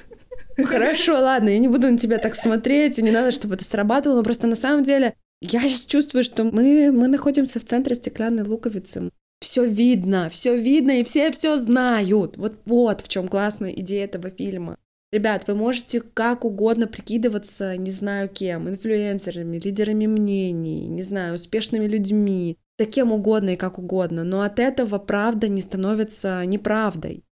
Хорошо, 0.57 1.13
ладно, 1.19 1.49
я 1.49 1.59
не 1.59 1.67
буду 1.67 1.91
на 1.91 1.97
тебя 1.99 2.17
так 2.17 2.33
смотреть, 2.33 2.97
и 2.97 3.03
не 3.03 3.11
надо, 3.11 3.31
чтобы 3.31 3.53
это 3.53 3.63
срабатывало, 3.63 4.17
но 4.17 4.23
просто 4.23 4.47
на 4.47 4.55
самом 4.55 4.83
деле 4.83 5.13
я 5.41 5.61
сейчас 5.61 5.85
чувствую, 5.85 6.23
что 6.23 6.43
мы, 6.43 6.91
мы 6.91 7.07
находимся 7.07 7.59
в 7.59 7.65
центре 7.65 7.95
стеклянной 7.95 8.43
луковицы. 8.43 9.11
Все 9.39 9.63
видно, 9.63 10.29
все 10.31 10.57
видно, 10.57 10.99
и 10.99 11.03
все 11.03 11.29
все 11.29 11.57
знают. 11.57 12.37
Вот, 12.37 12.59
вот 12.65 13.01
в 13.01 13.07
чем 13.07 13.27
классная 13.27 13.71
идея 13.71 14.05
этого 14.05 14.31
фильма. 14.31 14.77
Ребят, 15.11 15.47
вы 15.47 15.55
можете 15.55 16.01
как 16.01 16.45
угодно 16.45 16.87
прикидываться, 16.87 17.75
не 17.75 17.91
знаю 17.91 18.29
кем, 18.29 18.69
инфлюенсерами, 18.69 19.59
лидерами 19.59 20.07
мнений, 20.07 20.87
не 20.87 21.03
знаю, 21.03 21.35
успешными 21.35 21.85
людьми, 21.85 22.57
да 22.79 22.85
кем 22.85 23.11
угодно 23.11 23.51
и 23.51 23.57
как 23.57 23.77
угодно, 23.77 24.23
но 24.23 24.41
от 24.41 24.59
этого 24.59 24.99
правда 24.99 25.47
не 25.47 25.61
становится 25.61 26.45
неправдой 26.45 27.25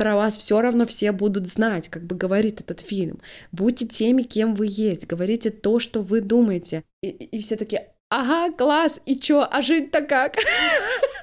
про 0.00 0.16
вас 0.16 0.38
все 0.38 0.62
равно 0.62 0.86
все 0.86 1.12
будут 1.12 1.46
знать, 1.46 1.90
как 1.90 2.04
бы 2.04 2.16
говорит 2.16 2.62
этот 2.62 2.80
фильм. 2.80 3.20
Будьте 3.52 3.86
теми, 3.86 4.22
кем 4.22 4.54
вы 4.54 4.66
есть, 4.66 5.06
говорите 5.06 5.50
то, 5.50 5.78
что 5.78 6.00
вы 6.00 6.22
думаете. 6.22 6.84
И, 7.02 7.08
и 7.08 7.38
все 7.38 7.56
такие, 7.56 7.86
ага, 8.08 8.50
класс, 8.50 9.02
и 9.04 9.14
чё, 9.14 9.46
а 9.50 9.60
жить-то 9.60 10.00
как? 10.00 10.36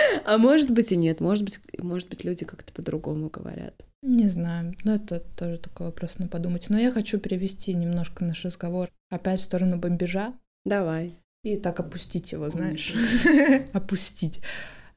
А 0.24 0.38
может 0.38 0.70
быть 0.70 0.92
и 0.92 0.96
нет, 0.96 1.20
может 1.20 1.44
быть, 1.44 1.60
может 1.78 2.08
быть 2.08 2.24
люди 2.24 2.44
как-то 2.44 2.72
по-другому 2.72 3.28
говорят. 3.28 3.74
Не 4.02 4.28
знаю, 4.28 4.74
но 4.84 4.94
это 4.94 5.20
тоже 5.20 5.58
такой 5.58 5.86
вопрос 5.86 6.18
на 6.18 6.26
подумать. 6.26 6.70
Но 6.70 6.78
я 6.78 6.90
хочу 6.90 7.18
перевести 7.18 7.74
немножко 7.74 8.24
наш 8.24 8.44
разговор 8.44 8.90
опять 9.10 9.40
в 9.40 9.44
сторону 9.44 9.76
бомбежа. 9.76 10.34
Давай. 10.64 11.14
И 11.42 11.56
так 11.56 11.80
опустить 11.80 12.32
его, 12.32 12.48
знаешь. 12.50 12.94
Опустить. 13.72 14.40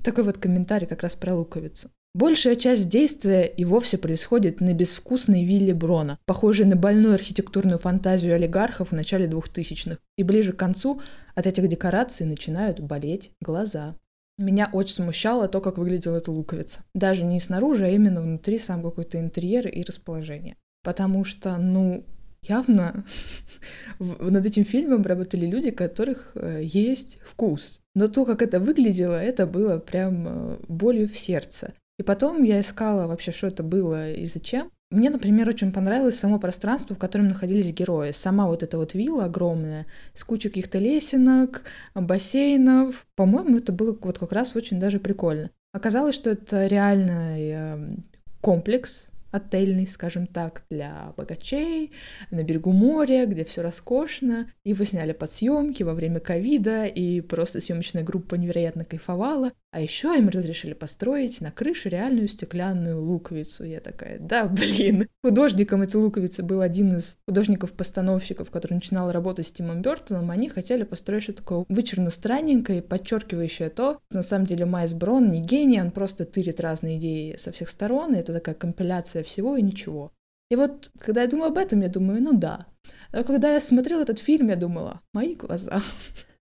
Такой 0.04 0.24
вот 0.24 0.38
комментарий 0.38 0.88
как 0.88 1.04
раз 1.04 1.16
про 1.16 1.34
луковицу. 1.34 1.90
Большая 2.16 2.56
часть 2.56 2.90
действия 2.90 3.46
и 3.46 3.66
вовсе 3.66 3.98
происходит 3.98 4.62
на 4.62 4.74
безвкусной 4.74 5.44
вилле 5.44 5.74
Брона, 5.74 6.20
похожей 6.26 6.66
на 6.66 6.76
больную 6.76 7.16
архитектурную 7.16 7.80
фантазию 7.80 8.36
олигархов 8.36 8.90
в 8.90 8.92
начале 8.94 9.26
2000-х. 9.26 9.98
И 10.18 10.24
ближе 10.24 10.54
к 10.54 10.58
концу 10.58 11.02
от 11.34 11.48
этих 11.48 11.68
декораций 11.68 12.28
начинают 12.28 12.80
болеть 12.80 13.32
глаза. 13.42 13.96
Меня 14.38 14.70
очень 14.72 14.96
смущало 14.96 15.48
то, 15.48 15.62
как 15.62 15.78
выглядела 15.78 16.18
эта 16.18 16.32
луковица. 16.32 16.84
Даже 16.96 17.24
не 17.24 17.40
снаружи, 17.40 17.86
а 17.86 17.90
именно 17.90 18.22
внутри 18.22 18.58
сам 18.58 18.82
какой-то 18.82 19.20
интерьер 19.20 19.68
и 19.68 19.84
расположение. 19.84 20.56
Потому 20.84 21.24
что, 21.24 21.58
ну, 21.58 22.04
явно 22.42 23.06
над 24.00 24.46
этим 24.46 24.66
фильмом 24.66 25.04
работали 25.04 25.46
люди, 25.46 25.70
у 25.70 25.76
которых 25.76 26.32
э, 26.36 26.62
есть 26.64 27.20
вкус. 27.24 27.80
Но 27.96 28.08
то, 28.08 28.26
как 28.26 28.42
это 28.42 28.60
выглядело, 28.60 29.22
это 29.22 29.46
было 29.46 29.78
прям 29.78 30.28
э, 30.28 30.58
болью 30.68 31.08
в 31.08 31.18
сердце. 31.18 31.70
И 32.00 32.04
потом 32.04 32.42
я 32.44 32.60
искала 32.60 33.08
вообще, 33.08 33.32
что 33.32 33.48
это 33.48 33.62
было 33.62 34.12
и 34.12 34.26
зачем. 34.26 34.72
Мне, 34.94 35.10
например, 35.10 35.50
очень 35.50 35.72
понравилось 35.72 36.20
само 36.20 36.38
пространство, 36.38 36.96
в 36.96 37.00
котором 37.00 37.28
находились 37.28 37.74
герои. 37.74 38.12
Сама 38.12 38.46
вот 38.46 38.62
эта 38.62 38.78
вот 38.78 38.94
вилла 38.94 39.26
огромная, 39.26 39.88
с 40.14 40.24
кучей 40.24 40.50
каких-то 40.50 40.78
лесенок, 40.78 41.64
бассейнов. 41.96 43.08
По-моему, 43.16 43.58
это 43.58 43.72
было 43.72 43.98
вот 44.00 44.20
как 44.20 44.32
раз 44.32 44.56
очень 44.56 44.80
даже 44.80 45.00
прикольно. 45.00 45.50
Оказалось, 45.72 46.14
что 46.14 46.30
это 46.30 46.68
реальный 46.68 47.50
эм, 47.50 48.04
комплекс, 48.40 49.08
отельный, 49.32 49.88
скажем 49.88 50.28
так, 50.28 50.64
для 50.70 51.12
богачей, 51.18 51.92
на 52.30 52.44
берегу 52.44 52.72
моря, 52.72 53.26
где 53.26 53.44
все 53.46 53.64
роскошно. 53.64 54.52
Его 54.64 54.84
сняли 54.84 55.14
под 55.14 55.32
съемки 55.32 55.82
во 55.82 55.96
время 55.96 56.20
ковида, 56.20 56.86
и 56.86 57.22
просто 57.22 57.62
съемочная 57.62 58.04
группа 58.04 58.36
невероятно 58.36 58.86
кайфовала. 58.86 59.54
А 59.74 59.80
еще 59.80 60.16
им 60.16 60.30
разрешили 60.30 60.74
построить 60.74 61.42
на 61.42 61.52
крыше 61.52 61.90
реальную 61.90 62.28
стеклянную 62.28 63.02
луковицу. 63.02 63.64
Я 63.64 63.80
такая, 63.80 64.20
да, 64.20 64.46
блин. 64.46 65.08
Художником 65.24 65.82
этой 65.82 65.96
луковицы 65.96 66.44
был 66.44 66.62
один 66.62 66.98
из 66.98 67.18
художников-постановщиков, 67.28 68.52
который 68.52 68.76
начинал 68.76 69.12
работать 69.12 69.48
с 69.48 69.52
Тимом 69.52 69.82
Бертоном. 69.82 70.30
Они 70.30 70.48
хотели 70.48 70.84
построить 70.84 71.24
что-то 71.24 71.40
такое 71.40 71.66
вычурно 71.70 72.12
странненькое, 72.12 72.84
подчеркивающее 72.84 73.72
то, 73.72 74.00
что 74.10 74.18
на 74.18 74.22
самом 74.22 74.46
деле 74.46 74.66
Майс 74.66 74.94
Брон 74.94 75.32
не 75.32 75.42
гений, 75.42 75.82
он 75.82 75.90
просто 75.90 76.26
тырит 76.26 76.60
разные 76.60 77.00
идеи 77.00 77.36
со 77.38 77.52
всех 77.52 77.68
сторон, 77.68 78.14
и 78.14 78.20
это 78.20 78.32
такая 78.32 78.54
компиляция 78.54 79.24
всего 79.24 79.58
и 79.58 79.64
ничего. 79.64 80.12
И 80.52 80.56
вот, 80.56 80.92
когда 81.00 81.24
я 81.24 81.28
думаю 81.28 81.48
об 81.48 81.58
этом, 81.58 81.82
я 81.82 81.90
думаю, 81.90 82.22
ну 82.22 82.34
да. 82.34 82.68
А 83.12 83.24
когда 83.24 83.52
я 83.52 83.60
смотрела 83.60 84.04
этот 84.04 84.20
фильм, 84.20 84.50
я 84.50 84.56
думала, 84.56 85.02
мои 85.14 85.34
глаза. 85.34 85.82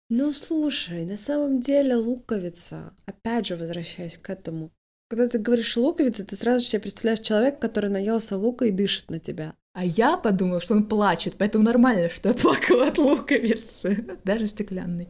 Ну, 0.09 0.33
слушай, 0.33 1.05
на 1.05 1.17
самом 1.17 1.59
деле 1.59 1.95
луковица, 1.95 2.93
опять 3.05 3.45
же, 3.45 3.55
возвращаясь 3.55 4.17
к 4.17 4.29
этому, 4.31 4.71
когда 5.07 5.27
ты 5.27 5.37
говоришь 5.37 5.77
луковица, 5.77 6.25
ты 6.25 6.35
сразу 6.35 6.63
же 6.63 6.71
себе 6.71 6.81
представляешь 6.81 7.19
человека, 7.19 7.57
который 7.59 7.91
наелся 7.91 8.35
лука 8.35 8.65
и 8.65 8.71
дышит 8.71 9.11
на 9.11 9.19
тебя. 9.19 9.53
А 9.73 9.85
я 9.85 10.17
подумала, 10.17 10.59
что 10.59 10.73
он 10.73 10.87
плачет, 10.87 11.35
поэтому 11.37 11.63
нормально, 11.63 12.09
что 12.09 12.29
я 12.29 12.35
плакала 12.35 12.87
от 12.87 12.97
луковицы, 12.97 14.17
даже 14.23 14.47
стеклянной. 14.47 15.09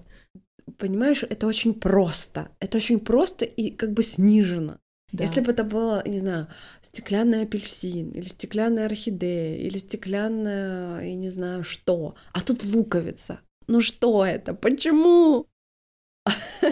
Понимаешь, 0.77 1.23
это 1.23 1.47
очень 1.47 1.73
просто. 1.73 2.49
Это 2.59 2.77
очень 2.77 2.99
просто 2.99 3.45
и 3.45 3.71
как 3.71 3.93
бы 3.93 4.03
снижено. 4.03 4.77
Да. 5.11 5.23
Если 5.23 5.41
бы 5.41 5.51
это 5.51 5.63
было, 5.63 6.03
не 6.05 6.19
знаю, 6.19 6.47
стеклянный 6.81 7.43
апельсин, 7.43 8.11
или 8.11 8.27
стеклянная 8.27 8.85
орхидея, 8.85 9.57
или 9.57 9.77
стеклянная, 9.77 11.03
я 11.05 11.15
не 11.15 11.29
знаю 11.29 11.63
что, 11.63 12.15
а 12.33 12.41
тут 12.41 12.63
луковица. 12.63 13.39
Ну 13.69 13.81
что 13.81 14.25
это? 14.25 14.55
Почему? 14.55 15.45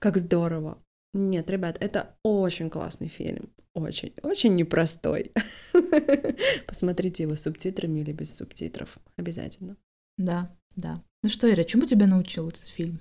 Как 0.00 0.16
здорово. 0.16 0.82
Нет, 1.14 1.48
ребят, 1.48 1.76
это 1.80 2.16
очень 2.24 2.68
классный 2.68 3.06
фильм. 3.06 3.54
Очень, 3.74 4.12
очень 4.22 4.56
непростой. 4.56 5.30
Посмотрите 6.66 7.22
его 7.22 7.36
с 7.36 7.42
субтитрами 7.42 8.00
или 8.00 8.12
без 8.12 8.34
субтитров. 8.34 8.98
Обязательно. 9.16 9.76
Да, 10.18 10.52
да. 10.74 11.00
Ну 11.22 11.28
что, 11.28 11.48
Ира, 11.48 11.62
чему 11.62 11.86
тебя 11.86 12.08
научил 12.08 12.48
этот 12.48 12.66
фильм? 12.66 12.98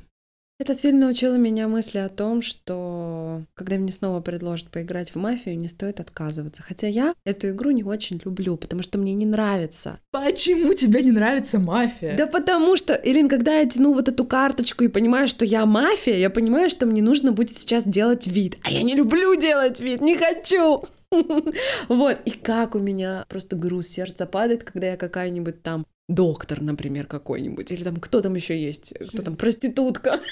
Этот 0.57 0.79
фильм 0.79 1.01
научил 1.01 1.35
меня 1.35 1.67
мысли 1.67 1.97
о 1.97 2.07
том, 2.07 2.41
что 2.41 3.41
когда 3.55 3.75
мне 3.75 3.91
снова 3.91 4.21
предложат 4.21 4.69
поиграть 4.69 5.09
в 5.09 5.17
мафию, 5.17 5.59
не 5.59 5.67
стоит 5.67 5.99
отказываться. 5.99 6.63
Хотя 6.63 6.87
я 6.87 7.13
эту 7.25 7.49
игру 7.49 7.71
не 7.71 7.83
очень 7.83 8.21
люблю, 8.23 8.55
потому 8.55 8.81
что 8.81 8.97
мне 8.97 9.13
не 9.13 9.25
нравится. 9.25 9.99
Почему 10.11 10.73
тебе 10.73 11.03
не 11.03 11.11
нравится 11.11 11.59
мафия? 11.59 12.15
Да 12.15 12.25
потому 12.25 12.77
что, 12.77 12.93
Ирин, 12.93 13.27
когда 13.27 13.57
я 13.57 13.67
тяну 13.67 13.91
вот 13.91 14.07
эту 14.07 14.23
карточку 14.23 14.85
и 14.85 14.87
понимаю, 14.87 15.27
что 15.27 15.43
я 15.43 15.65
мафия, 15.65 16.15
я 16.15 16.29
понимаю, 16.29 16.69
что 16.69 16.85
мне 16.85 17.01
нужно 17.01 17.33
будет 17.33 17.57
сейчас 17.57 17.83
делать 17.83 18.25
вид. 18.25 18.57
А 18.63 18.71
я 18.71 18.81
не 18.81 18.95
люблю 18.95 19.35
делать 19.35 19.81
вид, 19.81 19.99
не 19.99 20.15
хочу. 20.15 20.83
Вот, 21.87 22.17
и 22.25 22.31
как 22.31 22.75
у 22.75 22.79
меня 22.79 23.25
просто 23.29 23.55
груз 23.55 23.87
сердца 23.87 24.25
падает, 24.25 24.63
когда 24.63 24.87
я 24.87 24.97
какая-нибудь 24.97 25.63
там 25.63 25.85
доктор, 26.07 26.61
например, 26.61 27.07
какой-нибудь, 27.07 27.71
или 27.71 27.83
там 27.83 27.97
кто 27.97 28.21
там 28.21 28.35
еще 28.35 28.59
есть, 28.59 28.93
кто 29.09 29.21
там 29.21 29.35
проститутка. 29.37 30.19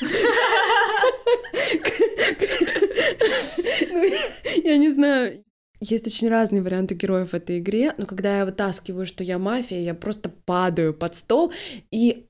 Ну, 3.92 4.04
я 4.64 4.78
не 4.78 4.90
знаю. 4.92 5.44
Есть 5.80 6.08
очень 6.08 6.30
разные 6.30 6.62
варианты 6.62 6.96
героев 6.96 7.32
в 7.32 7.34
этой 7.34 7.60
игре, 7.60 7.94
но 7.98 8.06
когда 8.06 8.40
я 8.40 8.46
вытаскиваю, 8.46 9.06
что 9.06 9.24
я 9.24 9.38
мафия, 9.38 9.80
я 9.80 9.94
просто 9.94 10.30
падаю 10.30 10.94
под 10.94 11.16
стол, 11.16 11.52
и, 11.92 12.26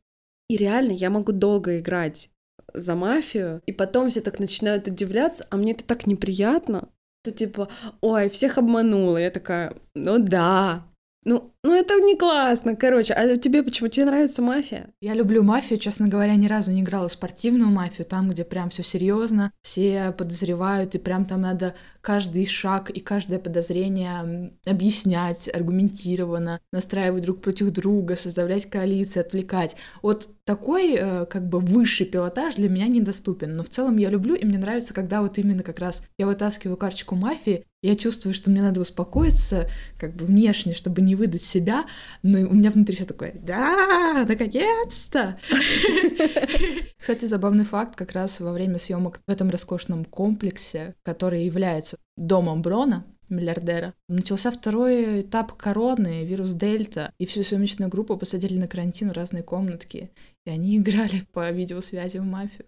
и 0.50 0.58
реально 0.58 0.92
я 0.92 1.10
могу 1.10 1.32
долго 1.32 1.80
играть 1.80 2.30
за 2.74 2.96
мафию, 2.96 3.62
и 3.66 3.72
потом 3.72 4.10
все 4.10 4.22
так 4.22 4.40
начинают 4.40 4.88
удивляться, 4.88 5.46
а 5.50 5.58
мне 5.58 5.74
это 5.74 5.84
так 5.84 6.08
неприятно, 6.08 6.90
то 7.24 7.32
типа, 7.32 7.70
ой, 8.02 8.30
всех 8.30 8.58
обманула. 8.58 9.18
Я 9.18 9.30
такая, 9.30 9.74
ну 9.96 10.20
да, 10.20 10.86
Ну, 11.26 11.54
ну 11.64 11.74
это 11.74 11.96
не 12.02 12.18
классно, 12.18 12.76
короче. 12.76 13.14
А 13.14 13.38
тебе 13.38 13.64
почему? 13.64 13.88
Тебе 13.88 14.06
нравится 14.06 14.42
мафия? 14.42 14.90
Я 15.00 15.14
люблю 15.14 15.44
мафию, 15.44 15.80
честно 15.80 16.08
говоря, 16.08 16.36
ни 16.36 16.48
разу 16.48 16.72
не 16.72 16.82
играла 16.82 17.08
спортивную 17.08 17.70
мафию, 17.70 18.06
там, 18.06 18.30
где 18.30 18.44
прям 18.44 18.70
все 18.70 18.84
серьезно, 18.84 19.52
все 19.62 20.14
подозревают, 20.18 20.96
и 20.96 21.00
прям 21.00 21.26
там 21.26 21.42
надо 21.42 21.76
каждый 22.02 22.46
шаг 22.46 22.90
и 22.90 23.00
каждое 23.00 23.40
подозрение 23.40 24.52
объяснять 24.66 25.50
аргументированно, 25.54 26.60
настраивать 26.74 27.24
друг 27.24 27.42
против 27.42 27.72
друга, 27.72 28.18
составлять 28.18 28.70
коалиции, 28.70 29.22
отвлекать. 29.22 29.78
Вот 30.02 30.28
такой 30.44 30.96
э, 30.96 31.26
как 31.28 31.48
бы 31.48 31.60
высший 31.60 32.06
пилотаж 32.06 32.56
для 32.56 32.68
меня 32.68 32.88
недоступен, 32.88 33.56
но 33.56 33.64
в 33.64 33.70
целом 33.70 33.96
я 33.98 34.10
люблю, 34.10 34.36
и 34.36 34.44
мне 34.44 34.58
нравится, 34.58 34.94
когда 34.94 35.22
вот 35.22 35.38
именно 35.38 35.64
как 35.64 35.80
раз 35.80 36.04
я 36.18 36.26
вытаскиваю 36.26 36.76
карточку 36.76 37.16
мафии, 37.16 37.66
я 37.84 37.96
чувствую, 37.96 38.34
что 38.34 38.50
мне 38.50 38.62
надо 38.62 38.82
успокоиться, 38.82 39.70
как 40.00 40.16
бы 40.16 40.26
внешне, 40.26 40.74
чтобы 40.74 41.02
не 41.02 41.16
выдать 41.16 41.44
себя, 41.44 41.86
но 42.24 42.40
у 42.40 42.54
меня 42.54 42.72
внутри 42.72 42.96
все 42.96 43.06
такое, 43.06 43.34
да, 43.36 44.26
наконец-то! 44.28 45.38
Кстати, 46.98 47.26
забавный 47.26 47.66
факт, 47.66 47.96
как 47.96 48.14
раз 48.14 48.40
во 48.40 48.54
время 48.54 48.78
съемок 48.78 49.20
в 49.28 49.30
этом 49.30 49.50
роскошном 49.50 50.06
комплексе, 50.06 50.96
который 51.04 51.44
является 51.46 51.98
домом 52.16 52.62
Брона, 52.62 53.06
миллиардера. 53.30 53.94
Начался 54.08 54.52
второй 54.52 55.22
этап 55.22 55.54
короны, 55.54 56.24
вирус 56.24 56.50
Дельта, 56.52 57.12
и 57.18 57.26
всю 57.26 57.44
съемочную 57.44 57.90
группу 57.90 58.18
посадили 58.18 58.58
на 58.58 58.68
карантин 58.68 59.10
в 59.10 59.14
разные 59.14 59.44
комнатки, 59.44 60.12
и 60.46 60.50
они 60.50 60.78
играли 60.78 61.24
по 61.34 61.50
видеосвязи 61.50 62.18
в 62.20 62.24
мафию. 62.24 62.66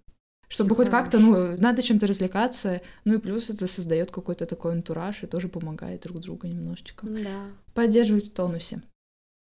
Чтобы 0.47 0.73
и 0.73 0.75
хоть 0.75 0.89
как-то, 0.89 1.19
ну, 1.19 1.57
надо 1.57 1.81
чем-то 1.81 2.07
развлекаться, 2.07 2.81
ну 3.03 3.15
и 3.15 3.17
плюс 3.17 3.49
это 3.49 3.67
создает 3.67 4.11
какой-то 4.11 4.45
такой 4.45 4.73
антураж 4.73 5.23
и 5.23 5.27
тоже 5.27 5.49
помогает 5.49 6.01
друг 6.01 6.19
другу 6.19 6.47
немножечко. 6.47 7.07
Да. 7.07 7.47
Поддерживать 7.73 8.27
в 8.27 8.33
тонусе. 8.33 8.81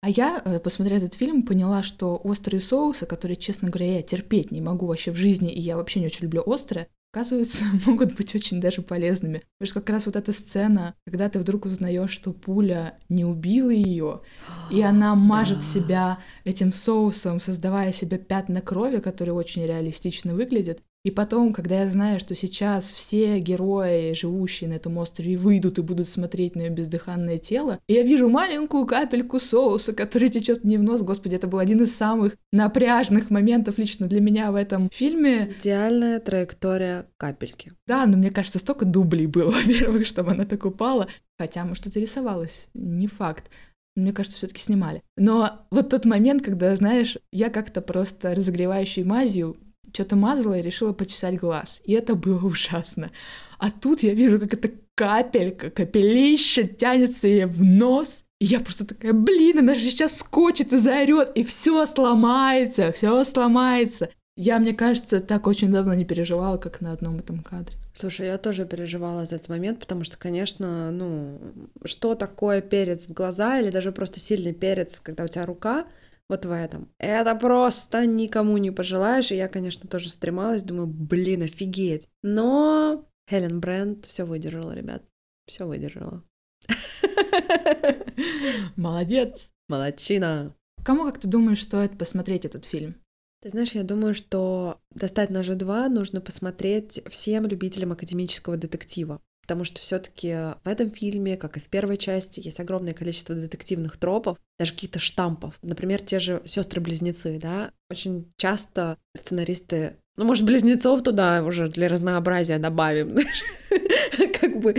А 0.01 0.09
я, 0.09 0.41
э, 0.45 0.59
посмотрев 0.59 0.99
этот 0.99 1.15
фильм, 1.15 1.43
поняла, 1.43 1.81
что 1.81 2.19
острые 2.23 2.61
соусы, 2.61 3.05
которые, 3.05 3.35
честно 3.35 3.69
говоря, 3.69 3.95
я 3.95 4.03
терпеть 4.03 4.51
не 4.51 4.61
могу 4.61 4.85
вообще 4.85 5.11
в 5.11 5.15
жизни, 5.15 5.51
и 5.51 5.59
я 5.59 5.75
вообще 5.75 5.99
не 5.99 6.05
очень 6.05 6.23
люблю 6.23 6.43
острое, 6.45 6.87
оказывается, 7.17 7.65
могут 7.85 8.15
быть 8.15 8.35
очень 8.35 8.61
даже 8.61 8.81
полезными. 8.81 9.41
Потому 9.57 9.71
что 9.71 9.79
как 9.81 9.89
раз 9.89 10.05
вот 10.05 10.15
эта 10.15 10.31
сцена, 10.31 10.93
когда 11.05 11.29
ты 11.29 11.39
вдруг 11.39 11.65
узнаешь, 11.65 12.11
что 12.11 12.31
пуля 12.31 12.97
не 13.09 13.25
убила 13.25 13.71
ее, 13.71 14.21
и 14.69 14.81
она 14.83 15.15
мажет 15.15 15.59
да. 15.59 15.63
себя 15.63 16.19
этим 16.43 16.71
соусом, 16.71 17.39
создавая 17.39 17.91
себе 17.91 18.17
пятна 18.17 18.61
крови, 18.61 18.97
которые 18.97 19.33
очень 19.33 19.65
реалистично 19.65 20.35
выглядят, 20.35 20.81
и 21.03 21.11
потом, 21.11 21.53
когда 21.53 21.83
я 21.83 21.89
знаю, 21.89 22.19
что 22.19 22.35
сейчас 22.35 22.91
все 22.91 23.39
герои, 23.39 24.13
живущие 24.13 24.69
на 24.69 24.73
этом 24.73 24.97
острове, 24.97 25.37
выйдут 25.37 25.77
и 25.79 25.81
будут 25.81 26.07
смотреть 26.07 26.55
на 26.55 26.63
ее 26.63 26.69
бездыханное 26.69 27.37
тело, 27.37 27.79
и 27.87 27.93
я 27.93 28.03
вижу 28.03 28.27
маленькую 28.27 28.85
капельку 28.85 29.39
соуса, 29.39 29.93
который 29.93 30.29
течет 30.29 30.63
мне 30.63 30.77
в 30.77 30.83
нос. 30.83 31.03
Господи, 31.03 31.35
это 31.35 31.47
был 31.47 31.59
один 31.59 31.81
из 31.81 31.95
самых 31.95 32.35
напряжных 32.51 33.29
моментов 33.29 33.77
лично 33.77 34.07
для 34.07 34.19
меня 34.19 34.51
в 34.51 34.55
этом 34.55 34.89
фильме. 34.91 35.53
Идеальная 35.59 36.19
траектория 36.19 37.07
капельки. 37.17 37.71
Да, 37.87 38.05
но 38.05 38.17
мне 38.17 38.31
кажется, 38.31 38.59
столько 38.59 38.83
дублей 38.83 39.27
было, 39.27 39.51
во-первых, 39.65 40.05
чтобы 40.05 40.31
она 40.31 40.45
так 40.45 40.65
упала. 40.65 41.07
Хотя, 41.39 41.63
может, 41.63 41.83
что-то 41.83 41.99
рисовалось, 41.99 42.67
не 42.73 43.07
факт. 43.07 43.49
Мне 43.95 44.11
кажется, 44.11 44.37
все-таки 44.37 44.61
снимали. 44.61 45.01
Но 45.15 45.65
вот 45.71 45.89
тот 45.89 46.05
момент, 46.05 46.43
когда, 46.43 46.75
знаешь, 46.75 47.17
я 47.31 47.49
как-то 47.49 47.81
просто 47.81 48.35
разогревающей 48.35 49.03
мазью 49.03 49.55
что-то 49.93 50.15
мазала 50.15 50.57
и 50.57 50.61
решила 50.61 50.93
почесать 50.93 51.39
глаз. 51.39 51.81
И 51.85 51.93
это 51.93 52.15
было 52.15 52.45
ужасно. 52.45 53.11
А 53.59 53.71
тут 53.71 54.03
я 54.03 54.13
вижу, 54.13 54.39
как 54.39 54.53
эта 54.53 54.71
капелька, 54.95 55.69
капелища 55.69 56.63
тянется 56.67 57.27
ей 57.27 57.45
в 57.45 57.63
нос. 57.63 58.23
И 58.39 58.45
я 58.45 58.59
просто 58.59 58.85
такая, 58.85 59.13
блин, 59.13 59.59
она 59.59 59.73
же 59.73 59.81
сейчас 59.81 60.17
скочит 60.17 60.73
и 60.73 60.77
заорет, 60.77 61.31
и 61.35 61.43
все 61.43 61.85
сломается, 61.85 62.91
все 62.91 63.23
сломается. 63.23 64.09
Я, 64.35 64.59
мне 64.59 64.73
кажется, 64.73 65.19
так 65.19 65.47
очень 65.47 65.71
давно 65.71 65.95
не 65.95 66.05
переживала, 66.05 66.57
как 66.57 66.79
на 66.79 66.91
одном 66.91 67.17
этом 67.17 67.41
кадре. 67.41 67.75
Слушай, 67.93 68.27
я 68.27 68.37
тоже 68.37 68.65
переживала 68.65 69.25
за 69.25 69.37
этот 69.37 69.49
момент, 69.49 69.79
потому 69.79 70.03
что, 70.03 70.17
конечно, 70.17 70.91
ну, 70.91 71.39
что 71.83 72.13
такое 72.13 72.61
перец 72.61 73.07
в 73.07 73.13
глаза 73.13 73.59
или 73.59 73.71
даже 73.71 73.91
просто 73.91 74.19
сильный 74.19 74.53
перец, 74.53 74.99
когда 74.99 75.23
у 75.23 75.27
тебя 75.27 75.47
рука 75.47 75.87
вот 76.29 76.45
в 76.45 76.51
этом. 76.51 76.89
Это 76.97 77.35
просто 77.35 78.05
никому 78.05 78.57
не 78.57 78.71
пожелаешь. 78.71 79.31
И 79.31 79.35
я, 79.35 79.47
конечно, 79.47 79.89
тоже 79.89 80.09
стремалась, 80.09 80.63
думаю, 80.63 80.87
блин, 80.87 81.43
офигеть. 81.43 82.07
Но 82.23 83.05
Хелен 83.29 83.59
Брент 83.59 84.05
все 84.05 84.25
выдержала, 84.25 84.73
ребят. 84.73 85.03
Все 85.45 85.65
выдержала. 85.65 86.23
Молодец. 88.75 89.51
Молодчина. 89.69 90.55
Кому, 90.83 91.05
как 91.05 91.19
ты 91.19 91.27
думаешь, 91.27 91.63
стоит 91.63 91.97
посмотреть 91.97 92.45
этот 92.45 92.65
фильм? 92.65 92.95
Ты 93.41 93.49
знаешь, 93.49 93.73
я 93.73 93.83
думаю, 93.83 94.13
что 94.13 94.79
«Достать 94.91 95.29
ножи 95.29 95.55
2» 95.55 95.89
нужно 95.89 96.21
посмотреть 96.21 97.01
всем 97.07 97.45
любителям 97.45 97.91
академического 97.91 98.57
детектива 98.57 99.21
потому 99.47 99.63
что 99.63 99.79
все-таки 99.79 100.33
в 100.65 100.67
этом 100.67 100.91
фильме, 100.91 101.37
как 101.37 101.55
и 101.55 101.61
в 101.61 101.69
первой 101.69 101.95
части, 101.95 102.41
есть 102.41 102.59
огромное 102.59 102.93
количество 102.93 103.33
детективных 103.33 103.95
тропов, 103.95 104.37
даже 104.59 104.73
каких-то 104.73 104.99
штампов. 104.99 105.57
Например, 105.61 106.01
те 106.01 106.19
же 106.19 106.41
сестры-близнецы, 106.43 107.39
да, 107.41 107.71
очень 107.89 108.29
часто 108.35 108.97
сценаристы 109.15 109.95
ну, 110.17 110.25
может, 110.25 110.45
близнецов 110.45 111.03
туда 111.03 111.43
уже 111.43 111.67
для 111.67 111.87
разнообразия 111.87 112.57
добавим. 112.57 113.19
Как 114.39 114.59
бы 114.59 114.75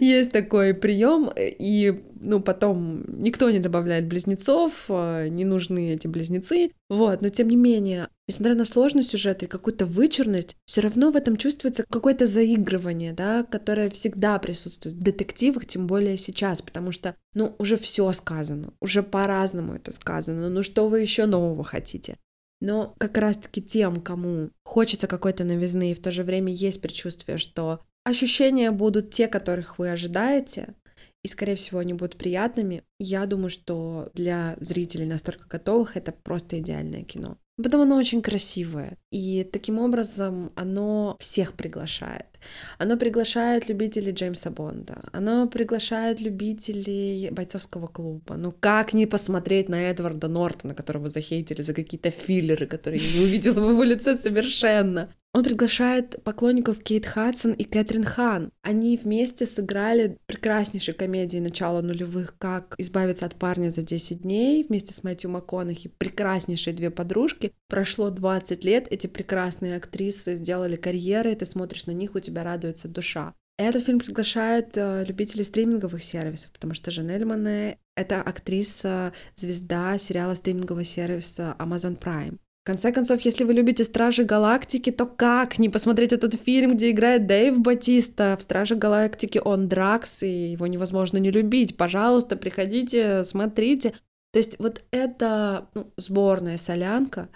есть 0.00 0.32
такой 0.32 0.74
прием, 0.74 1.30
и 1.36 2.02
ну, 2.22 2.40
потом 2.40 3.02
никто 3.08 3.50
не 3.50 3.58
добавляет 3.58 4.06
близнецов, 4.06 4.84
а, 4.88 5.28
не 5.28 5.44
нужны 5.44 5.92
эти 5.92 6.06
близнецы. 6.06 6.70
Вот, 6.88 7.20
но 7.20 7.28
тем 7.28 7.48
не 7.48 7.56
менее, 7.56 8.08
несмотря 8.28 8.54
на 8.54 8.64
сложность 8.64 9.10
сюжета 9.10 9.44
и 9.44 9.48
какую-то 9.48 9.86
вычурность, 9.86 10.56
все 10.64 10.80
равно 10.80 11.10
в 11.10 11.16
этом 11.16 11.36
чувствуется 11.36 11.84
какое-то 11.88 12.26
заигрывание, 12.26 13.12
да, 13.12 13.42
которое 13.42 13.90
всегда 13.90 14.38
присутствует 14.38 14.96
в 14.96 15.02
детективах, 15.02 15.66
тем 15.66 15.86
более 15.86 16.16
сейчас, 16.16 16.62
потому 16.62 16.92
что, 16.92 17.16
ну, 17.34 17.54
уже 17.58 17.76
все 17.76 18.10
сказано, 18.12 18.72
уже 18.80 19.02
по-разному 19.02 19.74
это 19.74 19.92
сказано, 19.92 20.48
ну 20.48 20.62
что 20.62 20.88
вы 20.88 21.00
еще 21.00 21.26
нового 21.26 21.64
хотите? 21.64 22.16
Но 22.60 22.94
как 22.98 23.18
раз-таки 23.18 23.60
тем, 23.60 24.00
кому 24.00 24.50
хочется 24.64 25.08
какой-то 25.08 25.42
новизны, 25.42 25.90
и 25.90 25.94
в 25.94 26.00
то 26.00 26.12
же 26.12 26.22
время 26.22 26.52
есть 26.52 26.80
предчувствие, 26.80 27.36
что 27.36 27.80
ощущения 28.04 28.70
будут 28.70 29.10
те, 29.10 29.28
которых 29.28 29.78
вы 29.78 29.90
ожидаете, 29.90 30.74
и, 31.24 31.28
скорее 31.28 31.54
всего, 31.54 31.78
они 31.78 31.94
будут 31.94 32.16
приятными. 32.16 32.82
Я 32.98 33.26
думаю, 33.26 33.48
что 33.48 34.10
для 34.14 34.56
зрителей 34.60 35.06
настолько 35.06 35.46
готовых 35.48 35.96
это 35.96 36.12
просто 36.12 36.58
идеальное 36.58 37.04
кино. 37.04 37.38
Потом 37.62 37.82
оно 37.82 37.96
очень 37.96 38.22
красивое. 38.22 38.98
И 39.10 39.44
таким 39.44 39.78
образом 39.78 40.52
оно 40.56 41.16
всех 41.20 41.54
приглашает. 41.54 42.26
Оно 42.78 42.96
приглашает 42.96 43.68
любителей 43.68 44.12
Джеймса 44.12 44.50
Бонда. 44.50 45.02
Оно 45.12 45.46
приглашает 45.46 46.20
любителей 46.20 47.30
бойцовского 47.30 47.86
клуба. 47.86 48.36
Ну 48.36 48.52
как 48.52 48.92
не 48.92 49.06
посмотреть 49.06 49.68
на 49.68 49.90
Эдварда 49.90 50.28
Нортона, 50.28 50.74
которого 50.74 51.08
захейтили 51.08 51.62
за 51.62 51.74
какие-то 51.74 52.10
филлеры, 52.10 52.66
которые 52.66 53.02
я 53.02 53.18
не 53.18 53.24
увидела 53.24 53.60
в 53.66 53.70
его 53.70 53.82
лице 53.82 54.16
совершенно. 54.16 55.08
Он 55.34 55.42
приглашает 55.42 56.22
поклонников 56.24 56.82
Кейт 56.82 57.06
Хадсон 57.06 57.52
и 57.52 57.64
Кэтрин 57.64 58.04
Хан. 58.04 58.50
Они 58.60 58.98
вместе 58.98 59.46
сыграли 59.46 60.18
прекраснейшие 60.26 60.94
комедии 60.94 61.38
начала 61.38 61.80
нулевых 61.80 62.36
«Как 62.36 62.74
избавиться 62.76 63.24
от 63.24 63.36
парня 63.36 63.70
за 63.70 63.80
10 63.80 64.22
дней» 64.22 64.62
вместе 64.62 64.92
с 64.92 65.02
Мэтью 65.02 65.30
МакКонахи. 65.30 65.90
Прекраснейшие 65.96 66.74
две 66.74 66.90
подружки. 66.90 67.52
Прошло 67.68 68.10
20 68.10 68.62
лет, 68.64 68.88
эти 68.90 69.06
прекрасные 69.06 69.76
актрисы 69.76 70.34
сделали 70.34 70.76
карьеры, 70.76 71.34
ты 71.34 71.46
смотришь 71.46 71.86
на 71.86 71.92
них, 71.92 72.14
у 72.14 72.20
тебя 72.20 72.31
радуется 72.40 72.88
душа. 72.88 73.34
Этот 73.58 73.84
фильм 73.84 74.00
приглашает 74.00 74.76
э, 74.76 75.04
любителей 75.06 75.44
стриминговых 75.44 76.02
сервисов, 76.02 76.52
потому 76.52 76.74
что 76.74 76.90
Жанель 76.90 77.24
Мане— 77.24 77.78
это 77.96 78.22
актриса, 78.22 79.12
звезда 79.36 79.98
сериала 79.98 80.34
стримингового 80.34 80.84
сервиса 80.84 81.54
Amazon 81.58 81.98
Prime. 81.98 82.38
В 82.62 82.64
конце 82.64 82.92
концов, 82.92 83.20
если 83.22 83.42
вы 83.42 83.54
любите 83.54 83.82
Стражи 83.82 84.22
Галактики, 84.22 84.92
то 84.92 85.04
как 85.04 85.58
не 85.58 85.68
посмотреть 85.68 86.12
этот 86.12 86.34
фильм, 86.34 86.76
где 86.76 86.92
играет 86.92 87.26
Дэйв 87.26 87.58
Батиста? 87.58 88.36
В 88.38 88.42
Страже 88.42 88.76
Галактики 88.76 89.40
он 89.44 89.68
Дракс, 89.68 90.22
и 90.22 90.52
его 90.52 90.68
невозможно 90.68 91.18
не 91.18 91.32
любить. 91.32 91.76
Пожалуйста, 91.76 92.36
приходите, 92.36 93.24
смотрите. 93.24 93.94
То 94.32 94.38
есть 94.38 94.60
вот 94.60 94.84
это 94.92 95.68
ну, 95.74 95.92
сборная 95.96 96.56
солянка, 96.56 97.28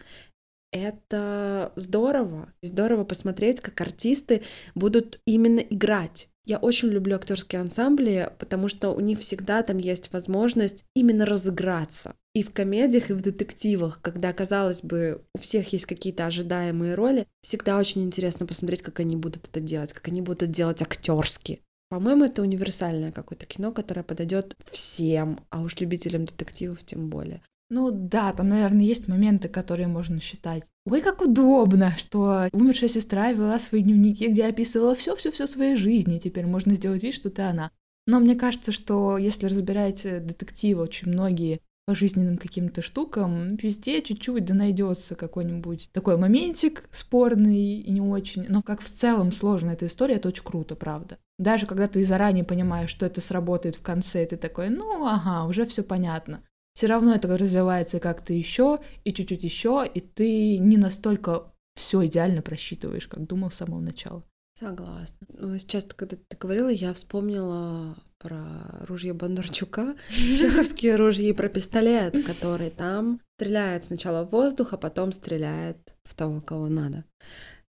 это 0.82 1.72
здорово. 1.76 2.52
Здорово 2.62 3.04
посмотреть, 3.04 3.60
как 3.60 3.80
артисты 3.80 4.42
будут 4.74 5.20
именно 5.26 5.60
играть. 5.60 6.28
Я 6.46 6.58
очень 6.58 6.88
люблю 6.88 7.16
актерские 7.16 7.60
ансамбли, 7.60 8.30
потому 8.38 8.68
что 8.68 8.90
у 8.90 9.00
них 9.00 9.18
всегда 9.18 9.62
там 9.64 9.78
есть 9.78 10.12
возможность 10.12 10.84
именно 10.94 11.26
разыграться. 11.26 12.14
И 12.34 12.44
в 12.44 12.52
комедиях, 12.52 13.10
и 13.10 13.14
в 13.14 13.20
детективах, 13.20 14.00
когда, 14.00 14.32
казалось 14.32 14.82
бы, 14.82 15.22
у 15.34 15.38
всех 15.38 15.72
есть 15.72 15.86
какие-то 15.86 16.24
ожидаемые 16.26 16.94
роли, 16.94 17.26
всегда 17.42 17.78
очень 17.78 18.04
интересно 18.04 18.46
посмотреть, 18.46 18.82
как 18.82 19.00
они 19.00 19.16
будут 19.16 19.48
это 19.48 19.58
делать, 19.58 19.92
как 19.92 20.06
они 20.06 20.22
будут 20.22 20.44
это 20.44 20.52
делать 20.52 20.82
актерски. 20.82 21.62
По-моему, 21.88 22.24
это 22.24 22.42
универсальное 22.42 23.10
какое-то 23.10 23.46
кино, 23.46 23.72
которое 23.72 24.02
подойдет 24.02 24.54
всем, 24.70 25.40
а 25.50 25.62
уж 25.62 25.80
любителям 25.80 26.26
детективов 26.26 26.84
тем 26.84 27.08
более. 27.08 27.42
Ну 27.68 27.90
да, 27.90 28.32
там, 28.32 28.48
наверное, 28.48 28.84
есть 28.84 29.08
моменты, 29.08 29.48
которые 29.48 29.88
можно 29.88 30.20
считать. 30.20 30.62
Ой, 30.84 31.00
как 31.00 31.20
удобно, 31.20 31.92
что 31.96 32.48
умершая 32.52 32.88
сестра 32.88 33.32
вела 33.32 33.58
свои 33.58 33.82
дневники, 33.82 34.28
где 34.28 34.46
описывала 34.46 34.94
все-все-все 34.94 35.46
своей 35.46 35.74
жизни, 35.74 36.16
и 36.16 36.20
теперь 36.20 36.46
можно 36.46 36.74
сделать 36.74 37.02
вид, 37.02 37.14
что 37.14 37.28
ты 37.28 37.42
она. 37.42 37.72
Но 38.06 38.20
мне 38.20 38.36
кажется, 38.36 38.70
что 38.70 39.18
если 39.18 39.46
разбирать 39.46 40.02
детективы, 40.02 40.82
очень 40.82 41.08
многие 41.08 41.60
по 41.86 41.94
жизненным 41.94 42.36
каким-то 42.36 42.82
штукам, 42.82 43.48
везде 43.56 44.02
чуть-чуть 44.02 44.44
да 44.44 44.54
найдется 44.54 45.14
какой-нибудь 45.14 45.90
такой 45.92 46.16
моментик 46.16 46.84
спорный 46.90 47.78
и 47.80 47.90
не 47.90 48.00
очень. 48.00 48.44
Но 48.48 48.62
как 48.62 48.80
в 48.80 48.88
целом 48.88 49.30
сложная 49.32 49.74
эта 49.74 49.86
история, 49.86 50.14
это 50.16 50.28
очень 50.28 50.44
круто, 50.44 50.74
правда. 50.74 51.18
Даже 51.38 51.66
когда 51.66 51.86
ты 51.86 52.02
заранее 52.02 52.44
понимаешь, 52.44 52.90
что 52.90 53.06
это 53.06 53.20
сработает 53.20 53.76
в 53.76 53.82
конце, 53.82 54.26
ты 54.26 54.36
такой, 54.36 54.68
ну 54.68 55.06
ага, 55.06 55.44
уже 55.44 55.64
все 55.64 55.82
понятно. 55.82 56.42
Все 56.76 56.88
равно 56.88 57.14
это 57.14 57.34
развивается 57.38 58.00
как-то 58.00 58.34
еще 58.34 58.80
и 59.02 59.14
чуть-чуть 59.14 59.42
еще, 59.42 59.90
и 59.94 60.00
ты 60.00 60.58
не 60.58 60.76
настолько 60.76 61.44
все 61.74 62.04
идеально 62.04 62.42
просчитываешь, 62.42 63.08
как 63.08 63.26
думал 63.26 63.50
с 63.50 63.54
самого 63.54 63.80
начала. 63.80 64.22
Согласна. 64.58 65.26
Ну, 65.30 65.56
сейчас, 65.56 65.86
когда 65.86 66.16
ты 66.16 66.36
говорила, 66.36 66.68
я 66.68 66.92
вспомнила 66.92 67.96
про 68.18 68.84
ружье 68.86 69.14
Бондарчука, 69.14 69.96
чеховские 70.10 70.96
ружья 70.96 71.30
и 71.30 71.32
про 71.32 71.48
пистолет, 71.48 72.26
который 72.26 72.68
там 72.68 73.22
стреляет 73.38 73.86
сначала 73.86 74.26
в 74.26 74.32
воздух, 74.32 74.74
а 74.74 74.76
потом 74.76 75.12
стреляет 75.12 75.94
в 76.04 76.14
того, 76.14 76.42
кого 76.42 76.68
надо. 76.68 77.04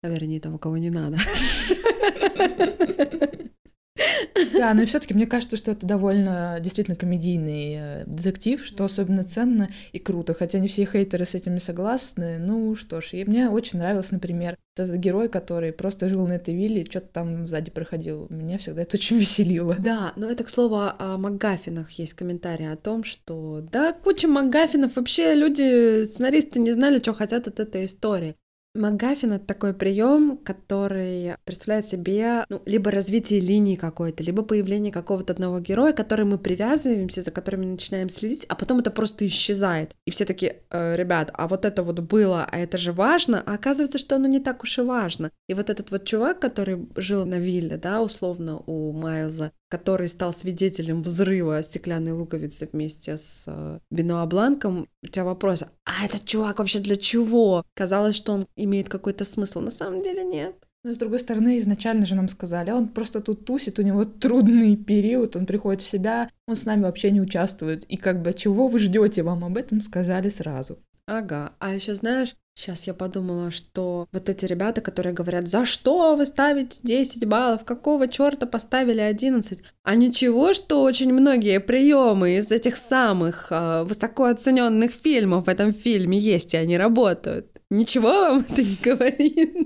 Вернее, 0.03 0.41
того, 0.41 0.59
кого 0.59 0.79
не 0.79 0.91
надо. 0.91 1.19
Да, 4.53 4.75
но 4.75 4.85
все-таки 4.87 5.15
мне 5.15 5.27
кажется, 5.27 5.57
что 5.57 5.71
это 5.71 5.87
довольно 5.87 6.59
действительно 6.61 6.97
комедийный 6.97 7.77
э, 7.79 8.05
детектив, 8.07 8.65
что 8.65 8.85
особенно 8.85 9.25
ценно 9.25 9.69
и 9.93 9.99
круто. 9.99 10.35
Хотя 10.35 10.59
не 10.59 10.69
все 10.69 10.85
хейтеры 10.85 11.25
с 11.25 11.35
этим 11.35 11.55
не 11.55 11.61
согласны. 11.61 12.39
Ну 12.39 12.75
что 12.75 13.01
ж, 13.01 13.15
и 13.15 13.25
мне 13.25 13.49
очень 13.49 13.79
нравился, 13.79 14.15
например, 14.15 14.57
этот 14.77 14.97
герой, 14.97 15.29
который 15.29 15.73
просто 15.73 16.09
жил 16.09 16.27
на 16.27 16.35
этой 16.35 16.55
вилле, 16.55 16.85
что-то 16.85 17.09
там 17.09 17.49
сзади 17.49 17.71
проходил. 17.71 18.27
Меня 18.31 18.59
всегда 18.59 18.83
это 18.83 18.97
очень 18.97 19.19
веселило. 19.19 19.77
Да, 19.79 20.13
но 20.17 20.31
это, 20.31 20.45
к 20.45 20.49
слову, 20.49 20.77
о 20.77 21.17
МакГаффинах 21.17 21.91
есть 21.93 22.15
комментарий 22.15 22.71
о 22.71 22.77
том, 22.77 23.05
что 23.05 23.61
да, 23.73 23.93
куча 23.93 24.29
МакГаффинов, 24.29 24.97
вообще 24.97 25.35
люди, 25.35 26.05
сценаристы 26.05 26.61
не 26.61 26.73
знали, 26.73 26.99
что 26.99 27.13
хотят 27.13 27.47
от 27.47 27.61
этой 27.61 27.87
истории. 27.87 28.37
МакГаффин— 28.77 29.33
это 29.35 29.47
такой 29.47 29.75
прием, 29.75 30.39
который 30.39 31.35
представляет 31.45 31.87
себе 31.87 32.45
ну, 32.49 32.63
либо 32.67 32.91
развитие 32.91 33.41
линии 33.41 33.77
какой-то, 33.77 34.23
либо 34.23 34.43
появление 34.43 34.93
какого-то 34.93 35.33
одного 35.33 35.61
героя, 35.61 35.93
к 35.93 35.97
которому 35.97 36.33
мы 36.33 36.39
привязываемся, 36.39 37.23
за 37.23 37.31
которым 37.31 37.61
мы 37.63 37.67
начинаем 37.67 38.09
следить, 38.09 38.45
а 38.49 38.55
потом 38.55 38.79
это 38.79 38.91
просто 38.91 39.27
исчезает. 39.27 39.95
И 40.07 40.11
все 40.11 40.25
такие, 40.25 40.63
э, 40.71 40.97
ребят, 40.97 41.31
а 41.35 41.49
вот 41.49 41.65
это 41.65 41.83
вот 41.83 42.01
было, 42.01 42.47
а 42.51 42.59
это 42.59 42.79
же 42.79 42.93
важно, 42.93 43.43
а 43.45 43.55
оказывается, 43.55 43.99
что 43.99 44.17
оно 44.17 44.29
не 44.29 44.41
так 44.41 44.63
уж 44.63 44.79
и 44.79 44.83
важно. 44.83 45.31
И 45.49 45.55
вот 45.55 45.71
этот 45.71 45.91
вот 45.91 46.05
чувак, 46.05 46.41
который 46.41 46.89
жил 46.97 47.27
на 47.27 47.39
вилле, 47.39 47.77
да, 47.77 48.03
условно, 48.03 48.63
у 48.67 48.93
Майлза, 48.93 49.53
который 49.69 50.09
стал 50.09 50.33
свидетелем 50.33 51.03
взрыва 51.03 51.63
стеклянной 51.63 52.13
луковицы 52.13 52.69
вместе 52.73 53.17
с 53.17 53.45
э, 53.47 53.81
Бенуа 53.91 54.25
Бланком, 54.27 54.89
у 55.03 55.07
тебя 55.07 55.25
вопрос, 55.25 55.65
а 55.85 56.05
этот 56.05 56.25
чувак 56.25 56.59
вообще 56.59 56.79
для 56.79 56.97
чего? 56.97 57.65
Казалось, 57.75 58.15
что 58.15 58.33
он 58.33 58.47
имеет 58.57 58.89
какой-то 58.89 59.25
смысл, 59.25 59.61
на 59.61 59.71
самом 59.71 60.03
деле 60.03 60.25
нет. 60.25 60.55
Но 60.85 60.93
с 60.93 60.99
другой 60.99 61.19
стороны, 61.19 61.59
изначально 61.59 62.07
же 62.07 62.15
нам 62.15 62.29
сказали, 62.29 62.71
он 62.71 62.87
просто 62.87 63.21
тут 63.21 63.45
тусит, 63.45 63.81
у 63.81 63.83
него 63.83 64.05
трудный 64.05 64.77
период, 64.77 65.35
он 65.35 65.45
приходит 65.45 65.83
в 65.83 65.89
себя, 65.89 66.31
он 66.47 66.55
с 66.55 66.65
нами 66.65 66.83
вообще 66.83 67.11
не 67.11 67.21
участвует. 67.21 67.83
И 67.85 67.97
как 67.97 68.23
бы 68.23 68.33
чего 68.33 68.69
вы 68.69 68.79
ждете, 68.79 69.25
вам 69.25 69.45
об 69.45 69.57
этом 69.57 69.83
сказали 69.83 70.29
сразу. 70.29 70.79
Ага, 71.09 71.53
а 71.59 71.75
еще 71.75 71.97
знаешь, 71.97 72.37
сейчас 72.57 72.87
я 72.87 72.95
подумала, 72.95 73.51
что 73.51 74.09
вот 74.13 74.29
эти 74.29 74.47
ребята, 74.47 74.81
которые 74.81 75.15
говорят, 75.15 75.47
за 75.47 75.65
что 75.65 76.17
вы 76.17 76.27
ставите 76.27 76.79
10 76.83 77.27
баллов, 77.27 77.65
какого 77.65 78.09
черта 78.09 78.47
поставили 78.47 79.01
11, 79.01 79.61
а 79.85 79.95
ничего, 79.95 80.53
что 80.53 80.83
очень 80.83 81.13
многие 81.13 81.61
приемы 81.61 82.37
из 82.37 82.51
этих 82.51 82.77
самых 82.77 83.49
э, 83.51 83.85
высоко 83.85 84.25
оцененных 84.25 84.93
фильмов 84.93 85.47
в 85.47 85.49
этом 85.49 85.73
фильме 85.73 86.19
есть, 86.19 86.55
и 86.55 86.57
они 86.57 86.79
работают. 86.79 87.47
Ничего 87.71 88.09
вам 88.09 88.47
это 88.49 88.63
не 88.63 88.77
говорит? 88.83 89.57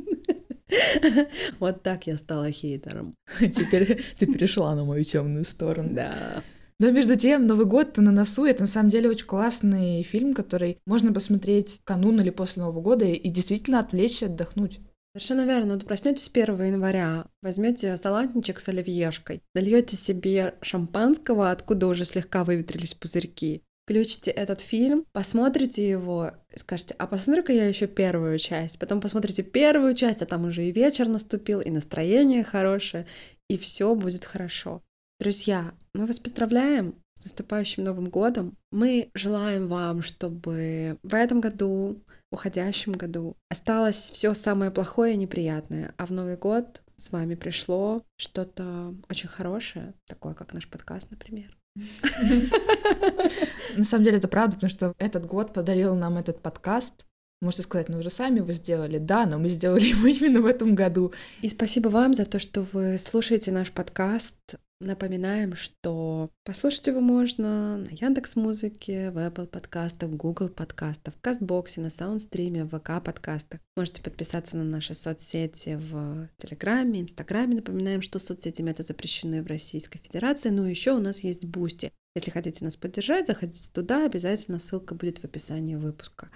Вот 1.58 1.82
так 1.82 2.06
я 2.06 2.16
стала 2.16 2.52
хейтером. 2.52 3.16
Теперь 3.40 4.00
ты 4.18 4.26
перешла 4.26 4.74
на 4.76 4.84
мою 4.84 5.04
темную 5.04 5.44
сторону. 5.44 5.88
Да. 5.92 6.44
Но 6.80 6.90
между 6.90 7.14
тем, 7.14 7.46
Новый 7.46 7.66
год 7.66 7.98
на 7.98 8.10
носу. 8.10 8.46
Это 8.46 8.62
на 8.62 8.66
самом 8.66 8.88
деле 8.88 9.10
очень 9.10 9.26
классный 9.26 10.02
фильм, 10.02 10.32
который 10.32 10.78
можно 10.86 11.12
посмотреть 11.12 11.82
канун 11.84 12.18
или 12.22 12.30
после 12.30 12.62
Нового 12.62 12.80
года 12.80 13.04
и 13.04 13.28
действительно 13.28 13.80
отвлечься, 13.80 14.26
отдохнуть. 14.26 14.80
Совершенно 15.12 15.44
верно. 15.44 15.74
Вот 15.74 15.84
проснетесь 15.84 16.30
1 16.32 16.62
января, 16.62 17.26
возьмете 17.42 17.98
салатничек 17.98 18.58
с 18.58 18.68
оливьешкой, 18.70 19.42
нальете 19.54 19.98
себе 19.98 20.54
шампанского, 20.62 21.50
откуда 21.50 21.86
уже 21.86 22.06
слегка 22.06 22.44
выветрились 22.44 22.94
пузырьки, 22.94 23.62
включите 23.84 24.30
этот 24.30 24.60
фильм, 24.60 25.04
посмотрите 25.12 25.86
его 25.86 26.30
и 26.54 26.58
скажете, 26.58 26.94
а 26.96 27.06
посмотрю-ка 27.06 27.52
я 27.52 27.66
еще 27.66 27.88
первую 27.88 28.38
часть. 28.38 28.78
Потом 28.78 29.02
посмотрите 29.02 29.42
первую 29.42 29.94
часть, 29.94 30.22
а 30.22 30.26
там 30.26 30.46
уже 30.46 30.64
и 30.64 30.72
вечер 30.72 31.08
наступил, 31.08 31.60
и 31.60 31.68
настроение 31.68 32.42
хорошее, 32.42 33.06
и 33.50 33.58
все 33.58 33.94
будет 33.94 34.24
хорошо. 34.24 34.80
Друзья, 35.20 35.74
мы 35.92 36.06
вас 36.06 36.18
поздравляем 36.18 36.94
с 37.18 37.24
наступающим 37.24 37.84
Новым 37.84 38.08
годом. 38.08 38.56
Мы 38.72 39.10
желаем 39.12 39.68
вам, 39.68 40.00
чтобы 40.00 40.96
в 41.02 41.14
этом 41.14 41.42
году, 41.42 42.02
в 42.30 42.36
уходящем 42.36 42.92
году 42.92 43.36
осталось 43.50 44.12
все 44.12 44.32
самое 44.32 44.70
плохое 44.70 45.12
и 45.12 45.18
неприятное, 45.18 45.92
а 45.98 46.06
в 46.06 46.10
Новый 46.10 46.38
год 46.38 46.80
с 46.96 47.12
вами 47.12 47.34
пришло 47.34 48.02
что-то 48.16 48.94
очень 49.10 49.28
хорошее, 49.28 49.92
такое 50.08 50.32
как 50.32 50.54
наш 50.54 50.66
подкаст, 50.66 51.10
например. 51.10 51.54
На 53.76 53.84
самом 53.84 54.04
деле 54.04 54.16
это 54.16 54.28
правда, 54.28 54.54
потому 54.54 54.70
что 54.70 54.94
этот 54.96 55.26
год 55.26 55.52
подарил 55.52 55.94
нам 55.96 56.16
этот 56.16 56.40
подкаст. 56.40 57.04
Можете 57.42 57.64
сказать, 57.64 57.90
ну 57.90 57.98
вы 57.98 58.02
же 58.02 58.10
сами 58.10 58.38
его 58.38 58.52
сделали. 58.52 58.96
Да, 58.96 59.26
но 59.26 59.38
мы 59.38 59.50
сделали 59.50 59.84
его 59.84 60.06
именно 60.06 60.40
в 60.40 60.46
этом 60.46 60.74
году. 60.74 61.12
И 61.42 61.50
спасибо 61.50 61.90
вам 61.90 62.14
за 62.14 62.24
то, 62.24 62.38
что 62.38 62.62
вы 62.62 62.96
слушаете 62.96 63.52
наш 63.52 63.70
подкаст. 63.70 64.56
Напоминаем, 64.82 65.56
что 65.56 66.30
послушать 66.42 66.86
его 66.86 67.00
можно 67.00 67.76
на 67.76 67.88
Яндекс 67.90 68.34
Музыке, 68.34 69.10
в 69.10 69.18
Apple 69.18 69.46
Подкастах, 69.46 70.08
Google 70.08 70.48
Подкастах, 70.48 71.12
в 71.12 71.20
Кастбоксе, 71.20 71.82
на 71.82 71.90
Саундстриме, 71.90 72.64
в 72.64 72.70
ВК 72.70 73.04
подкастах. 73.04 73.60
Можете 73.76 74.00
подписаться 74.00 74.56
на 74.56 74.64
наши 74.64 74.94
соцсети 74.94 75.76
в 75.78 76.30
Телеграме, 76.38 77.02
Инстаграме. 77.02 77.56
Напоминаем, 77.56 78.00
что 78.00 78.18
соцсети 78.18 78.62
это 78.62 78.82
запрещены 78.82 79.42
в 79.42 79.48
Российской 79.48 79.98
Федерации. 79.98 80.48
Ну 80.48 80.64
и 80.64 80.70
еще 80.70 80.92
у 80.92 81.00
нас 81.00 81.20
есть 81.24 81.44
Бусти. 81.44 81.92
Если 82.14 82.30
хотите 82.30 82.64
нас 82.64 82.76
поддержать, 82.76 83.26
заходите 83.26 83.68
туда, 83.74 84.06
обязательно 84.06 84.58
ссылка 84.58 84.94
будет 84.94 85.18
в 85.18 85.24
описании 85.24 85.74
выпуска. 85.74 86.30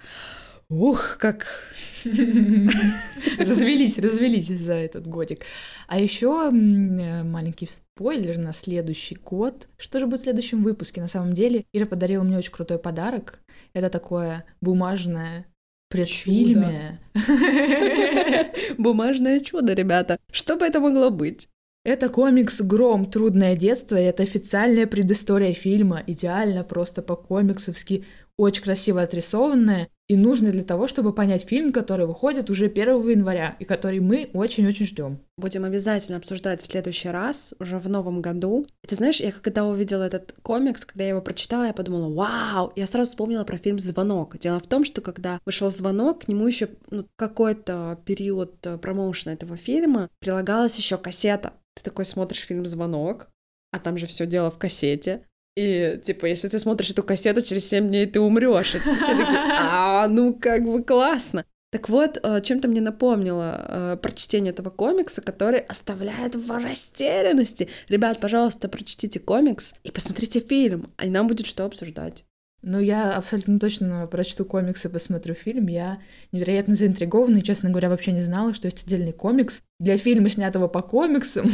Ух, 0.69 1.17
как 1.19 1.45
развелись, 2.05 3.99
развелись 3.99 4.47
за 4.47 4.73
этот 4.73 5.07
годик. 5.07 5.43
А 5.87 5.99
еще 5.99 6.49
маленький 6.49 7.67
спойлер 7.67 8.37
на 8.37 8.51
следующий 8.51 9.15
год. 9.15 9.67
Что 9.77 9.99
же 9.99 10.07
будет 10.07 10.21
в 10.21 10.23
следующем 10.23 10.63
выпуске? 10.63 11.01
На 11.01 11.07
самом 11.07 11.33
деле, 11.33 11.65
Ира 11.71 11.85
подарила 11.85 12.23
мне 12.23 12.37
очень 12.37 12.51
крутой 12.51 12.79
подарок. 12.79 13.39
Это 13.73 13.89
такое 13.89 14.43
бумажное 14.59 15.45
предфильме. 15.89 16.99
Бумажное 18.77 19.39
чудо, 19.41 19.73
ребята. 19.73 20.17
Что 20.31 20.57
бы 20.57 20.65
это 20.65 20.79
могло 20.79 21.11
быть? 21.11 21.47
Это 21.85 22.09
комикс 22.09 22.61
«Гром. 22.61 23.05
Трудное 23.05 23.55
детство», 23.55 23.95
и 23.95 24.03
это 24.03 24.23
официальная 24.23 24.87
предыстория 24.87 25.53
фильма, 25.53 26.01
идеально, 26.07 26.63
просто 26.63 27.03
по-комиксовски, 27.03 28.05
очень 28.37 28.63
красиво 28.63 29.01
отрисованная 29.01 29.87
и 30.07 30.15
нужная 30.15 30.51
для 30.51 30.63
того, 30.63 30.87
чтобы 30.87 31.13
понять 31.13 31.45
фильм, 31.45 31.71
который 31.71 32.05
выходит 32.05 32.49
уже 32.49 32.65
1 32.65 33.09
января, 33.09 33.55
и 33.59 33.65
который 33.65 33.99
мы 33.99 34.29
очень-очень 34.33 34.85
ждем. 34.85 35.19
Будем 35.37 35.63
обязательно 35.63 36.17
обсуждать 36.17 36.61
в 36.61 36.65
следующий 36.65 37.09
раз, 37.09 37.53
уже 37.59 37.79
в 37.79 37.89
новом 37.89 38.21
году. 38.21 38.67
И 38.83 38.87
ты 38.87 38.95
знаешь, 38.95 39.19
я 39.19 39.31
когда 39.31 39.65
увидела 39.65 40.03
этот 40.03 40.35
комикс, 40.41 40.85
когда 40.85 41.05
я 41.05 41.09
его 41.11 41.21
прочитала, 41.21 41.63
я 41.67 41.73
подумала, 41.73 42.13
вау! 42.13 42.71
Я 42.75 42.85
сразу 42.85 43.09
вспомнила 43.09 43.43
про 43.45 43.57
фильм 43.57 43.79
«Звонок». 43.79 44.37
Дело 44.37 44.59
в 44.59 44.67
том, 44.67 44.85
что 44.85 45.01
когда 45.01 45.39
вышел 45.45 45.71
«Звонок», 45.71 46.25
к 46.25 46.27
нему 46.27 46.45
еще 46.45 46.69
ну, 46.91 47.07
какой-то 47.15 47.99
период 48.05 48.55
промоушена 48.81 49.33
этого 49.33 49.57
фильма 49.57 50.09
прилагалась 50.19 50.77
еще 50.77 50.97
кассета. 50.97 51.53
Ты 51.73 51.83
такой 51.83 52.05
смотришь 52.05 52.45
фильм 52.45 52.65
«Звонок», 52.65 53.29
а 53.71 53.79
там 53.79 53.97
же 53.97 54.05
все 54.05 54.25
дело 54.25 54.51
в 54.51 54.57
кассете. 54.57 55.25
И, 55.55 55.99
типа, 56.03 56.25
если 56.25 56.47
ты 56.49 56.59
смотришь 56.59 56.91
эту 56.91 57.03
кассету, 57.03 57.41
через 57.41 57.67
7 57.69 57.87
дней 57.87 58.05
ты 58.05 58.19
умрешь. 58.19 58.75
И 58.75 58.79
все 58.79 59.17
такие, 59.17 59.39
а, 59.57 60.07
ну 60.09 60.33
как 60.33 60.63
бы 60.63 60.83
классно. 60.83 61.45
Так 61.71 61.89
вот, 61.89 62.17
э, 62.23 62.41
чем-то 62.41 62.67
мне 62.69 62.79
напомнило 62.79 63.65
э, 63.67 63.97
прочтение 64.01 64.53
этого 64.53 64.69
комикса, 64.69 65.21
который 65.21 65.59
оставляет 65.59 66.35
в 66.35 66.49
растерянности. 66.51 67.67
Ребят, 67.89 68.21
пожалуйста, 68.21 68.69
прочтите 68.69 69.19
комикс 69.19 69.73
и 69.83 69.91
посмотрите 69.91 70.39
фильм, 70.39 70.93
и 71.03 71.09
нам 71.09 71.27
будет 71.27 71.45
что 71.45 71.65
обсуждать. 71.65 72.23
Ну, 72.61 72.79
я 72.79 73.13
абсолютно 73.13 73.59
точно 73.59 74.07
прочту 74.07 74.45
комикс 74.45 74.85
и 74.85 74.89
посмотрю 74.89 75.35
фильм. 75.35 75.67
Я 75.67 75.99
невероятно 76.31 76.75
заинтригована 76.75 77.37
и, 77.37 77.43
честно 77.43 77.69
говоря, 77.69 77.89
вообще 77.89 78.11
не 78.11 78.21
знала, 78.21 78.53
что 78.53 78.67
есть 78.67 78.85
отдельный 78.85 79.11
комикс 79.11 79.61
для 79.79 79.97
фильма, 79.97 80.29
снятого 80.29 80.67
по 80.67 80.81
комиксам. 80.81 81.51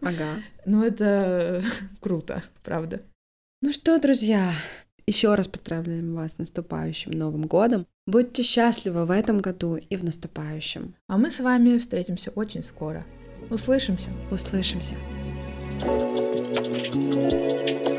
Ага. 0.00 0.42
Ну, 0.66 0.82
это 0.82 1.62
круто, 2.00 2.42
правда. 2.62 3.02
Ну 3.62 3.74
что, 3.74 3.98
друзья, 3.98 4.54
еще 5.06 5.34
раз 5.34 5.46
поздравляем 5.46 6.14
вас 6.14 6.32
с 6.32 6.38
наступающим 6.38 7.10
Новым 7.10 7.42
годом. 7.42 7.86
Будьте 8.06 8.42
счастливы 8.42 9.04
в 9.04 9.10
этом 9.10 9.40
году 9.40 9.76
и 9.76 9.96
в 9.96 10.02
наступающем. 10.02 10.94
А 11.08 11.18
мы 11.18 11.30
с 11.30 11.40
вами 11.40 11.76
встретимся 11.76 12.30
очень 12.30 12.62
скоро. 12.62 13.04
Услышимся. 13.50 14.08
Услышимся. 14.30 14.94
thank 16.62 17.84
you 17.84 17.89